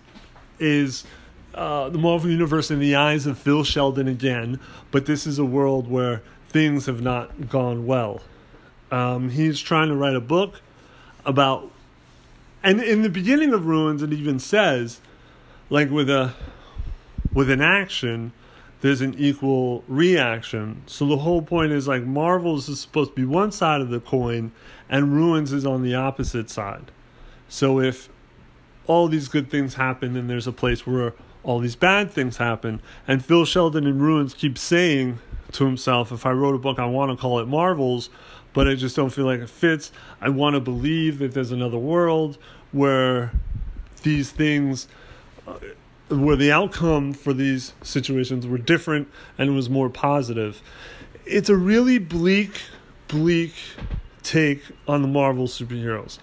is 0.58 1.04
uh, 1.54 1.88
the 1.88 1.98
Marvel 1.98 2.30
Universe 2.30 2.70
in 2.70 2.78
the 2.78 2.96
eyes 2.96 3.26
of 3.26 3.38
Phil 3.38 3.64
Sheldon 3.64 4.08
again, 4.08 4.60
but 4.90 5.06
this 5.06 5.26
is 5.26 5.38
a 5.38 5.44
world 5.44 5.88
where 5.88 6.22
things 6.48 6.86
have 6.86 7.00
not 7.00 7.48
gone 7.48 7.86
well. 7.86 8.20
Um, 8.90 9.30
he's 9.30 9.60
trying 9.60 9.88
to 9.88 9.94
write 9.94 10.14
a 10.14 10.20
book 10.20 10.60
about, 11.24 11.70
and 12.62 12.80
in 12.82 13.02
the 13.02 13.08
beginning 13.08 13.52
of 13.52 13.66
Ruins, 13.66 14.02
it 14.02 14.12
even 14.12 14.38
says, 14.38 15.00
like 15.70 15.90
with 15.90 16.10
a 16.10 16.34
with 17.32 17.50
an 17.50 17.60
action, 17.60 18.32
there's 18.80 19.00
an 19.00 19.14
equal 19.18 19.82
reaction. 19.88 20.82
So 20.86 21.06
the 21.06 21.16
whole 21.16 21.42
point 21.42 21.72
is 21.72 21.88
like 21.88 22.04
Marvels 22.04 22.68
is 22.68 22.80
supposed 22.80 23.10
to 23.10 23.16
be 23.16 23.24
one 23.24 23.50
side 23.50 23.80
of 23.80 23.90
the 23.90 24.00
coin, 24.00 24.52
and 24.88 25.12
Ruins 25.12 25.52
is 25.52 25.66
on 25.66 25.82
the 25.82 25.94
opposite 25.94 26.50
side. 26.50 26.90
So 27.48 27.80
if 27.80 28.08
all 28.86 29.08
these 29.08 29.28
good 29.28 29.50
things 29.50 29.74
happen, 29.74 30.16
and 30.16 30.28
there's 30.28 30.46
a 30.46 30.52
place 30.52 30.86
where 30.86 31.14
all 31.44 31.60
these 31.60 31.76
bad 31.76 32.10
things 32.10 32.38
happen, 32.38 32.80
and 33.06 33.24
Phil 33.24 33.44
Sheldon 33.44 33.86
in 33.86 34.00
Ruins 34.00 34.34
keeps 34.34 34.60
saying 34.62 35.18
to 35.52 35.64
himself, 35.64 36.10
if 36.10 36.26
I 36.26 36.32
wrote 36.32 36.54
a 36.54 36.58
book, 36.58 36.78
I 36.78 36.86
want 36.86 37.12
to 37.12 37.16
call 37.16 37.38
it 37.38 37.46
Marvels, 37.46 38.10
but 38.52 38.66
I 38.66 38.74
just 38.74 38.96
don't 38.96 39.10
feel 39.10 39.26
like 39.26 39.40
it 39.40 39.50
fits. 39.50 39.92
I 40.20 40.30
want 40.30 40.54
to 40.54 40.60
believe 40.60 41.18
that 41.18 41.32
there's 41.32 41.52
another 41.52 41.78
world 41.78 42.38
where 42.72 43.32
these 44.02 44.30
things, 44.30 44.88
uh, 45.46 45.54
where 46.08 46.36
the 46.36 46.50
outcome 46.50 47.12
for 47.12 47.32
these 47.32 47.72
situations 47.82 48.46
were 48.46 48.58
different 48.58 49.08
and 49.38 49.50
it 49.50 49.52
was 49.52 49.68
more 49.68 49.90
positive. 49.90 50.62
It's 51.24 51.48
a 51.48 51.56
really 51.56 51.98
bleak, 51.98 52.60
bleak 53.08 53.54
take 54.22 54.62
on 54.88 55.02
the 55.02 55.08
Marvel 55.08 55.46
superheroes. 55.46 56.18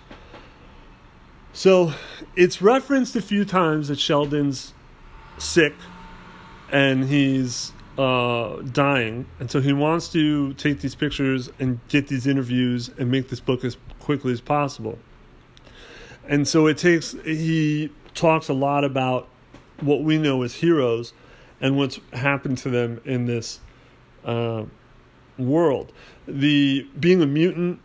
So 1.54 1.94
it's 2.36 2.62
referenced 2.62 3.16
a 3.16 3.22
few 3.22 3.44
times 3.44 3.90
that 3.90 4.00
Sheldon's 4.00 4.74
sick 5.42 5.74
and 6.72 7.04
he's 7.04 7.74
uh, 7.98 8.62
dying, 8.72 9.26
and 9.40 9.52
so 9.52 9.60
he 9.60 9.74
wants 9.74 10.10
to 10.10 10.54
take 10.54 10.80
these 10.80 10.96
pictures 10.96 11.50
and 11.60 11.80
get 11.90 12.08
these 12.08 12.26
interviews 12.26 12.90
and 12.98 13.12
make 13.12 13.30
this 13.30 13.40
book 13.40 13.64
as 13.66 13.78
quickly 14.00 14.32
as 14.32 14.42
possible. 14.42 14.98
And 16.28 16.48
so 16.48 16.68
it 16.68 16.78
takes 16.78 17.12
he 17.26 17.92
talks 18.14 18.48
a 18.48 18.54
lot 18.54 18.84
about 18.84 19.28
what 19.82 20.04
we 20.04 20.18
know 20.18 20.44
as 20.44 20.56
heroes 20.56 21.14
and 21.60 21.78
what's 21.78 22.00
happened 22.14 22.58
to 22.60 22.70
them 22.70 23.02
in 23.06 23.26
this 23.26 23.60
uh, 24.24 24.64
world. 25.38 25.92
The 26.28 26.88
being 27.00 27.22
a 27.22 27.28
mutant 27.28 27.82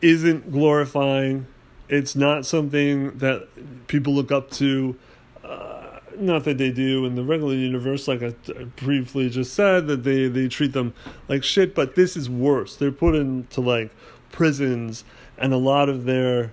isn't 0.00 0.52
glorifying. 0.52 1.46
It's 1.88 2.14
not 2.14 2.46
something 2.46 3.18
that 3.18 3.48
people 3.88 4.14
look 4.14 4.30
up 4.30 4.50
to. 4.52 4.96
Uh, 5.42 5.83
not 6.18 6.44
that 6.44 6.58
they 6.58 6.70
do 6.70 7.04
in 7.04 7.14
the 7.14 7.22
regular 7.22 7.54
universe, 7.54 8.08
like 8.08 8.22
I 8.22 8.34
briefly 8.76 9.28
just 9.30 9.54
said, 9.54 9.86
that 9.86 10.04
they, 10.04 10.28
they 10.28 10.48
treat 10.48 10.72
them 10.72 10.94
like 11.28 11.44
shit, 11.44 11.74
but 11.74 11.94
this 11.94 12.16
is 12.16 12.28
worse. 12.28 12.76
They're 12.76 12.92
put 12.92 13.14
into 13.14 13.60
like 13.60 13.90
prisons, 14.30 15.04
and 15.38 15.52
a 15.52 15.58
lot 15.58 15.88
of 15.88 16.04
their 16.04 16.52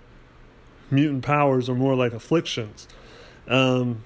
mutant 0.90 1.24
powers 1.24 1.70
are 1.70 1.76
more 1.76 1.96
like 1.96 2.14
afflictions. 2.14 2.88
Um, 3.48 4.04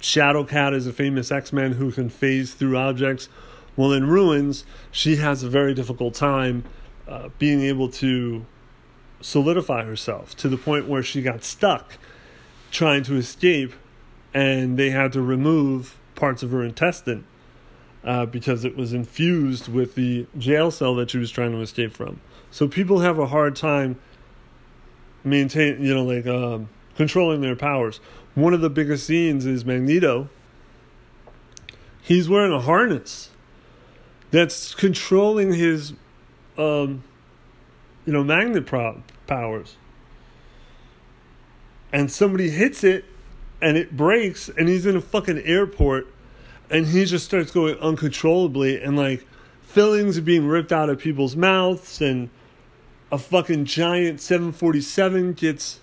Shadowcat 0.00 0.74
is 0.74 0.86
a 0.86 0.92
famous 0.92 1.30
X 1.30 1.52
Men 1.52 1.72
who 1.72 1.92
can 1.92 2.08
phase 2.08 2.54
through 2.54 2.76
objects. 2.76 3.28
Well, 3.76 3.92
in 3.92 4.08
Ruins, 4.08 4.64
she 4.90 5.16
has 5.16 5.42
a 5.42 5.48
very 5.48 5.74
difficult 5.74 6.14
time 6.14 6.64
uh, 7.06 7.28
being 7.38 7.60
able 7.60 7.88
to 7.90 8.44
solidify 9.20 9.84
herself 9.84 10.36
to 10.36 10.48
the 10.48 10.56
point 10.56 10.88
where 10.88 11.02
she 11.02 11.22
got 11.22 11.44
stuck 11.44 11.98
trying 12.70 13.02
to 13.02 13.16
escape 13.16 13.72
and 14.32 14.78
they 14.78 14.90
had 14.90 15.12
to 15.12 15.22
remove 15.22 15.98
parts 16.14 16.42
of 16.42 16.50
her 16.50 16.62
intestine 16.62 17.24
uh, 18.04 18.26
because 18.26 18.64
it 18.64 18.76
was 18.76 18.92
infused 18.92 19.68
with 19.68 19.94
the 19.94 20.26
jail 20.38 20.70
cell 20.70 20.94
that 20.94 21.10
she 21.10 21.18
was 21.18 21.30
trying 21.30 21.52
to 21.52 21.60
escape 21.60 21.92
from. 21.92 22.20
So 22.50 22.68
people 22.68 23.00
have 23.00 23.18
a 23.18 23.26
hard 23.26 23.56
time 23.56 23.98
maintain, 25.24 25.82
you 25.84 25.94
know, 25.94 26.04
like 26.04 26.26
um, 26.26 26.68
controlling 26.96 27.40
their 27.40 27.56
powers. 27.56 28.00
One 28.34 28.54
of 28.54 28.60
the 28.60 28.70
biggest 28.70 29.06
scenes 29.06 29.46
is 29.46 29.64
Magneto. 29.64 30.28
He's 32.00 32.28
wearing 32.28 32.52
a 32.52 32.60
harness 32.60 33.30
that's 34.30 34.74
controlling 34.74 35.52
his, 35.52 35.92
um, 36.56 37.04
you 38.06 38.12
know, 38.12 38.24
magnet 38.24 38.66
powers. 39.26 39.76
And 41.92 42.10
somebody 42.10 42.50
hits 42.50 42.84
it 42.84 43.04
and 43.60 43.76
it 43.76 43.96
breaks 43.96 44.48
and 44.48 44.68
he's 44.68 44.86
in 44.86 44.96
a 44.96 45.00
fucking 45.00 45.38
airport 45.40 46.06
and 46.70 46.86
he 46.86 47.04
just 47.04 47.24
starts 47.24 47.50
going 47.50 47.76
uncontrollably 47.78 48.80
and 48.80 48.96
like 48.96 49.26
fillings 49.62 50.18
are 50.18 50.22
being 50.22 50.46
ripped 50.46 50.72
out 50.72 50.88
of 50.88 50.98
people's 50.98 51.36
mouths 51.36 52.00
and 52.00 52.30
a 53.12 53.18
fucking 53.18 53.64
giant 53.64 54.20
747 54.20 55.32
gets 55.32 55.80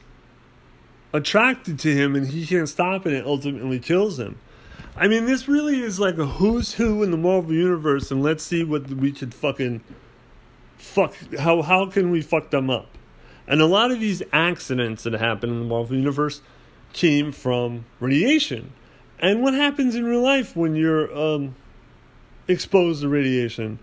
attracted 1.13 1.79
to 1.79 1.93
him 1.93 2.15
and 2.15 2.27
he 2.27 2.45
can't 2.45 2.69
stop 2.69 3.05
it 3.05 3.09
and 3.09 3.17
it 3.17 3.25
ultimately 3.25 3.79
kills 3.79 4.19
him. 4.19 4.37
I 4.99 5.07
mean, 5.07 5.25
this 5.25 5.47
really 5.47 5.79
is 5.81 5.99
like 5.99 6.17
a 6.17 6.25
who's 6.25 6.73
who 6.73 7.03
in 7.03 7.11
the 7.11 7.17
Marvel 7.17 7.53
universe, 7.53 8.09
and 8.09 8.23
let's 8.23 8.43
see 8.43 8.63
what 8.63 8.89
we 8.89 9.11
could 9.11 9.31
fucking 9.31 9.83
fuck. 10.77 11.13
How 11.37 11.61
how 11.61 11.85
can 11.85 12.09
we 12.09 12.21
fuck 12.21 12.49
them 12.49 12.71
up? 12.71 12.89
And 13.47 13.61
a 13.61 13.67
lot 13.67 13.91
of 13.91 13.99
these 13.99 14.23
accidents 14.33 15.03
that 15.03 15.13
happen 15.13 15.51
in 15.51 15.59
the 15.59 15.65
Marvel 15.65 15.95
universe 15.95 16.41
came 16.93 17.31
from 17.31 17.85
radiation. 17.99 18.73
And 19.19 19.41
what 19.41 19.53
happens 19.53 19.95
in 19.95 20.05
real 20.05 20.21
life 20.21 20.55
when 20.55 20.75
you're 20.75 21.15
um, 21.17 21.55
exposed 22.47 23.01
to 23.01 23.09
radiation? 23.09 23.79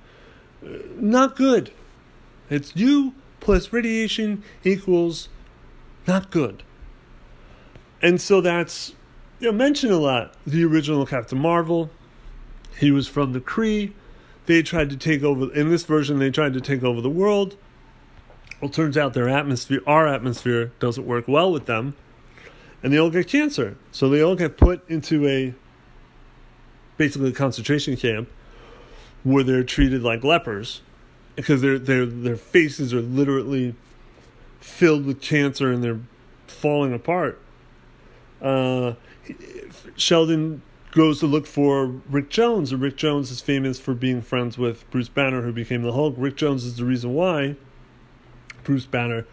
Uh, 0.65 0.79
not 0.97 1.37
good. 1.37 1.73
It's 2.51 2.75
you 2.77 3.15
plus 3.41 3.73
radiation 3.73 4.43
equals 4.63 5.29
not 6.07 6.31
good. 6.31 6.63
And 8.01 8.21
so 8.21 8.41
that's 8.41 8.93
you 9.41 9.51
know, 9.51 9.57
mentioned 9.57 9.93
a 9.93 9.99
lot. 9.99 10.35
The 10.47 10.65
original 10.65 11.07
Captain 11.07 11.39
Marvel, 11.39 11.91
he 12.79 12.91
was 12.91 13.09
from 13.09 13.33
the 13.33 13.41
Kree. 13.41 13.93
They 14.47 14.63
tried 14.63 14.91
to 14.91 14.97
take 14.97 15.23
over, 15.23 15.53
in 15.55 15.71
this 15.71 15.85
version, 15.85 16.19
they 16.19 16.31
tried 16.31 16.53
to 16.53 16.61
take 16.61 16.85
over 16.85 17.01
the 17.01 17.11
world. 17.11 17.57
Well, 18.61 18.71
turns 18.71 18.97
out 18.97 19.15
their 19.15 19.29
atmosphere, 19.29 19.81
our 19.87 20.07
atmosphere, 20.07 20.73
doesn't 20.79 21.07
work 21.07 21.27
well 21.27 21.51
with 21.51 21.67
them 21.67 21.95
and 22.85 22.93
they 22.93 22.99
all 22.99 23.11
get 23.11 23.27
cancer. 23.27 23.77
So 23.91 24.11
they 24.11 24.21
all 24.21 24.37
get 24.37 24.59
put 24.59 24.89
into 24.89 25.27
a 25.27 25.55
basically 26.99 27.31
a 27.31 27.33
concentration 27.33 27.97
camp 27.97 28.29
where 29.25 29.43
they're 29.43 29.65
treated 29.65 30.03
like 30.03 30.23
lepers 30.23 30.83
because 31.35 31.63
their 31.63 31.79
their 31.79 32.05
their 32.05 32.37
faces 32.37 32.93
are 32.93 33.01
literally 33.01 33.75
filled 34.61 35.07
with 35.07 35.21
cancer 35.21 35.73
and 35.73 35.83
they're 35.83 36.01
falling 36.47 36.93
apart. 36.93 37.41
Uh, 38.41 38.93
Sheldon 39.97 40.61
goes 40.91 41.21
to 41.21 41.27
look 41.27 41.47
for 41.47 41.87
Rick 41.87 42.29
Jones, 42.29 42.71
and 42.71 42.83
Rick 42.83 42.97
Jones 42.97 43.31
is 43.31 43.41
famous 43.41 43.81
for 43.81 43.95
being 43.95 44.21
friends 44.21 44.59
with 44.59 44.89
Bruce 44.91 45.09
Banner, 45.09 45.41
who 45.43 45.53
became 45.53 45.83
the 45.83 45.93
Hulk. 45.93 46.15
Rick 46.19 46.37
Jones 46.37 46.65
is 46.65 46.77
the 46.77 46.85
reason 46.85 47.15
why 47.15 47.57
Bruce 48.63 48.85
Banner 48.85 49.27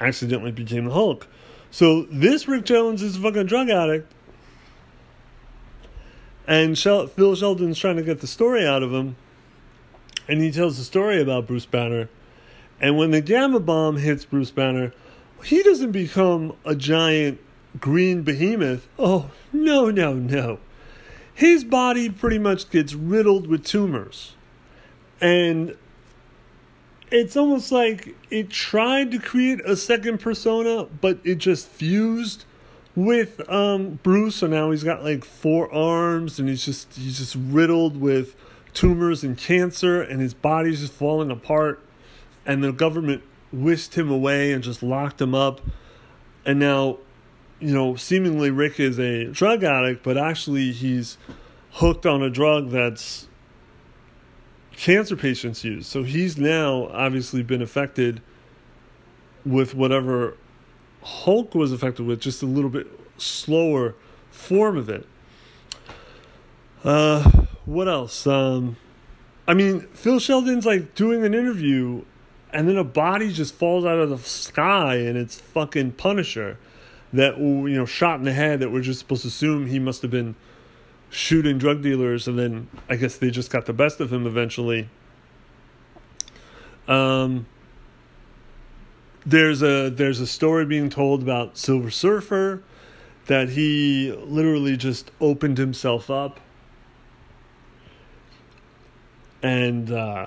accidentally 0.00 0.50
became 0.50 0.86
the 0.86 0.92
Hulk. 0.92 1.28
So 1.74 2.02
this 2.02 2.46
Rick 2.46 2.66
Jones 2.66 3.02
is 3.02 3.16
a 3.16 3.20
fucking 3.20 3.46
drug 3.46 3.68
addict, 3.68 4.12
and 6.46 6.78
Shel- 6.78 7.08
Phil 7.08 7.34
Sheldon's 7.34 7.80
trying 7.80 7.96
to 7.96 8.04
get 8.04 8.20
the 8.20 8.28
story 8.28 8.64
out 8.64 8.84
of 8.84 8.92
him, 8.92 9.16
and 10.28 10.40
he 10.40 10.52
tells 10.52 10.78
the 10.78 10.84
story 10.84 11.20
about 11.20 11.48
Bruce 11.48 11.66
Banner. 11.66 12.08
And 12.80 12.96
when 12.96 13.10
the 13.10 13.20
gamma 13.20 13.58
bomb 13.58 13.96
hits 13.96 14.24
Bruce 14.24 14.52
Banner, 14.52 14.92
he 15.42 15.64
doesn't 15.64 15.90
become 15.90 16.54
a 16.64 16.76
giant 16.76 17.40
green 17.80 18.22
behemoth. 18.22 18.86
Oh, 18.96 19.32
no, 19.52 19.90
no, 19.90 20.14
no. 20.14 20.60
His 21.34 21.64
body 21.64 22.08
pretty 22.08 22.38
much 22.38 22.70
gets 22.70 22.94
riddled 22.94 23.48
with 23.48 23.64
tumors. 23.64 24.36
And 25.20 25.76
it's 27.14 27.36
almost 27.36 27.70
like 27.70 28.16
it 28.28 28.50
tried 28.50 29.12
to 29.12 29.20
create 29.20 29.60
a 29.64 29.76
second 29.76 30.18
persona, 30.18 30.84
but 31.00 31.20
it 31.22 31.36
just 31.36 31.68
fused 31.68 32.44
with 32.96 33.48
um, 33.48 34.00
Bruce. 34.02 34.36
So 34.36 34.48
now 34.48 34.72
he's 34.72 34.82
got 34.82 35.04
like 35.04 35.24
four 35.24 35.72
arms 35.72 36.40
and 36.40 36.48
he's 36.48 36.64
just 36.64 36.92
he's 36.94 37.18
just 37.18 37.36
riddled 37.36 38.00
with 38.00 38.34
tumors 38.72 39.22
and 39.22 39.38
cancer 39.38 40.02
and 40.02 40.20
his 40.20 40.34
body's 40.34 40.80
just 40.80 40.92
falling 40.92 41.30
apart 41.30 41.80
and 42.44 42.64
the 42.64 42.72
government 42.72 43.22
whisked 43.52 43.94
him 43.94 44.10
away 44.10 44.52
and 44.52 44.64
just 44.64 44.82
locked 44.82 45.20
him 45.20 45.36
up. 45.36 45.60
And 46.44 46.58
now, 46.58 46.98
you 47.60 47.72
know, 47.72 47.94
seemingly 47.94 48.50
Rick 48.50 48.80
is 48.80 48.98
a 48.98 49.26
drug 49.26 49.62
addict, 49.62 50.02
but 50.02 50.18
actually 50.18 50.72
he's 50.72 51.16
hooked 51.74 52.06
on 52.06 52.22
a 52.22 52.30
drug 52.30 52.70
that's 52.70 53.28
cancer 54.76 55.16
patients 55.16 55.64
use. 55.64 55.86
So 55.86 56.02
he's 56.02 56.36
now 56.36 56.88
obviously 56.88 57.42
been 57.42 57.62
affected 57.62 58.20
with 59.44 59.74
whatever 59.74 60.36
Hulk 61.02 61.54
was 61.54 61.72
affected 61.72 62.06
with, 62.06 62.20
just 62.20 62.42
a 62.42 62.46
little 62.46 62.70
bit 62.70 62.86
slower 63.18 63.94
form 64.30 64.76
of 64.76 64.88
it. 64.88 65.06
Uh, 66.82 67.46
what 67.64 67.88
else? 67.88 68.26
Um, 68.26 68.76
I 69.46 69.54
mean, 69.54 69.82
Phil 69.92 70.18
Sheldon's 70.18 70.66
like 70.66 70.94
doing 70.94 71.24
an 71.24 71.34
interview, 71.34 72.04
and 72.52 72.68
then 72.68 72.76
a 72.76 72.84
body 72.84 73.32
just 73.32 73.54
falls 73.54 73.84
out 73.84 73.98
of 73.98 74.10
the 74.10 74.18
sky, 74.18 74.96
and 74.96 75.16
it's 75.16 75.38
fucking 75.38 75.92
Punisher 75.92 76.58
that 77.12 77.38
you 77.38 77.68
know 77.68 77.86
shot 77.86 78.18
in 78.18 78.24
the 78.24 78.32
head. 78.32 78.60
That 78.60 78.70
we're 78.70 78.82
just 78.82 79.00
supposed 79.00 79.22
to 79.22 79.28
assume 79.28 79.66
he 79.66 79.78
must 79.78 80.02
have 80.02 80.10
been 80.10 80.34
shooting 81.14 81.58
drug 81.58 81.80
dealers, 81.80 82.26
and 82.26 82.38
then 82.38 82.68
I 82.88 82.96
guess 82.96 83.16
they 83.16 83.30
just 83.30 83.50
got 83.50 83.66
the 83.66 83.72
best 83.72 84.00
of 84.00 84.12
him 84.12 84.26
eventually. 84.26 84.88
Um, 86.88 87.46
there's 89.24 89.62
a 89.62 89.90
there's 89.90 90.20
a 90.20 90.26
story 90.26 90.66
being 90.66 90.90
told 90.90 91.22
about 91.22 91.56
Silver 91.56 91.90
Surfer 91.90 92.62
that 93.26 93.50
he 93.50 94.12
literally 94.24 94.76
just 94.76 95.10
opened 95.20 95.56
himself 95.56 96.10
up 96.10 96.40
and 99.42 99.90
uh, 99.90 100.26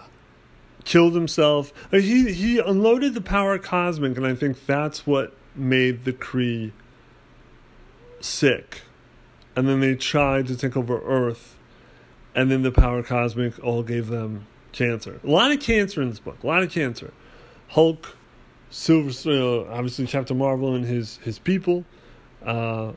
killed 0.85 1.13
himself. 1.13 1.73
Uh, 1.93 1.97
he 1.97 2.31
he 2.31 2.59
unloaded 2.59 3.13
the 3.13 3.21
power 3.21 3.59
cosmic, 3.59 4.15
and 4.17 4.25
I 4.25 4.33
think 4.33 4.65
that's 4.65 5.05
what 5.05 5.35
made 5.53 6.05
the 6.05 6.13
Kree 6.13 6.71
sick 8.21 8.81
and 9.57 9.67
then 9.67 9.79
they 9.79 9.95
tried 9.95 10.45
to 10.45 10.55
take 10.55 10.77
over 10.77 11.01
Earth, 11.01 11.57
and 12.35 12.51
then 12.51 12.61
the 12.61 12.71
power 12.71 13.01
cosmic 13.01 13.61
all 13.63 13.81
gave 13.81 14.05
them 14.05 14.45
cancer. 14.71 15.19
A 15.23 15.27
lot 15.27 15.51
of 15.51 15.59
cancer 15.59 15.99
in 15.99 16.09
this 16.09 16.19
book. 16.19 16.37
A 16.43 16.47
lot 16.47 16.61
of 16.61 16.71
cancer. 16.71 17.11
Hulk, 17.69 18.15
Silver, 18.69 19.09
uh, 19.31 19.73
obviously 19.73 20.05
Captain 20.05 20.37
Marvel 20.37 20.75
and 20.75 20.85
his 20.85 21.17
his 21.23 21.39
people. 21.39 21.85
Uh, 22.45 22.91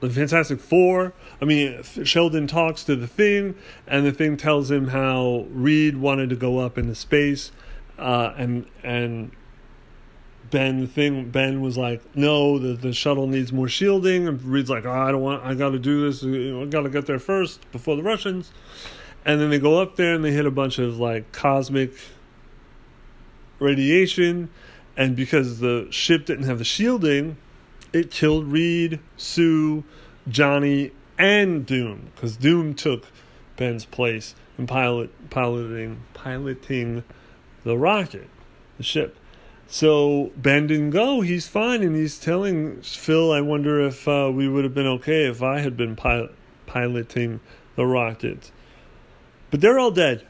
the 0.00 0.10
Fantastic 0.10 0.58
Four. 0.58 1.12
I 1.40 1.44
mean, 1.44 1.80
Sheldon 2.02 2.48
talks 2.48 2.82
to 2.82 2.96
the 2.96 3.06
Thing, 3.06 3.54
and 3.86 4.04
the 4.04 4.12
Thing 4.12 4.36
tells 4.36 4.68
him 4.68 4.88
how 4.88 5.46
Reed 5.50 5.96
wanted 5.96 6.28
to 6.30 6.36
go 6.36 6.58
up 6.58 6.76
into 6.76 6.96
space, 6.96 7.52
uh, 8.00 8.32
and 8.36 8.66
and 8.82 9.30
Ben 10.50 10.86
thing 10.86 11.30
Ben 11.30 11.60
was 11.60 11.76
like, 11.76 12.02
no, 12.14 12.58
the 12.58 12.74
the 12.74 12.92
shuttle 12.92 13.26
needs 13.26 13.52
more 13.52 13.68
shielding, 13.68 14.28
and 14.28 14.42
Reed's 14.42 14.70
like, 14.70 14.84
oh, 14.84 14.90
I 14.90 15.10
don't 15.10 15.22
want, 15.22 15.44
I 15.44 15.54
got 15.54 15.70
to 15.70 15.78
do 15.78 16.10
this, 16.10 16.22
I 16.22 16.66
got 16.66 16.82
to 16.82 16.90
get 16.90 17.06
there 17.06 17.18
first 17.18 17.70
before 17.72 17.96
the 17.96 18.02
Russians, 18.02 18.52
and 19.24 19.40
then 19.40 19.50
they 19.50 19.58
go 19.58 19.80
up 19.80 19.96
there 19.96 20.14
and 20.14 20.24
they 20.24 20.32
hit 20.32 20.46
a 20.46 20.50
bunch 20.50 20.78
of 20.78 20.98
like 20.98 21.32
cosmic 21.32 21.92
radiation, 23.58 24.50
and 24.96 25.16
because 25.16 25.60
the 25.60 25.88
ship 25.90 26.26
didn't 26.26 26.44
have 26.44 26.58
the 26.58 26.64
shielding, 26.64 27.36
it 27.92 28.10
killed 28.10 28.46
Reed, 28.46 29.00
Sue, 29.16 29.84
Johnny, 30.28 30.92
and 31.18 31.64
Doom. 31.64 32.10
Because 32.14 32.36
Doom 32.36 32.74
took 32.74 33.06
Ben's 33.56 33.84
place 33.84 34.34
in 34.58 34.66
pilot 34.66 35.10
piloting 35.30 36.02
piloting 36.14 37.04
the 37.64 37.76
rocket, 37.76 38.28
the 38.76 38.82
ship. 38.82 39.16
So 39.68 40.30
Ben 40.36 40.66
didn't 40.66 40.90
go. 40.90 41.22
He's 41.22 41.48
fine, 41.48 41.82
and 41.82 41.96
he's 41.96 42.18
telling 42.18 42.80
Phil, 42.82 43.32
"I 43.32 43.40
wonder 43.40 43.80
if 43.80 44.06
uh, 44.06 44.30
we 44.32 44.48
would 44.48 44.64
have 44.64 44.74
been 44.74 44.86
okay 44.86 45.26
if 45.26 45.42
I 45.42 45.60
had 45.60 45.76
been 45.76 45.96
pilot, 45.96 46.32
piloting 46.66 47.40
the 47.74 47.86
rocket." 47.86 48.52
But 49.50 49.60
they're 49.60 49.78
all 49.78 49.90
dead. 49.90 50.26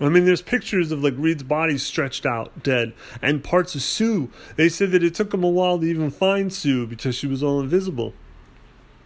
I 0.00 0.08
mean, 0.08 0.24
there's 0.24 0.40
pictures 0.40 0.92
of 0.92 1.04
like 1.04 1.14
Reed's 1.16 1.42
body 1.42 1.76
stretched 1.76 2.24
out, 2.24 2.62
dead, 2.62 2.94
and 3.20 3.44
parts 3.44 3.74
of 3.74 3.82
Sue. 3.82 4.30
They 4.56 4.68
said 4.68 4.92
that 4.92 5.02
it 5.02 5.14
took 5.14 5.30
them 5.30 5.44
a 5.44 5.50
while 5.50 5.78
to 5.78 5.86
even 5.86 6.10
find 6.10 6.52
Sue 6.52 6.86
because 6.86 7.14
she 7.14 7.26
was 7.26 7.42
all 7.42 7.60
invisible. 7.60 8.14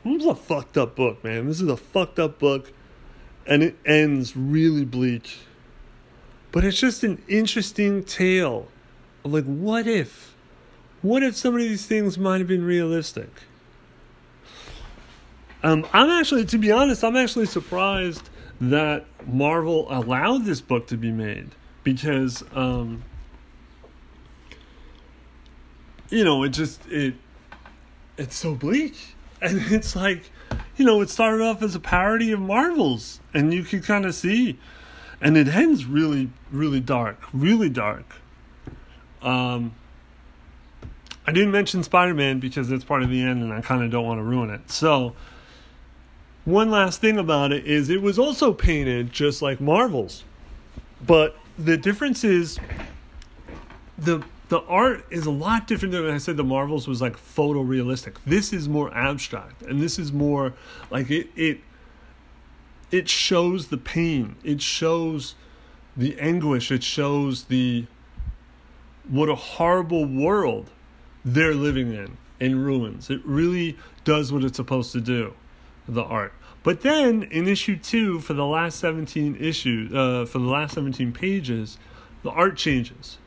This 0.05 0.23
is 0.23 0.27
a 0.27 0.35
fucked 0.37 0.77
up 0.77 0.95
book, 0.95 1.25
man. 1.25 1.49
This 1.49 1.61
is 1.61 1.69
a 1.69 1.77
fucked 1.77 2.19
up 2.21 2.39
book, 2.39 2.73
and 3.47 3.63
it 3.63 3.77
ends 3.85 4.37
really 4.37 4.85
bleak. 4.85 5.39
But 6.55 6.63
it's 6.65 6.79
just 6.79 7.03
an 7.03 7.21
interesting 7.27 8.05
tale 8.05 8.69
of 9.25 9.33
like, 9.33 9.45
what 9.45 9.89
if? 9.89 10.37
What 11.03 11.25
if 11.25 11.35
some 11.35 11.55
of 11.55 11.61
these 11.61 11.85
things 11.85 12.17
might 12.17 12.39
have 12.39 12.47
been 12.47 12.65
realistic? 12.65 13.29
Um, 15.65 15.85
I'm 15.93 16.11
actually, 16.11 16.45
to 16.45 16.59
be 16.59 16.71
honest, 16.71 17.03
I'm 17.03 17.17
actually 17.17 17.47
surprised 17.47 18.31
that 18.61 19.05
Marvel 19.27 19.89
allowed 19.93 20.45
this 20.45 20.61
book 20.61 20.87
to 20.87 20.97
be 20.97 21.11
made 21.11 21.51
because, 21.83 22.45
um, 22.55 23.03
you 26.09 26.23
know, 26.23 26.45
it 26.45 26.51
just 26.51 26.87
it 26.87 27.15
it's 28.17 28.37
so 28.37 28.55
bleak, 28.55 28.95
and 29.43 29.61
it's 29.73 29.97
like, 29.97 30.31
you 30.77 30.85
know, 30.85 31.01
it 31.01 31.11
started 31.11 31.43
off 31.43 31.63
as 31.63 31.75
a 31.75 31.81
parody 31.81 32.31
of 32.31 32.39
Marvels, 32.39 33.19
and 33.35 33.53
you 33.53 33.65
could 33.65 33.83
kind 33.83 34.07
of 34.07 34.15
see 34.15 34.57
and 35.25 35.39
it 35.39 35.49
ends 35.49 35.87
really, 35.87 36.29
really 36.53 36.81
dark, 36.81 37.19
really 37.33 37.71
dark. 37.71 38.05
Um, 39.23 39.75
I 41.27 41.33
didn't 41.33 41.51
mention 41.51 41.83
Spider 41.83 42.13
Man 42.13 42.41
because 42.41 42.71
it's 42.71 42.85
part 42.85 43.03
of 43.03 43.09
the 43.09 43.23
end, 43.23 43.43
and 43.43 43.51
I 43.51 43.63
kind 43.63 43.83
of 43.83 43.91
don't 43.91 44.05
want 44.05 44.19
to 44.19 44.23
ruin 44.23 44.51
it. 44.51 44.71
So, 44.71 45.17
one 46.45 46.71
last 46.71 47.01
thing 47.01 47.17
about 47.19 47.53
it 47.53 47.67
is 47.67 47.89
it 47.89 48.03
was 48.03 48.19
also 48.19 48.53
painted 48.53 49.11
just 49.15 49.41
like 49.41 49.63
Marvel's, 49.63 50.25
but 51.05 51.37
the 51.59 51.79
difference 51.79 52.23
is 52.23 52.59
the 53.97 54.23
the 54.51 54.61
art 54.65 55.07
is 55.09 55.25
a 55.25 55.31
lot 55.31 55.67
different 55.67 55.93
than 55.93 56.11
I 56.11 56.19
said 56.19 56.37
the 56.37 56.45
Marvels 56.45 56.87
was 56.87 57.01
like 57.01 57.17
photorealistic. 57.17 58.17
This 58.27 58.53
is 58.53 58.69
more 58.69 58.95
abstract, 58.95 59.63
and 59.63 59.81
this 59.81 59.99
is 59.99 60.13
more 60.13 60.53
like 60.91 61.11
it 61.11 61.29
it 61.35 61.61
it 62.95 63.09
shows 63.09 63.69
the 63.69 63.77
pain. 63.77 64.37
It 64.45 64.63
shows 64.63 65.35
the 65.97 66.17
anguish. 66.21 66.71
It 66.71 66.85
shows 66.85 67.45
the 67.45 67.87
what 69.09 69.29
a 69.29 69.35
horrible 69.35 70.07
world 70.07 70.71
they're 71.25 71.57
living 71.57 71.93
in 71.93 72.17
in 72.39 72.63
ruins. 72.63 73.11
It 73.11 73.21
really 73.25 73.77
does 74.05 74.33
what 74.33 74.45
it's 74.45 74.57
supposed 74.57 74.93
to 74.93 75.01
do 75.01 75.35
the 75.89 76.05
art. 76.05 76.35
But 76.63 76.83
then 76.83 77.25
in 77.25 77.49
issue 77.49 77.77
2 77.77 78.21
for 78.21 78.33
the 78.33 78.47
last 78.47 78.79
17 78.79 79.39
issues 79.41 79.93
uh, 79.93 80.25
for 80.25 80.39
the 80.39 80.47
last 80.47 80.75
17 80.75 81.13
pages 81.13 81.79
the 82.23 82.31
art 82.31 82.57
changes. 82.57 83.19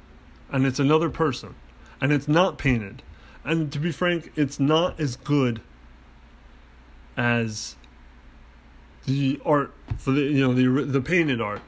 And 0.49 0.65
it's 0.65 0.79
another 0.79 1.09
person. 1.09 1.55
And 1.99 2.13
it's 2.13 2.29
not 2.29 2.57
painted. 2.57 3.03
And 3.43 3.69
to 3.73 3.79
be 3.79 3.91
frank 3.91 4.31
it's 4.37 4.61
not 4.61 4.97
as 4.97 5.17
good 5.17 5.59
as 7.17 7.75
the 9.07 9.41
art 9.45 9.73
for 9.97 10.11
the 10.11 10.21
you 10.21 10.45
know 10.45 10.53
the 10.53 10.85
the 10.85 11.01
painted 11.01 11.41
art. 11.41 11.61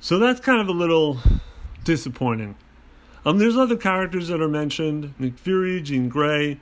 So 0.00 0.18
that's 0.18 0.40
kind 0.40 0.60
of 0.60 0.68
a 0.68 0.72
little 0.72 1.18
disappointing. 1.84 2.56
Um, 3.26 3.38
there's 3.38 3.56
other 3.56 3.76
characters 3.76 4.28
that 4.28 4.40
are 4.40 4.48
mentioned: 4.48 5.12
Nick 5.18 5.36
Fury, 5.36 5.82
Jean 5.82 6.08
Grey, 6.08 6.58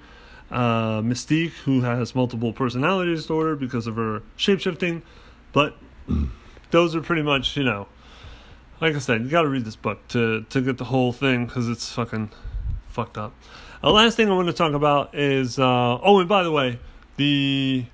uh, 0.50 1.00
Mystique, 1.02 1.52
who 1.64 1.82
has 1.82 2.14
multiple 2.14 2.52
personality 2.52 3.14
disorder 3.14 3.54
because 3.54 3.86
of 3.86 3.96
her 3.96 4.22
shapeshifting. 4.36 5.02
But 5.52 5.76
those 6.70 6.96
are 6.96 7.02
pretty 7.02 7.22
much, 7.22 7.56
you 7.56 7.64
know, 7.64 7.86
like 8.80 8.94
I 8.94 8.98
said, 8.98 9.22
you 9.22 9.28
got 9.28 9.42
to 9.42 9.48
read 9.48 9.64
this 9.64 9.76
book 9.76 10.06
to 10.08 10.46
to 10.48 10.60
get 10.62 10.78
the 10.78 10.84
whole 10.84 11.12
thing 11.12 11.46
because 11.46 11.68
it's 11.68 11.92
fucking 11.92 12.30
fucked 12.88 13.18
up. 13.18 13.34
The 13.82 13.90
last 13.90 14.16
thing 14.16 14.30
I 14.30 14.34
want 14.34 14.48
to 14.48 14.54
talk 14.54 14.72
about 14.72 15.14
is 15.14 15.58
uh, 15.58 15.98
oh, 16.02 16.20
and 16.20 16.28
by 16.28 16.42
the 16.42 16.50
way, 16.50 16.78
the 17.16 17.84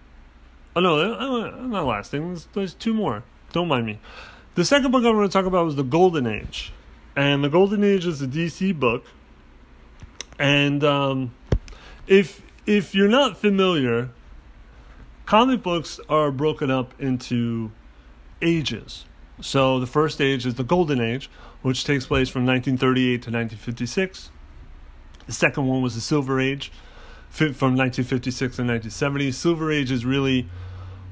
oh 0.81 0.97
no, 0.97 1.15
uh, 1.15 1.67
not 1.67 1.87
last 1.87 2.11
thing. 2.11 2.29
There's, 2.29 2.49
there's 2.55 2.75
two 2.75 2.95
more. 2.95 3.23
Don't 3.53 3.69
mind 3.69 3.87
me. 3.87 3.99
The 4.55 4.65
second 4.65 4.91
book 4.91 5.05
I 5.05 5.11
want 5.11 5.31
to 5.31 5.37
talk 5.37 5.47
about 5.47 5.65
was 5.65 5.77
the 5.77 5.83
Golden 5.83 6.27
Age, 6.27 6.73
and 7.17 7.45
the 7.45 7.49
Golden 7.49 7.85
Age 7.85 8.07
is 8.07 8.23
a 8.23 8.27
DC 8.27 8.79
book. 8.79 9.05
And 10.39 10.83
um, 10.83 11.35
if 12.07 12.43
if 12.67 12.95
you're 12.95 13.09
not 13.09 13.37
familiar, 13.37 14.11
comic 15.27 15.63
books 15.63 16.01
are 16.09 16.31
broken 16.31 16.71
up 16.71 16.95
into 16.99 17.71
ages. 18.41 19.05
So 19.41 19.81
the 19.81 19.87
first 19.87 20.21
age 20.21 20.45
is 20.45 20.55
the 20.55 20.65
Golden 20.65 21.01
Age, 21.01 21.31
which 21.63 21.85
takes 21.85 22.07
place 22.07 22.29
from 22.29 22.45
1938 22.45 23.11
to 23.11 23.31
1956. 23.31 24.31
The 25.27 25.33
second 25.33 25.67
one 25.67 25.81
was 25.81 25.95
the 25.95 26.01
Silver 26.01 26.41
Age, 26.41 26.73
from 27.31 27.77
1956 27.77 28.39
to 28.39 28.63
1970. 28.63 29.31
Silver 29.31 29.73
Age 29.73 29.91
is 29.91 30.05
really 30.05 30.49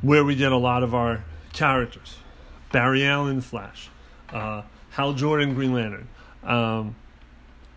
where 0.03 0.25
we 0.25 0.35
get 0.35 0.53
a 0.53 0.57
lot 0.57 0.83
of 0.83 0.95
our 0.95 1.25
characters. 1.53 2.19
Barry 2.73 3.05
Allen, 3.05 3.41
Flash, 3.41 3.89
uh, 4.31 4.63
Hal 4.91 5.15
Jordan, 5.15 5.55
Green 5.55 5.73
Lantern. 5.73 6.09
Um, 6.45 6.97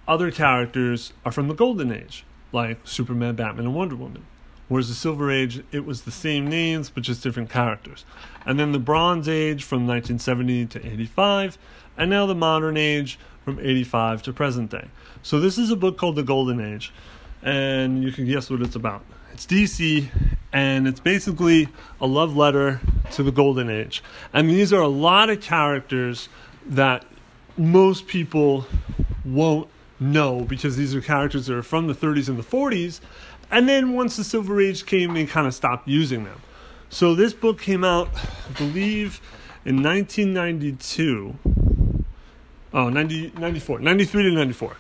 other 0.08 0.32
characters 0.32 1.14
are 1.26 1.32
from 1.32 1.48
the 1.48 1.54
Golden 1.54 1.92
Age, 1.92 2.26
like 2.52 2.80
Superman, 2.84 3.36
Batman, 3.36 3.66
and 3.66 3.76
Wonder 3.76 3.96
Woman. 3.96 4.26
Whereas 4.68 4.88
the 4.88 4.94
Silver 4.94 5.30
Age, 5.30 5.64
it 5.72 5.86
was 5.86 6.04
the 6.04 6.12
same 6.12 6.48
names 6.48 6.90
but 6.90 7.04
just 7.04 7.24
different 7.24 7.50
characters. 7.50 8.06
And 8.46 8.60
then 8.60 8.72
the 8.72 8.80
Bronze 8.80 9.28
Age 9.28 9.64
from 9.64 9.88
1970 9.88 10.66
to 10.68 10.86
85, 10.86 11.58
and 11.98 12.10
now 12.10 12.26
the 12.26 12.36
Modern 12.36 12.78
Age 12.78 13.20
from 13.44 13.60
85 13.60 14.24
to 14.24 14.34
present 14.34 14.72
day. 14.72 14.88
So 15.24 15.40
this 15.40 15.58
is 15.58 15.72
a 15.72 15.76
book 15.76 15.98
called 15.98 16.16
The 16.16 16.24
Golden 16.24 16.60
Age, 16.60 16.94
and 17.42 18.04
you 18.04 18.12
can 18.12 18.26
guess 18.26 18.50
what 18.50 18.62
it's 18.62 18.76
about. 18.76 19.04
It's 19.34 19.46
DC, 19.46 20.08
and 20.54 20.88
it's 20.88 21.00
basically 21.00 21.70
a 22.00 22.08
love 22.08 22.36
letter 22.36 22.80
to 23.12 23.24
the 23.24 23.32
Golden 23.32 23.70
Age. 23.70 24.04
And 24.34 24.50
these 24.50 24.74
are 24.74 24.82
a 24.82 24.88
lot 24.88 25.30
of 25.30 25.42
characters 25.42 26.30
that 26.66 27.06
most 27.58 28.08
people 28.08 28.66
won't 29.24 29.70
know 30.00 30.42
because 30.42 30.76
these 30.78 30.96
are 30.96 31.02
characters 31.02 31.46
that 31.46 31.56
are 31.56 31.64
from 31.64 31.88
the 31.88 31.94
30s 31.94 32.28
and 32.28 32.38
the 32.38 32.44
40s. 32.44 33.00
And 33.50 33.68
then 33.68 33.94
once 33.94 34.18
the 34.18 34.24
Silver 34.24 34.60
Age 34.62 34.86
came, 34.86 35.14
they 35.14 35.26
kind 35.26 35.48
of 35.48 35.54
stopped 35.54 35.88
using 35.88 36.24
them. 36.24 36.42
So 36.90 37.16
this 37.16 37.34
book 37.34 37.60
came 37.60 37.84
out, 37.84 38.10
I 38.50 38.54
believe, 38.58 39.22
in 39.64 39.82
1992. 39.82 41.36
Oh, 42.74 42.90
90, 42.90 43.34
94, 43.38 43.80
93 43.80 44.24
to 44.24 44.32
94. 44.32 44.78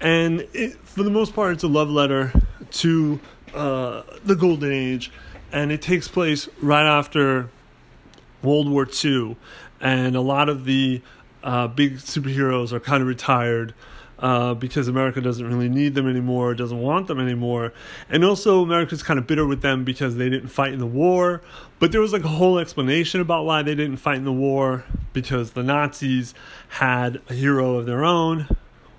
And 0.00 0.46
it, 0.52 0.76
for 0.84 1.02
the 1.02 1.10
most 1.10 1.34
part, 1.34 1.52
it's 1.52 1.64
a 1.64 1.68
love 1.68 1.90
letter 1.90 2.32
to 2.70 3.20
uh, 3.54 4.02
the 4.24 4.34
Golden 4.34 4.72
Age. 4.72 5.10
And 5.52 5.70
it 5.70 5.82
takes 5.82 6.08
place 6.08 6.48
right 6.60 6.86
after 6.86 7.48
World 8.42 8.68
War 8.68 8.88
II. 9.04 9.36
And 9.80 10.16
a 10.16 10.20
lot 10.20 10.48
of 10.48 10.64
the 10.64 11.02
uh, 11.42 11.68
big 11.68 11.98
superheroes 11.98 12.72
are 12.72 12.80
kind 12.80 13.02
of 13.02 13.08
retired. 13.08 13.74
Uh, 14.16 14.54
because 14.54 14.86
America 14.86 15.20
doesn't 15.20 15.46
really 15.46 15.68
need 15.68 15.94
them 15.94 16.08
anymore, 16.08 16.54
doesn't 16.54 16.80
want 16.80 17.08
them 17.08 17.18
anymore. 17.18 17.72
And 18.08 18.24
also, 18.24 18.62
America's 18.62 19.02
kind 19.02 19.18
of 19.18 19.26
bitter 19.26 19.44
with 19.44 19.60
them 19.60 19.84
because 19.84 20.16
they 20.16 20.30
didn't 20.30 20.48
fight 20.48 20.72
in 20.72 20.78
the 20.78 20.86
war. 20.86 21.42
But 21.80 21.90
there 21.90 22.00
was 22.00 22.12
like 22.12 22.22
a 22.22 22.28
whole 22.28 22.58
explanation 22.58 23.20
about 23.20 23.44
why 23.44 23.62
they 23.62 23.74
didn't 23.74 23.96
fight 23.96 24.16
in 24.16 24.24
the 24.24 24.32
war 24.32 24.84
because 25.12 25.50
the 25.50 25.64
Nazis 25.64 26.32
had 26.68 27.20
a 27.28 27.34
hero 27.34 27.74
of 27.74 27.86
their 27.86 28.04
own. 28.04 28.46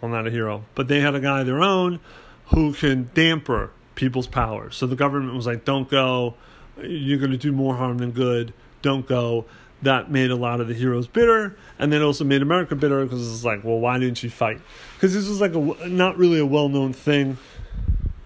Well, 0.02 0.12
not 0.12 0.28
a 0.28 0.32
hero, 0.32 0.66
but 0.76 0.90
they 0.90 1.00
had 1.00 1.16
a 1.16 1.22
guy 1.22 1.40
of 1.40 1.48
their 1.48 1.62
own 1.62 2.02
who 2.48 2.74
can 2.74 3.10
damper 3.16 3.72
people's 3.96 4.28
power. 4.28 4.70
So 4.72 4.88
the 4.88 4.96
government 4.96 5.34
was 5.36 5.48
like, 5.48 5.66
don't 5.66 5.90
go. 5.90 6.36
You're 6.82 7.20
going 7.20 7.32
to 7.32 7.38
do 7.38 7.52
more 7.52 7.76
harm 7.76 7.98
than 7.98 8.12
good. 8.12 8.54
Don't 8.82 9.08
go 9.08 9.46
that 9.82 10.12
made 10.12 10.32
a 10.32 10.36
lot 10.36 10.60
of 10.60 10.68
the 10.68 10.74
heroes 10.74 11.08
bitter, 11.08 11.56
and 11.80 11.92
then 11.92 12.02
also 12.02 12.24
made 12.24 12.42
America 12.42 12.76
bitter 12.76 13.04
because 13.04 13.32
it's 13.32 13.44
like, 13.44 13.64
well, 13.64 13.80
why 13.80 13.98
didn't 13.98 14.22
you 14.24 14.30
fight? 14.30 14.60
Because 14.96 15.14
this 15.14 15.28
was 15.28 15.42
like 15.42 15.54
a 15.54 15.88
not 15.88 16.18
really 16.18 16.40
a 16.40 16.46
well 16.46 16.70
known 16.70 16.94
thing, 16.94 17.38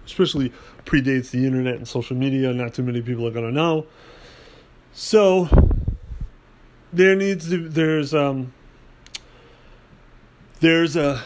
especially 0.06 0.52
predates 0.84 1.30
the 1.30 1.46
internet 1.46 1.76
and 1.76 1.86
social 1.86 2.16
media. 2.16 2.52
Not 2.52 2.74
too 2.74 2.82
many 2.82 3.02
people 3.02 3.26
are 3.26 3.30
gonna 3.30 3.52
know. 3.52 3.86
So 4.92 5.48
there 6.92 7.14
needs 7.14 7.48
to 7.50 7.68
there's 7.68 8.14
um 8.14 8.52
there's 10.60 10.96
a 10.96 11.22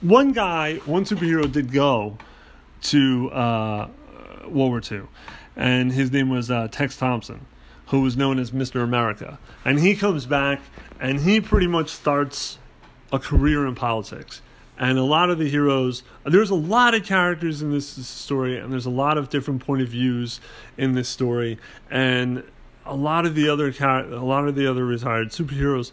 one 0.00 0.32
guy 0.32 0.76
one 0.86 1.04
superhero 1.04 1.50
did 1.50 1.72
go 1.72 2.16
to 2.82 3.30
uh, 3.30 3.88
World 4.44 4.70
War 4.70 4.82
II, 4.90 5.02
and 5.56 5.92
his 5.92 6.12
name 6.12 6.28
was 6.28 6.50
uh, 6.50 6.68
Tex 6.68 6.96
Thompson 6.96 7.46
who 7.88 8.02
was 8.02 8.16
known 8.16 8.38
as 8.38 8.50
Mr. 8.50 8.82
America. 8.82 9.38
And 9.64 9.78
he 9.78 9.94
comes 9.94 10.26
back 10.26 10.60
and 11.00 11.20
he 11.20 11.40
pretty 11.40 11.66
much 11.66 11.88
starts 11.90 12.58
a 13.12 13.18
career 13.18 13.66
in 13.66 13.74
politics. 13.74 14.42
And 14.78 14.98
a 14.98 15.02
lot 15.02 15.30
of 15.30 15.38
the 15.38 15.48
heroes, 15.48 16.02
there's 16.24 16.50
a 16.50 16.54
lot 16.54 16.94
of 16.94 17.04
characters 17.04 17.62
in 17.62 17.72
this 17.72 17.88
story, 17.88 18.58
and 18.58 18.72
there's 18.72 18.86
a 18.86 18.90
lot 18.90 19.18
of 19.18 19.28
different 19.28 19.64
point 19.64 19.82
of 19.82 19.88
views 19.88 20.40
in 20.76 20.92
this 20.92 21.08
story. 21.08 21.58
And 21.90 22.44
a 22.86 22.94
lot 22.94 23.26
of 23.26 23.34
the 23.34 23.48
other 23.48 23.74
a 23.80 24.24
lot 24.24 24.46
of 24.46 24.54
the 24.54 24.66
other 24.66 24.84
retired 24.84 25.30
superheroes 25.30 25.90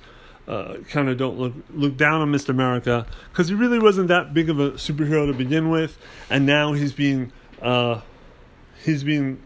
uh, 0.48 0.76
kind 0.90 1.10
of 1.10 1.18
don't 1.18 1.38
look 1.38 1.54
look 1.74 1.98
down 1.98 2.22
on 2.22 2.32
Mr. 2.32 2.50
America 2.50 3.06
because 3.32 3.48
he 3.50 3.56
really 3.56 3.80
wasn't 3.80 4.08
that 4.10 4.34
big 4.34 4.50
of 4.50 4.60
a 4.60 4.72
superhero 4.72 5.26
to 5.28 5.34
begin 5.34 5.70
with, 5.70 5.98
and 6.30 6.46
now 6.46 6.74
he's 6.74 6.94
being 6.94 7.32
uh, 7.62 8.02
he's 8.84 9.04
being 9.04 9.42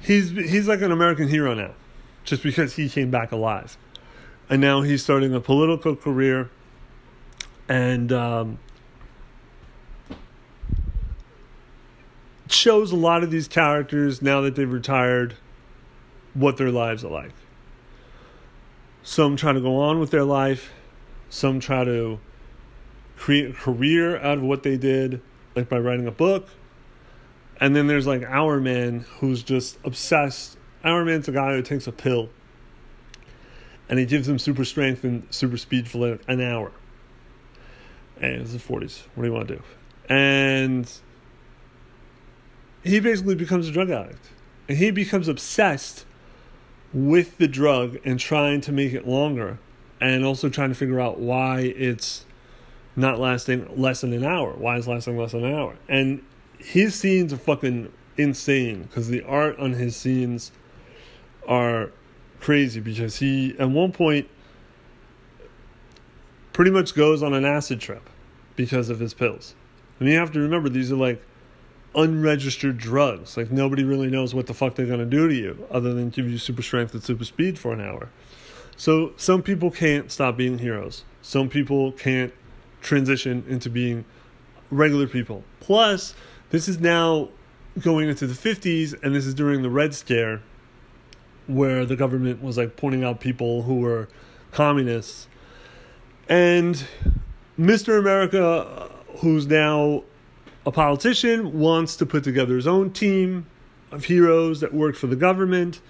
he's 0.00 0.30
he's 0.30 0.68
like 0.68 0.82
an 0.82 0.92
American 0.92 1.28
hero 1.28 1.54
now, 1.54 1.72
just 2.24 2.42
because 2.42 2.76
he 2.76 2.88
came 2.88 3.10
back 3.10 3.32
alive, 3.32 3.76
and 4.48 4.60
now 4.60 4.82
he's 4.82 5.02
starting 5.02 5.34
a 5.34 5.40
political 5.40 5.96
career, 5.96 6.48
and 7.68 8.12
um, 8.12 8.58
shows 12.48 12.92
a 12.92 12.96
lot 12.96 13.24
of 13.24 13.30
these 13.30 13.48
characters 13.48 14.22
now 14.22 14.40
that 14.42 14.54
they've 14.54 14.70
retired, 14.70 15.34
what 16.34 16.56
their 16.56 16.70
lives 16.70 17.04
are 17.04 17.10
like. 17.10 17.32
Some 19.02 19.36
try 19.36 19.52
to 19.52 19.60
go 19.60 19.76
on 19.76 19.98
with 19.98 20.10
their 20.10 20.24
life, 20.24 20.72
some 21.28 21.60
try 21.60 21.84
to 21.84 22.20
create 23.16 23.50
a 23.50 23.52
career 23.52 24.18
out 24.18 24.38
of 24.38 24.44
what 24.44 24.62
they 24.62 24.76
did, 24.76 25.20
like 25.54 25.68
by 25.68 25.78
writing 25.78 26.06
a 26.06 26.12
book 26.12 26.48
and 27.60 27.76
then 27.76 27.86
there's 27.86 28.06
like 28.06 28.22
Hourman 28.22 29.04
who's 29.18 29.42
just 29.42 29.78
obsessed. 29.84 30.56
Hourman's 30.82 31.28
a 31.28 31.32
guy 31.32 31.54
who 31.54 31.62
takes 31.62 31.86
a 31.86 31.92
pill, 31.92 32.30
and 33.88 33.98
he 33.98 34.06
gives 34.06 34.26
him 34.26 34.38
super 34.38 34.64
strength 34.64 35.04
and 35.04 35.26
super 35.30 35.58
speed 35.58 35.86
for 35.86 35.98
like 35.98 36.22
an 36.26 36.40
hour. 36.40 36.72
And 38.16 38.40
it's 38.42 38.52
the 38.52 38.58
40s. 38.58 39.02
What 39.14 39.24
do 39.24 39.28
you 39.28 39.34
want 39.34 39.48
to 39.48 39.56
do? 39.56 39.62
And 40.08 40.90
he 42.82 42.98
basically 43.00 43.34
becomes 43.34 43.68
a 43.68 43.72
drug 43.72 43.90
addict, 43.90 44.26
and 44.68 44.78
he 44.78 44.90
becomes 44.90 45.28
obsessed 45.28 46.06
with 46.92 47.38
the 47.38 47.48
drug 47.48 47.98
and 48.04 48.18
trying 48.18 48.60
to 48.62 48.72
make 48.72 48.92
it 48.92 49.06
longer, 49.06 49.58
and 50.00 50.24
also 50.24 50.48
trying 50.48 50.70
to 50.70 50.74
figure 50.74 51.00
out 51.00 51.18
why 51.18 51.60
it's 51.60 52.24
not 52.96 53.18
lasting 53.18 53.68
less 53.80 54.00
than 54.00 54.12
an 54.12 54.24
hour. 54.24 54.52
Why 54.52 54.76
is 54.76 54.88
lasting 54.88 55.16
less 55.16 55.32
than 55.32 55.44
an 55.44 55.54
hour? 55.54 55.76
And 55.88 56.22
his 56.58 56.94
scenes 56.94 57.32
are 57.32 57.38
fucking 57.38 57.92
insane 58.16 58.82
because 58.82 59.08
the 59.08 59.22
art 59.22 59.58
on 59.58 59.74
his 59.74 59.96
scenes 59.96 60.52
are 61.46 61.90
crazy 62.40 62.80
because 62.80 63.16
he 63.16 63.54
at 63.58 63.70
one 63.70 63.92
point 63.92 64.28
pretty 66.52 66.70
much 66.70 66.94
goes 66.94 67.22
on 67.22 67.32
an 67.34 67.44
acid 67.44 67.80
trip 67.80 68.08
because 68.56 68.90
of 68.90 68.98
his 68.98 69.14
pills. 69.14 69.54
And 69.98 70.08
you 70.08 70.16
have 70.16 70.32
to 70.32 70.40
remember 70.40 70.68
these 70.68 70.90
are 70.90 70.96
like 70.96 71.22
unregistered 71.94 72.78
drugs. 72.78 73.36
Like 73.36 73.50
nobody 73.50 73.84
really 73.84 74.08
knows 74.08 74.34
what 74.34 74.46
the 74.46 74.54
fuck 74.54 74.74
they're 74.74 74.86
gonna 74.86 75.04
do 75.04 75.28
to 75.28 75.34
you 75.34 75.66
other 75.70 75.92
than 75.92 76.10
give 76.10 76.28
you 76.30 76.38
super 76.38 76.62
strength 76.62 76.94
and 76.94 77.02
super 77.02 77.24
speed 77.24 77.58
for 77.58 77.72
an 77.72 77.80
hour. 77.80 78.08
So 78.76 79.12
some 79.16 79.42
people 79.42 79.70
can't 79.70 80.10
stop 80.10 80.36
being 80.36 80.58
heroes. 80.58 81.04
Some 81.22 81.48
people 81.48 81.92
can't 81.92 82.32
transition 82.80 83.44
into 83.48 83.68
being 83.68 84.04
regular 84.70 85.06
people. 85.06 85.44
Plus, 85.60 86.14
this 86.50 86.68
is 86.68 86.80
now 86.80 87.28
going 87.78 88.08
into 88.08 88.26
the 88.26 88.34
50s, 88.34 88.94
and 89.02 89.14
this 89.14 89.26
is 89.26 89.34
during 89.34 89.62
the 89.62 89.70
Red 89.70 89.94
Scare, 89.94 90.40
where 91.46 91.84
the 91.84 91.96
government 91.96 92.42
was 92.42 92.56
like 92.56 92.76
pointing 92.76 93.04
out 93.04 93.20
people 93.20 93.62
who 93.62 93.80
were 93.80 94.08
communists. 94.50 95.28
And 96.28 96.82
Mr. 97.58 97.98
America, 97.98 98.90
who's 99.18 99.46
now 99.46 100.04
a 100.66 100.70
politician, 100.70 101.58
wants 101.58 101.96
to 101.96 102.06
put 102.06 102.24
together 102.24 102.56
his 102.56 102.66
own 102.66 102.92
team 102.92 103.46
of 103.90 104.04
heroes 104.04 104.60
that 104.60 104.72
work 104.74 104.96
for 104.96 105.06
the 105.06 105.16
government. 105.16 105.80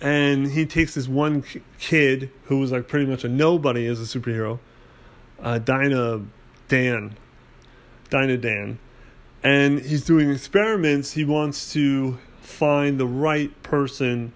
And 0.00 0.48
he 0.48 0.66
takes 0.66 0.94
this 0.94 1.08
one 1.08 1.44
kid 1.78 2.30
who 2.44 2.58
was 2.58 2.72
like 2.72 2.88
pretty 2.88 3.06
much 3.06 3.24
a 3.24 3.28
nobody 3.28 3.86
as 3.86 4.00
a 4.00 4.18
superhero, 4.18 4.58
uh, 5.40 5.58
Dinah 5.58 6.22
Dan, 6.68 7.16
Dinah 8.10 8.36
Dan, 8.38 8.78
and 9.42 9.80
he's 9.80 10.04
doing 10.04 10.30
experiments. 10.30 11.12
He 11.12 11.24
wants 11.24 11.72
to 11.72 12.18
find 12.40 12.98
the 12.98 13.06
right 13.06 13.62
person 13.62 14.32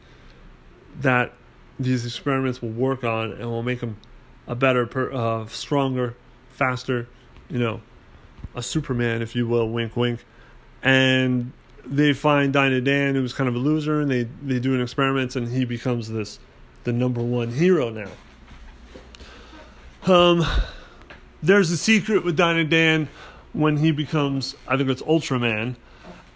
that 1.01 1.33
these 1.79 2.05
experiments 2.05 2.61
will 2.61 2.71
work 2.71 3.05
on 3.05 3.33
and 3.33 3.45
will 3.51 3.63
make 3.63 3.81
him 3.81 3.97
a 4.47 4.55
better, 4.55 4.87
per, 4.87 5.13
uh, 5.13 5.47
stronger, 5.47 6.17
faster, 6.51 7.09
you 7.49 7.59
know, 7.59 7.81
a 8.55 8.63
Superman, 8.63 9.23
if 9.23 9.37
you 9.37 9.47
will, 9.47 9.69
wink, 9.69 9.97
wink. 9.97 10.25
And 10.83 11.53
they 11.85 12.13
find 12.13 12.53
Dinah 12.53 12.83
Dan, 12.83 13.15
who's 13.15 13.33
kind 13.33 13.49
of 13.49 13.55
a 13.55 13.59
loser, 13.59 14.01
and 14.01 14.11
they, 14.11 14.25
they 14.43 14.59
do 14.59 14.75
an 14.75 14.83
experiment, 14.83 15.37
and 15.37 15.49
he 15.49 15.65
becomes 15.65 16.09
this 16.09 16.39
the 16.85 16.93
number 16.93 17.23
one 17.23 17.51
hero 17.51 17.91
now. 17.91 18.11
Um, 20.13 20.45
there's 21.43 21.71
a 21.71 21.77
secret 21.77 22.25
with 22.25 22.37
Dinah 22.37 22.65
Dan 22.65 23.09
when 23.53 23.77
he 23.77 23.91
becomes, 23.91 24.55
I 24.67 24.77
think 24.77 24.89
it's 24.89 25.03
Ultraman, 25.03 25.77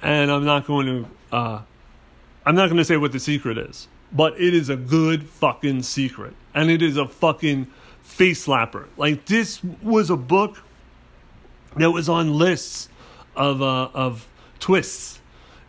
and 0.03 0.31
I'm 0.31 0.45
not 0.45 0.67
going 0.67 0.87
to, 0.87 1.37
uh, 1.37 1.63
I'm 2.45 2.55
not 2.55 2.67
going 2.67 2.79
to 2.79 2.85
say 2.85 2.97
what 2.97 3.13
the 3.13 3.21
secret 3.21 3.57
is, 3.57 3.89
but 4.13 4.39
it 4.41 4.55
is 4.55 4.69
a 4.69 4.77
good 4.77 5.25
fucking 5.25 5.83
secret, 5.85 6.35
and 6.55 6.71
it 6.71 6.83
is 6.83 6.97
a 6.97 7.07
fucking 7.07 7.67
face 8.03 8.47
slapper. 8.47 8.87
Like 8.97 9.27
this 9.27 9.63
was 9.83 10.11
a 10.11 10.17
book 10.17 10.59
that 11.77 11.91
was 11.91 12.09
on 12.09 12.35
lists 12.35 12.89
of 13.37 13.63
uh, 13.63 13.89
of 13.95 14.29
twists, 14.59 15.21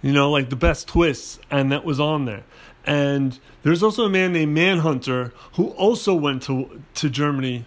you 0.01 0.12
know, 0.12 0.32
like 0.32 0.49
the 0.49 0.56
best 0.56 0.88
twists, 0.88 1.39
and 1.49 1.72
that 1.72 1.86
was 1.86 1.99
on 1.99 2.26
there. 2.26 2.43
And 2.86 3.39
there's 3.64 3.82
also 3.82 4.06
a 4.06 4.10
man 4.10 4.34
named 4.34 4.54
Manhunter 4.54 5.34
who 5.54 5.68
also 5.70 6.14
went 6.14 6.43
to 6.43 6.82
to 6.95 7.10
Germany 7.10 7.66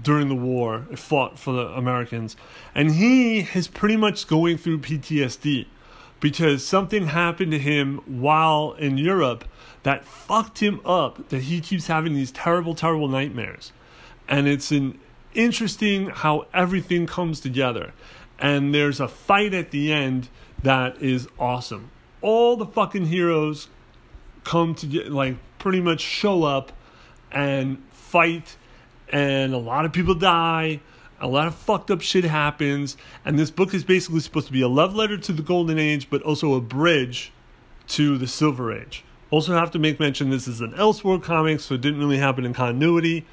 during 0.00 0.28
the 0.28 0.34
war, 0.34 0.86
fought 0.94 1.38
for 1.38 1.52
the 1.52 1.66
Americans, 1.68 2.36
and 2.74 2.92
he 2.92 3.40
is 3.54 3.68
pretty 3.68 3.96
much 3.96 4.26
going 4.26 4.56
through 4.56 4.78
PTSD 4.78 5.66
because 6.20 6.66
something 6.66 7.08
happened 7.08 7.52
to 7.52 7.58
him 7.58 7.98
while 8.06 8.72
in 8.72 8.98
Europe 8.98 9.44
that 9.84 10.04
fucked 10.04 10.58
him 10.58 10.80
up 10.84 11.28
that 11.28 11.42
he 11.42 11.60
keeps 11.60 11.86
having 11.86 12.14
these 12.14 12.32
terrible 12.32 12.74
terrible 12.74 13.06
nightmares 13.06 13.72
and 14.28 14.46
it's 14.46 14.70
an 14.70 14.98
interesting 15.34 16.10
how 16.10 16.46
everything 16.52 17.06
comes 17.06 17.40
together. 17.40 17.92
And 18.38 18.74
there's 18.74 19.00
a 19.00 19.08
fight 19.08 19.54
at 19.54 19.70
the 19.70 19.92
end 19.92 20.28
that 20.62 21.02
is 21.02 21.28
awesome. 21.38 21.90
All 22.20 22.56
the 22.56 22.66
fucking 22.66 23.06
heroes 23.06 23.68
come 24.44 24.74
to 24.76 24.86
get 24.86 25.10
like 25.10 25.36
pretty 25.58 25.80
much 25.80 26.00
show 26.00 26.44
up 26.44 26.72
and 27.30 27.82
fight 27.90 28.56
and 29.10 29.52
a 29.52 29.58
lot 29.58 29.84
of 29.84 29.92
people 29.92 30.14
die 30.14 30.80
a 31.20 31.26
lot 31.26 31.46
of 31.46 31.54
fucked 31.54 31.90
up 31.90 32.00
shit 32.00 32.24
happens 32.24 32.96
and 33.24 33.38
this 33.38 33.50
book 33.50 33.74
is 33.74 33.84
basically 33.84 34.20
supposed 34.20 34.46
to 34.46 34.52
be 34.52 34.62
a 34.62 34.68
love 34.68 34.94
letter 34.94 35.18
to 35.18 35.32
the 35.32 35.42
golden 35.42 35.78
age 35.78 36.08
but 36.08 36.22
also 36.22 36.54
a 36.54 36.60
bridge 36.60 37.32
to 37.86 38.16
the 38.16 38.26
silver 38.26 38.72
age 38.72 39.04
also 39.30 39.54
have 39.54 39.70
to 39.70 39.78
make 39.78 40.00
mention 40.00 40.30
this 40.30 40.48
is 40.48 40.60
an 40.60 40.72
elseworld 40.72 41.22
comic 41.22 41.60
so 41.60 41.74
it 41.74 41.80
didn't 41.80 41.98
really 41.98 42.18
happen 42.18 42.44
in 42.44 42.54
continuity 42.54 43.26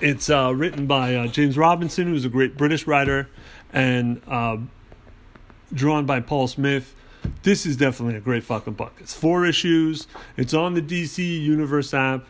it's 0.00 0.30
uh, 0.30 0.52
written 0.54 0.86
by 0.86 1.14
uh, 1.14 1.26
James 1.26 1.56
Robinson, 1.56 2.06
who's 2.06 2.24
a 2.24 2.28
great 2.28 2.56
British 2.56 2.86
writer, 2.86 3.28
and 3.72 4.20
uh, 4.26 4.58
drawn 5.72 6.06
by 6.06 6.20
Paul 6.20 6.48
Smith. 6.48 6.94
This 7.42 7.64
is 7.64 7.76
definitely 7.76 8.16
a 8.16 8.20
great 8.20 8.44
fucking 8.44 8.74
book. 8.74 8.92
It's 9.00 9.14
four 9.14 9.46
issues. 9.46 10.06
It's 10.36 10.52
on 10.52 10.74
the 10.74 10.82
DC 10.82 11.18
Universe 11.18 11.94
app, 11.94 12.26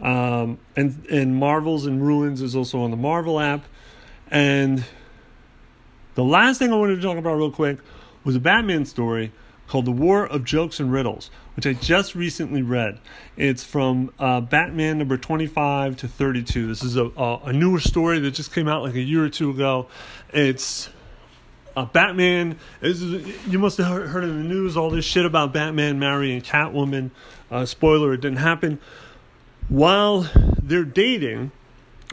um, 0.00 0.58
and 0.76 1.04
and 1.10 1.34
Marvels 1.36 1.86
and 1.86 2.04
Ruins 2.04 2.40
is 2.40 2.56
also 2.56 2.80
on 2.80 2.90
the 2.90 2.96
Marvel 2.96 3.40
app. 3.40 3.64
And 4.30 4.84
the 6.14 6.24
last 6.24 6.58
thing 6.58 6.72
I 6.72 6.76
wanted 6.76 6.96
to 6.96 7.02
talk 7.02 7.18
about 7.18 7.36
real 7.36 7.50
quick 7.50 7.78
was 8.24 8.36
a 8.36 8.40
Batman 8.40 8.84
story 8.84 9.32
called 9.68 9.84
The 9.84 9.92
War 9.92 10.26
of 10.26 10.44
Jokes 10.44 10.80
and 10.80 10.90
Riddles, 10.90 11.30
which 11.54 11.66
I 11.66 11.74
just 11.74 12.14
recently 12.14 12.62
read. 12.62 12.98
It's 13.36 13.62
from 13.62 14.12
uh, 14.18 14.40
Batman 14.40 14.98
number 14.98 15.16
25 15.16 15.98
to 15.98 16.08
32. 16.08 16.66
This 16.66 16.82
is 16.82 16.96
a, 16.96 17.04
a, 17.16 17.40
a, 17.44 17.52
newer 17.52 17.78
story 17.78 18.18
that 18.20 18.32
just 18.32 18.52
came 18.52 18.66
out 18.66 18.82
like 18.82 18.94
a 18.94 19.00
year 19.00 19.24
or 19.24 19.28
two 19.28 19.50
ago. 19.50 19.86
It's 20.32 20.88
uh, 21.76 21.84
Batman. 21.84 22.58
You 22.82 23.58
must 23.58 23.78
have 23.78 24.08
heard 24.08 24.24
in 24.24 24.42
the 24.42 24.48
news 24.48 24.76
all 24.76 24.90
this 24.90 25.04
shit 25.04 25.24
about 25.24 25.52
Batman 25.52 25.98
marrying 25.98 26.40
Catwoman. 26.40 27.10
Uh, 27.50 27.66
spoiler, 27.66 28.14
it 28.14 28.20
didn't 28.20 28.38
happen. 28.38 28.80
While 29.68 30.30
they're 30.62 30.84
dating, 30.84 31.52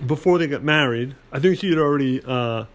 before 0.05 0.37
they 0.37 0.47
get 0.47 0.61
married, 0.61 1.15
I 1.31 1.39
think 1.39 1.59
he 1.59 1.69
had 1.69 1.79
already 1.79 2.21
uh, 2.25 2.65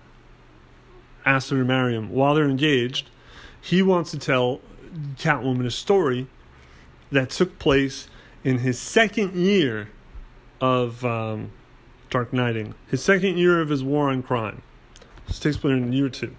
asked 1.26 1.50
her 1.50 1.58
to 1.58 1.64
marry 1.64 1.94
him. 1.94 2.10
While 2.10 2.34
they're 2.34 2.48
engaged, 2.48 3.10
he 3.60 3.82
wants 3.82 4.10
to 4.12 4.18
tell 4.18 4.60
Catwoman 5.16 5.66
a 5.66 5.70
story 5.70 6.26
that 7.12 7.30
took 7.30 7.58
place 7.58 8.08
in 8.44 8.58
his 8.58 8.78
second 8.78 9.34
year 9.34 9.88
of 10.60 11.04
um, 11.04 11.50
Dark 12.08 12.32
Knighting, 12.32 12.74
his 12.88 13.02
second 13.02 13.38
year 13.38 13.60
of 13.60 13.68
his 13.68 13.82
war 13.82 14.10
on 14.10 14.22
crime. 14.22 14.62
This 15.26 15.38
takes 15.38 15.56
place 15.56 15.72
in 15.72 15.92
year 15.92 16.08
two. 16.08 16.34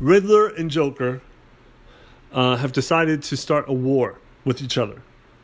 Riddler 0.00 0.48
and 0.48 0.70
Joker 0.70 1.22
uh, 2.32 2.56
have 2.56 2.72
decided 2.72 3.22
to 3.24 3.36
start 3.36 3.68
a 3.68 3.72
war 3.72 4.18
with 4.44 4.62
each 4.62 4.76
other 4.76 5.02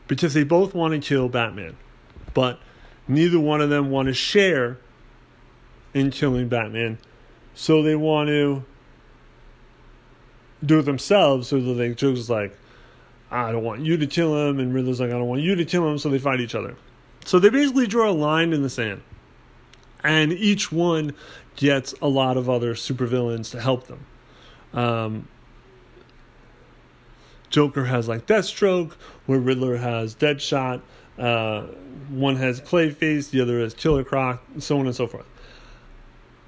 because 0.09 0.35
they 0.35 0.43
both 0.43 0.75
want 0.75 0.95
to 0.95 1.01
kill 1.01 1.29
Batman, 1.29 1.77
but 2.35 2.59
neither 3.07 3.39
one 3.39 3.61
of 3.61 3.71
them 3.71 3.91
want 3.91 4.09
to 4.09 4.15
share 4.15 4.79
in 5.95 6.11
killing 6.11 6.49
Batman. 6.49 6.99
So 7.55 7.83
they 7.83 7.95
want 7.97 8.29
to 8.29 8.65
do 10.65 10.81
it 10.81 10.83
themselves. 10.83 11.49
So 11.49 11.61
the 11.61 11.95
Joker's 11.95 12.31
like, 12.31 12.57
I 13.31 13.53
don't 13.53 13.65
want 13.65 13.83
you 13.83 13.97
to 13.97 14.07
kill 14.07 14.35
him, 14.37 14.59
and 14.59 14.73
Riddler's 14.73 15.01
like, 15.01 15.11
I 15.11 15.15
don't 15.15 15.29
want 15.29 15.43
you 15.43 15.55
to 15.55 15.65
kill 15.65 15.87
him. 15.89 15.99
So 15.99 16.09
they 16.09 16.19
fight 16.19 16.41
each 16.41 16.55
other. 16.55 16.77
So 17.25 17.39
they 17.39 17.51
basically 17.51 17.87
draw 17.87 18.11
a 18.11 18.13
line 18.13 18.53
in 18.53 18.63
the 18.63 18.71
sand, 18.71 19.03
and 20.03 20.33
each 20.33 20.73
one 20.73 21.15
gets 21.57 21.93
a 22.01 22.09
lot 22.09 22.37
of 22.37 22.49
other 22.49 22.75
supervillains 22.75 23.51
to 23.51 23.61
help 23.61 23.87
them. 23.87 24.07
Um, 24.73 25.29
Joker 27.51 27.85
has 27.85 28.09
like 28.09 28.27
Deathstroke, 28.27 28.93
where 29.27 29.39
Riddler 29.39 29.77
has 29.77 30.15
Deadshot. 30.15 30.81
Uh, 31.19 31.63
one 32.11 32.37
has 32.37 32.61
Clayface, 32.61 33.31
the 33.31 33.41
other 33.41 33.61
has 33.61 33.75
Killer 33.75 34.05
Croc, 34.05 34.41
so 34.59 34.79
on 34.79 34.87
and 34.87 34.95
so 34.95 35.07
forth. 35.07 35.27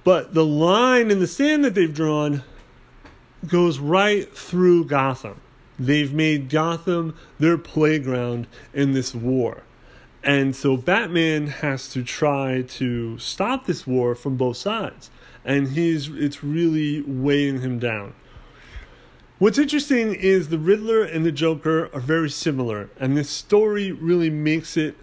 But 0.05 0.33
the 0.33 0.45
line 0.45 1.11
in 1.11 1.19
the 1.19 1.27
sand 1.27 1.65
that 1.65 1.75
they've 1.75 1.93
drawn 1.93 2.43
goes 3.47 3.79
right 3.79 4.33
through 4.37 4.85
Gotham. 4.85 5.41
They've 5.79 6.13
made 6.13 6.51
Gotham 6.51 7.17
their 7.39 7.57
playground 7.57 8.47
in 8.75 8.93
this 8.93 9.15
war. 9.15 9.63
And 10.23 10.55
so 10.55 10.77
Batman 10.77 11.47
has 11.47 11.89
to 11.93 12.03
try 12.03 12.63
to 12.63 13.19
stop 13.19 13.67
this 13.67 13.87
war 13.87 14.15
from 14.15 14.37
both 14.37 14.59
sides. 14.59 15.11
And 15.45 15.69
he's 15.69 16.09
it's 16.09 16.45
really 16.45 17.01
weighing 17.03 17.63
him 17.63 17.79
down. 17.79 18.13
What's 19.39 19.57
interesting 19.57 20.15
is 20.15 20.51
the 20.51 20.59
Riddler 20.59 21.03
and 21.03 21.25
the 21.25 21.33
Joker 21.33 21.89
are 21.95 22.01
very 22.01 22.29
similar, 22.29 22.91
and 22.99 23.17
this 23.17 23.31
story 23.31 23.91
really 23.91 24.29
makes 24.29 24.77
it 24.77 24.97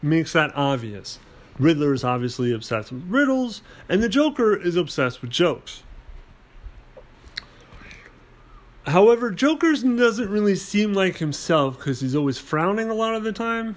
makes 0.00 0.32
that 0.32 0.56
obvious. 0.56 1.18
Riddler 1.58 1.92
is 1.92 2.02
obviously 2.02 2.50
obsessed 2.50 2.90
with 2.90 3.04
riddles, 3.10 3.60
and 3.90 4.02
the 4.02 4.08
Joker 4.08 4.56
is 4.56 4.74
obsessed 4.74 5.20
with 5.20 5.30
jokes. 5.30 5.82
However, 8.86 9.30
Joker 9.30 9.72
doesn't 9.72 10.28
really 10.28 10.56
seem 10.56 10.92
like 10.92 11.18
himself 11.18 11.78
because 11.78 12.00
he's 12.00 12.16
always 12.16 12.38
frowning 12.38 12.90
a 12.90 12.94
lot 12.94 13.14
of 13.14 13.22
the 13.22 13.32
time. 13.32 13.76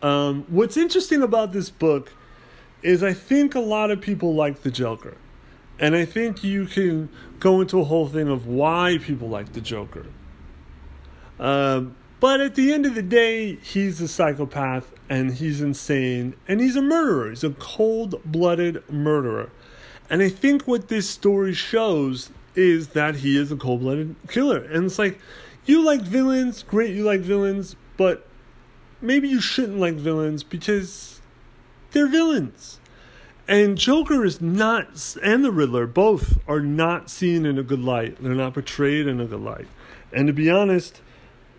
Um, 0.00 0.44
what's 0.48 0.76
interesting 0.76 1.22
about 1.22 1.52
this 1.52 1.70
book 1.70 2.12
is 2.82 3.02
I 3.02 3.12
think 3.12 3.54
a 3.54 3.60
lot 3.60 3.90
of 3.90 4.00
people 4.00 4.34
like 4.34 4.62
the 4.62 4.70
Joker. 4.70 5.16
And 5.78 5.94
I 5.94 6.04
think 6.04 6.42
you 6.42 6.66
can 6.66 7.08
go 7.40 7.60
into 7.60 7.80
a 7.80 7.84
whole 7.84 8.08
thing 8.08 8.28
of 8.28 8.46
why 8.46 8.98
people 9.02 9.28
like 9.28 9.52
the 9.52 9.60
Joker. 9.60 10.06
Um, 11.38 11.96
but 12.20 12.40
at 12.40 12.54
the 12.54 12.72
end 12.72 12.86
of 12.86 12.94
the 12.94 13.02
day, 13.02 13.56
he's 13.56 14.00
a 14.00 14.08
psychopath 14.08 14.92
and 15.08 15.34
he's 15.34 15.60
insane 15.60 16.34
and 16.46 16.60
he's 16.60 16.76
a 16.76 16.82
murderer. 16.82 17.30
He's 17.30 17.44
a 17.44 17.50
cold 17.50 18.22
blooded 18.24 18.88
murderer. 18.88 19.50
And 20.08 20.22
I 20.22 20.28
think 20.28 20.68
what 20.68 20.88
this 20.88 21.08
story 21.08 21.52
shows 21.52 22.30
is 22.54 22.88
that 22.88 23.16
he 23.16 23.36
is 23.36 23.50
a 23.50 23.56
cold 23.56 23.80
blooded 23.80 24.14
killer. 24.28 24.58
And 24.58 24.84
it's 24.86 24.98
like, 24.98 25.18
you 25.64 25.82
like 25.84 26.02
villains, 26.02 26.62
great, 26.62 26.94
you 26.94 27.04
like 27.04 27.20
villains, 27.20 27.76
but 27.96 28.26
maybe 29.00 29.28
you 29.28 29.40
shouldn't 29.40 29.78
like 29.78 29.94
villains 29.94 30.42
because 30.42 31.20
they're 31.92 32.08
villains. 32.08 32.78
and 33.48 33.76
Joker 33.76 34.24
is 34.24 34.40
not, 34.40 35.16
and 35.22 35.44
the 35.44 35.50
Riddler 35.50 35.86
both 35.86 36.38
are 36.48 36.60
not 36.60 37.10
seen 37.10 37.44
in 37.44 37.58
a 37.58 37.62
good 37.62 37.80
light. 37.80 38.16
They're 38.22 38.34
not 38.34 38.54
portrayed 38.54 39.06
in 39.06 39.20
a 39.20 39.26
good 39.26 39.40
light. 39.40 39.66
And 40.12 40.26
to 40.26 40.32
be 40.32 40.50
honest, 40.50 41.00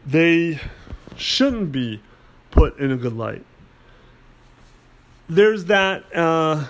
they 0.06 0.60
shouldn't 1.16 1.72
be 1.72 2.02
put 2.52 2.78
in 2.80 2.92
a 2.92 2.98
good 2.98 3.16
light. 3.16 3.46
There's 5.28 5.66
that, 5.66 6.04
uh, 6.16 6.66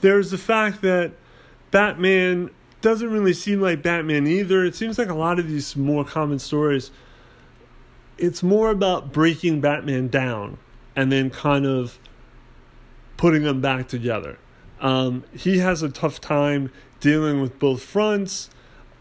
there's 0.00 0.30
the 0.30 0.38
fact 0.38 0.82
that 0.82 1.12
Batman 1.70 2.50
doesn't 2.80 3.10
really 3.10 3.32
seem 3.32 3.60
like 3.60 3.82
Batman 3.82 4.26
either. 4.26 4.64
It 4.64 4.74
seems 4.74 4.98
like 4.98 5.08
a 5.08 5.14
lot 5.14 5.38
of 5.38 5.48
these 5.48 5.76
more 5.76 6.04
common 6.04 6.38
stories, 6.38 6.90
it's 8.16 8.42
more 8.42 8.70
about 8.70 9.12
breaking 9.12 9.60
Batman 9.60 10.08
down 10.08 10.58
and 10.96 11.12
then 11.12 11.30
kind 11.30 11.66
of 11.66 11.98
putting 13.16 13.44
them 13.44 13.60
back 13.60 13.88
together. 13.88 14.38
Um, 14.80 15.24
he 15.32 15.58
has 15.58 15.82
a 15.82 15.88
tough 15.88 16.20
time 16.20 16.72
dealing 17.00 17.40
with 17.40 17.58
both 17.58 17.82
fronts. 17.82 18.50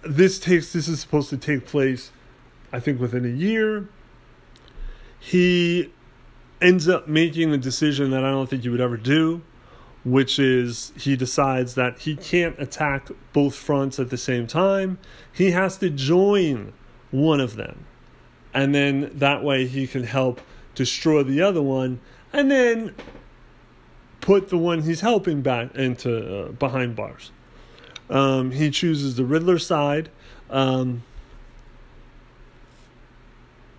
This 0.03 0.39
takes 0.39 0.73
this 0.73 0.88
is 0.88 0.99
supposed 0.99 1.30
to 1.32 1.38
take 1.38 1.65
place, 1.65 2.11
I 2.71 2.80
think, 2.80 2.99
within 2.99 3.25
a 3.25 3.30
year. 3.30 3.89
He 5.19 5.91
ends 6.61 6.88
up 6.88 7.07
making 7.07 7.53
a 7.53 7.57
decision 7.57 8.11
that 8.11 8.23
I 8.23 8.32
don't 8.32 8.49
think 8.49 8.63
he 8.63 8.69
would 8.69 8.82
ever 8.82 8.97
do, 8.97 9.41
which 10.08 10.39
is 10.39 10.93
he 10.97 11.18
decides 11.18 11.76
that 11.76 11.99
he 11.99 12.16
can't 12.16 12.58
attack 12.60 13.10
both 13.34 13.53
fronts 13.53 13.99
at 13.99 14.10
the 14.10 14.18
same 14.18 14.47
time. 14.47 14.97
He 15.34 15.51
has 15.51 15.78
to 15.80 15.89
join 15.89 16.72
one 17.12 17.41
of 17.41 17.58
them. 17.58 17.86
And 18.53 18.74
then 18.74 19.12
that 19.14 19.43
way 19.43 19.68
he 19.68 19.86
can 19.86 20.03
help 20.03 20.39
destroy 20.76 21.24
the 21.24 21.41
other 21.41 21.62
one. 21.62 21.99
And 22.32 22.49
then 22.49 22.95
put 24.22 24.47
the 24.47 24.58
one 24.58 24.84
he's 24.84 25.01
helping 25.01 25.41
back 25.41 25.76
into 25.76 26.45
uh, 26.45 26.51
behind 26.53 26.95
bars. 26.95 27.32
Um, 28.10 28.51
he 28.51 28.70
chooses 28.70 29.18
the 29.18 29.26
Riddler 29.26 29.60
side, 29.60 30.10
um, 30.49 31.03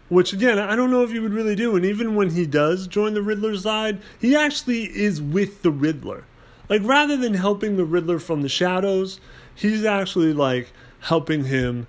which 0.09 0.33
again 0.33 0.59
I 0.59 0.77
don't 0.77 0.91
know 0.91 1.03
if 1.03 1.11
he 1.11 1.19
would 1.19 1.33
really 1.33 1.55
do. 1.55 1.77
And 1.77 1.85
even 1.85 2.15
when 2.15 2.31
he 2.31 2.47
does 2.47 2.87
join 2.87 3.15
the 3.15 3.23
Riddler 3.23 3.57
side, 3.57 4.01
he 4.21 4.35
actually 4.35 4.85
is 4.85 5.21
with 5.21 5.63
the 5.63 5.71
Riddler. 5.71 6.25
Like 6.69 6.83
rather 6.85 7.17
than 7.17 7.35
helping 7.35 7.77
the 7.77 7.85
Riddler 7.85 8.19
from 8.19 8.43
the 8.43 8.49
shadows, 8.49 9.21
he's 9.55 9.85
actually 9.85 10.33
like 10.33 10.73
helping 11.01 11.45
him. 11.45 11.87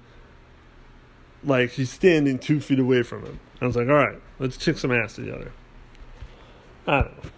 Like 1.44 1.72
he's 1.72 1.90
standing 1.90 2.40
two 2.40 2.60
feet 2.60 2.80
away 2.80 3.04
from 3.04 3.26
him. 3.26 3.40
I 3.62 3.66
was 3.66 3.76
like, 3.76 3.88
all 3.88 3.96
right, 3.96 4.20
let's 4.40 4.58
kick 4.58 4.78
some 4.78 4.92
ass 4.92 5.16
together. 5.16 5.52
I 6.88 7.02
don't 7.02 7.24
know. 7.24 7.30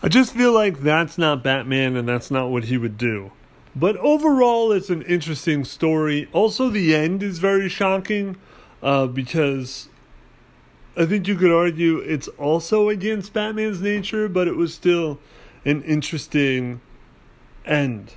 I 0.00 0.08
just 0.08 0.32
feel 0.32 0.52
like 0.52 0.80
that's 0.80 1.18
not 1.18 1.42
Batman 1.42 1.96
and 1.96 2.08
that's 2.08 2.30
not 2.30 2.50
what 2.50 2.64
he 2.64 2.78
would 2.78 2.96
do. 2.96 3.32
But 3.76 3.96
overall, 3.98 4.72
it's 4.72 4.90
an 4.90 5.02
interesting 5.02 5.64
story. 5.64 6.28
Also, 6.32 6.68
the 6.68 6.94
end 6.94 7.22
is 7.22 7.38
very 7.38 7.68
shocking 7.68 8.36
uh, 8.82 9.06
because 9.06 9.88
I 10.96 11.06
think 11.06 11.28
you 11.28 11.36
could 11.36 11.52
argue 11.52 11.98
it's 11.98 12.28
also 12.28 12.88
against 12.88 13.32
Batman's 13.32 13.80
nature, 13.80 14.28
but 14.28 14.48
it 14.48 14.56
was 14.56 14.74
still 14.74 15.20
an 15.64 15.82
interesting 15.82 16.80
end. 17.64 18.14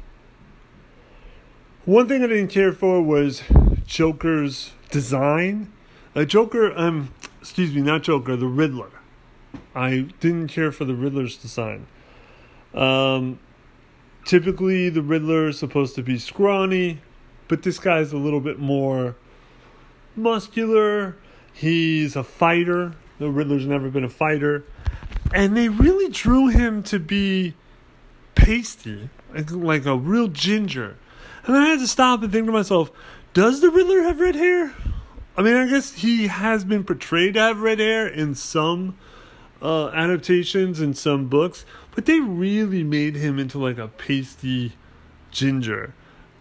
One 1.85 2.07
thing 2.07 2.23
I 2.23 2.27
didn't 2.27 2.49
care 2.49 2.73
for 2.73 3.01
was 3.01 3.43
Joker's 3.85 4.71
design. 4.89 5.71
Uh, 6.15 6.25
Joker, 6.25 6.77
um, 6.77 7.13
excuse 7.39 7.73
me, 7.73 7.81
not 7.81 8.03
Joker, 8.03 8.35
the 8.35 8.47
Riddler. 8.47 8.91
I 9.75 10.07
didn't 10.19 10.47
care 10.47 10.71
for 10.71 10.85
the 10.85 10.93
Riddler's 10.93 11.37
design. 11.37 11.87
Um, 12.73 13.39
typically, 14.25 14.89
the 14.89 15.01
Riddler 15.01 15.49
is 15.49 15.59
supposed 15.59 15.95
to 15.95 16.03
be 16.03 16.17
scrawny, 16.17 17.01
but 17.47 17.63
this 17.63 17.79
guy's 17.79 18.13
a 18.13 18.17
little 18.17 18.39
bit 18.39 18.59
more 18.59 19.15
muscular. 20.15 21.15
He's 21.53 22.15
a 22.15 22.23
fighter. 22.23 22.93
The 23.19 23.29
Riddler's 23.29 23.67
never 23.67 23.89
been 23.89 24.03
a 24.03 24.09
fighter. 24.09 24.63
And 25.33 25.55
they 25.55 25.69
really 25.69 26.09
drew 26.09 26.47
him 26.47 26.83
to 26.83 26.99
be 26.99 27.55
pasty, 28.35 29.09
like, 29.49 29.85
a 29.85 29.95
real 29.95 30.27
ginger. 30.27 30.97
And 31.45 31.55
I 31.55 31.67
had 31.67 31.79
to 31.79 31.87
stop 31.87 32.23
and 32.23 32.31
think 32.31 32.45
to 32.47 32.51
myself, 32.51 32.91
does 33.33 33.61
the 33.61 33.69
Riddler 33.69 34.01
have 34.03 34.19
red 34.19 34.35
hair? 34.35 34.73
I 35.37 35.41
mean, 35.41 35.55
I 35.55 35.67
guess 35.67 35.93
he 35.93 36.27
has 36.27 36.65
been 36.65 36.83
portrayed 36.83 37.35
to 37.35 37.39
have 37.39 37.61
red 37.61 37.79
hair 37.79 38.07
in 38.07 38.35
some 38.35 38.97
uh, 39.61 39.89
adaptations 39.89 40.79
in 40.79 40.93
some 40.93 41.27
books, 41.27 41.65
but 41.93 42.05
they 42.05 42.19
really 42.19 42.83
made 42.83 43.15
him 43.15 43.39
into 43.39 43.57
like 43.57 43.77
a 43.77 43.87
pasty 43.87 44.73
ginger 45.31 45.93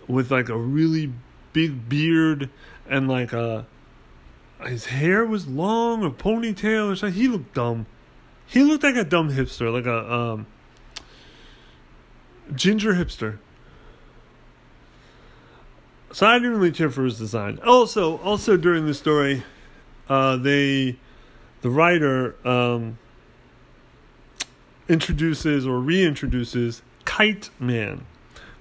with 0.09 0.31
like 0.31 0.49
a 0.49 0.57
really 0.57 1.13
big 1.53 1.89
beard 1.89 2.51
and 2.89 3.09
like 3.09 3.33
a 3.33 3.67
his 4.67 4.87
hair 4.87 5.25
was 5.25 5.47
long 5.47 6.05
or 6.05 6.11
ponytail 6.11 6.93
or 6.93 6.97
something. 6.97 7.19
He 7.19 7.29
looked 7.29 7.55
dumb. 7.55 7.87
He 8.47 8.63
looked 8.63 8.83
like 8.83 8.97
a 8.97 9.05
dumb 9.05 9.31
hipster, 9.31 9.73
like 9.73 9.87
a 9.87 10.13
um, 10.13 10.47
ginger 12.55 12.95
hipster. 12.95 13.39
So 16.13 16.27
I 16.27 16.39
didn't 16.39 16.59
really 16.59 16.73
care 16.73 16.91
for 16.91 17.05
his 17.05 17.19
design. 17.19 17.61
Also, 17.65 18.19
also 18.19 18.57
during 18.57 18.87
the 18.87 18.95
story, 18.95 19.45
uh, 20.09 20.37
they, 20.37 20.99
the 21.63 21.71
writer, 21.71 22.35
um, 22.47 22.99
introduces 24.91 25.67
or 25.67 25.79
reintroduces 25.79 26.83
Kite 27.05 27.49
Man. 27.61 28.05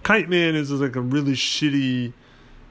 Kite 0.04 0.30
Man 0.30 0.56
is, 0.56 0.70
like 0.72 0.96
a 0.96 1.02
really 1.02 1.34
shitty 1.34 2.14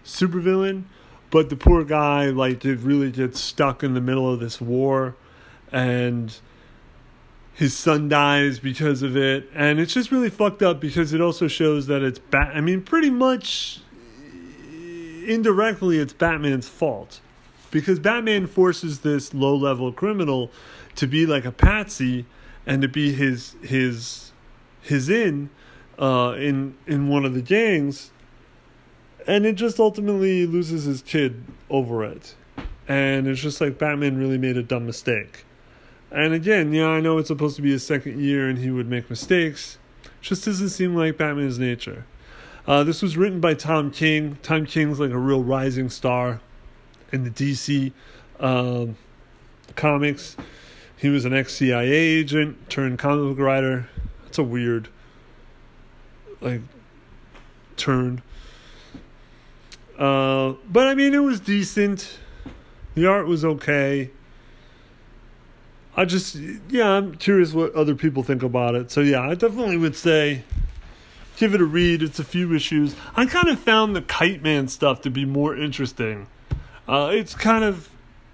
supervillain, 0.05 0.85
but 1.31 1.51
the 1.51 1.57
poor 1.57 1.85
guy 1.85 2.27
like 2.27 2.61
did 2.61 2.81
really 2.81 3.11
get 3.11 3.37
stuck 3.37 3.83
in 3.83 3.95
the 3.95 4.01
middle 4.01 4.33
of 4.33 4.39
this 4.39 4.61
war 4.61 5.17
and 5.73 6.39
his 7.53 7.77
son 7.77 8.09
dies 8.09 8.59
because 8.61 9.03
of 9.03 9.17
it 9.17 9.47
and 9.55 9.79
it's 9.79 9.93
just 9.93 10.11
really 10.11 10.31
fucked 10.31 10.63
up 10.63 10.81
because 10.81 11.13
it 11.13 11.21
also 11.21 11.47
shows 11.47 11.87
that 11.89 12.03
it's 12.03 12.19
bat 12.19 12.53
I 12.55 12.63
mean 12.63 12.81
pretty 12.81 13.11
much 13.11 13.81
indirectly 15.27 15.99
it's 15.99 16.15
Batman's 16.15 16.69
fault 16.69 17.21
because 17.71 17.99
Batman 17.99 18.47
forces 18.47 19.01
this 19.01 19.35
low-level 19.35 19.93
criminal 19.93 20.51
to 20.95 21.07
be 21.07 21.27
like 21.27 21.45
a 21.45 21.53
patsy 21.53 22.25
and 22.69 22.83
to 22.83 22.89
be 22.89 23.13
his 23.13 23.57
his 23.63 24.31
his 24.83 25.09
in 25.09 25.51
uh, 25.99 26.37
in 26.39 26.77
in 26.87 27.09
one 27.09 27.25
of 27.25 27.35
the 27.35 27.43
gangs, 27.43 28.13
and 29.27 29.45
it 29.45 29.55
just 29.55 29.81
ultimately 29.81 30.47
loses 30.47 30.85
his 30.85 31.03
kid 31.03 31.43
over 31.71 32.05
it, 32.05 32.37
and 32.87 33.27
it's 33.27 33.41
just 33.41 33.61
like 33.61 33.79
Batman 33.79 34.19
really 34.19 34.39
made 34.39 34.57
a 34.57 34.63
dumb 34.63 34.87
mistake. 34.87 35.45
And 36.11 36.33
again, 36.33 36.73
yeah, 36.73 36.89
I 36.89 37.01
know 37.01 37.19
it's 37.19 37.29
supposed 37.29 37.57
to 37.57 37.63
be 37.63 37.71
his 37.71 37.85
second 37.85 38.21
year 38.21 38.49
and 38.49 38.59
he 38.59 38.71
would 38.71 38.89
make 38.89 39.11
mistakes. 39.11 39.77
just 40.23 40.47
doesn't 40.47 40.71
seem 40.71 40.95
like 40.95 41.19
Batman's 41.19 41.59
nature. 41.59 42.07
Uh, 42.67 42.83
this 42.83 43.03
was 43.03 43.19
written 43.19 43.41
by 43.41 43.53
Tom 43.53 43.91
King. 43.91 44.39
Tom 44.43 44.65
King's 44.65 44.99
like 44.99 45.11
a 45.11 45.19
real 45.19 45.43
rising 45.43 45.91
star 45.91 46.41
in 47.13 47.25
the 47.25 47.31
DC 47.31 47.93
um, 48.41 48.97
comics. 49.77 50.37
He 50.99 51.09
was 51.09 51.25
an 51.25 51.33
ex 51.33 51.55
CIA 51.55 51.91
agent 51.91 52.69
turned 52.69 52.99
comic 52.99 53.37
book 53.37 53.45
writer. 53.45 53.89
That's 54.25 54.39
a 54.39 54.43
weird, 54.43 54.89
like, 56.41 56.61
turn. 57.77 58.23
Uh, 59.97 60.55
but 60.71 60.89
I 60.89 60.95
mean, 60.95 61.15
it 61.15 61.23
was 61.23 61.41
decent. 61.41 62.19
The 62.95 63.07
art 63.07 63.27
was 63.27 63.45
okay. 63.45 64.11
I 65.97 66.05
just, 66.05 66.37
yeah, 66.69 66.91
I'm 66.91 67.17
curious 67.17 67.53
what 67.53 67.75
other 67.75 67.95
people 67.95 68.23
think 68.23 68.43
about 68.43 68.75
it. 68.75 68.91
So, 68.91 69.01
yeah, 69.01 69.21
I 69.21 69.35
definitely 69.35 69.77
would 69.77 69.97
say 69.97 70.43
give 71.37 71.55
it 71.55 71.61
a 71.61 71.65
read. 71.65 72.03
It's 72.03 72.19
a 72.19 72.25
few 72.25 72.55
issues. 72.55 72.97
I 73.17 73.27
kind 73.27 73.49
of 73.49 73.59
found 73.59 73.95
the 73.95 74.03
Kite 74.03 74.43
Man 74.43 74.69
stuff 74.69 75.01
to 75.03 75.11
be 75.11 75.25
more 75.25 75.57
interesting. 75.57 76.27
Uh, 76.89 77.11
it's 77.13 77.35
kind 77.35 77.65
of 77.65 77.89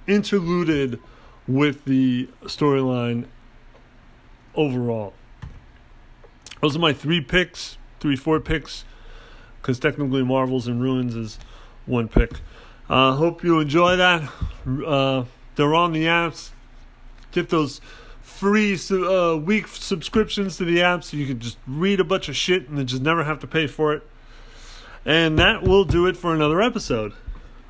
interluded 0.06 1.00
with 1.46 1.84
the 1.84 2.28
storyline 2.44 3.26
overall. 4.54 5.14
Those 6.60 6.76
are 6.76 6.80
my 6.80 6.92
three 6.92 7.20
picks, 7.20 7.76
three, 8.00 8.16
four 8.16 8.40
picks, 8.40 8.84
because 9.60 9.78
technically 9.78 10.22
Marvels 10.22 10.66
and 10.66 10.80
Ruins 10.80 11.14
is 11.14 11.38
one 11.86 12.08
pick. 12.08 12.32
Uh, 12.88 13.12
hope 13.12 13.42
you 13.42 13.60
enjoy 13.60 13.96
that. 13.96 14.30
Uh, 14.66 15.24
they're 15.56 15.74
on 15.74 15.92
the 15.92 16.04
apps. 16.04 16.50
Get 17.32 17.48
those 17.48 17.80
free 18.20 18.78
uh, 18.90 19.36
week 19.36 19.68
subscriptions 19.68 20.56
to 20.56 20.64
the 20.64 20.78
apps 20.78 21.04
so 21.04 21.16
you 21.16 21.26
can 21.26 21.38
just 21.38 21.58
read 21.66 22.00
a 22.00 22.04
bunch 22.04 22.28
of 22.28 22.36
shit 22.36 22.68
and 22.68 22.78
then 22.78 22.86
just 22.86 23.02
never 23.02 23.24
have 23.24 23.38
to 23.40 23.46
pay 23.46 23.66
for 23.66 23.94
it. 23.94 24.02
And 25.04 25.38
that 25.38 25.62
will 25.62 25.84
do 25.84 26.06
it 26.06 26.16
for 26.16 26.34
another 26.34 26.62
episode. 26.62 27.12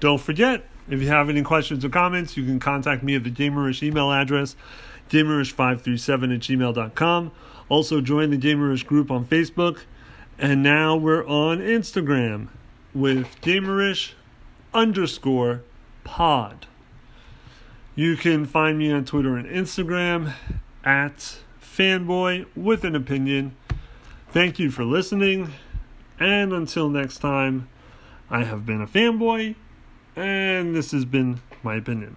Don't 0.00 0.20
forget, 0.20 0.64
if 0.88 1.00
you 1.00 1.08
have 1.08 1.28
any 1.28 1.42
questions 1.42 1.84
or 1.84 1.88
comments, 1.88 2.36
you 2.36 2.44
can 2.44 2.60
contact 2.60 3.02
me 3.02 3.14
at 3.16 3.24
the 3.24 3.30
Gamerish 3.30 3.82
email 3.82 4.12
address. 4.12 4.56
gamerish537 5.10 6.34
at 6.34 6.40
gmail.com. 6.40 7.32
Also, 7.68 8.00
join 8.00 8.30
the 8.30 8.38
Gamerish 8.38 8.84
group 8.86 9.10
on 9.10 9.24
Facebook. 9.24 9.80
And 10.38 10.62
now 10.62 10.96
we're 10.96 11.26
on 11.26 11.58
Instagram 11.58 12.48
with 12.92 13.40
Gamerish 13.40 14.12
underscore 14.72 15.62
pod. 16.02 16.66
You 17.94 18.16
can 18.16 18.44
find 18.44 18.76
me 18.78 18.90
on 18.92 19.04
Twitter 19.04 19.36
and 19.36 19.48
Instagram 19.48 20.34
at 20.82 21.38
fanboy 21.62 22.46
with 22.56 22.84
an 22.84 22.94
opinion. 22.96 23.54
Thank 24.30 24.58
you 24.58 24.70
for 24.70 24.84
listening. 24.84 25.52
And 26.18 26.52
until 26.52 26.88
next 26.88 27.18
time, 27.18 27.68
I 28.30 28.44
have 28.44 28.66
been 28.66 28.80
a 28.80 28.86
fanboy, 28.86 29.54
and 30.16 30.74
this 30.76 30.92
has 30.92 31.04
been 31.04 31.40
my 31.62 31.74
opinion. 31.74 32.16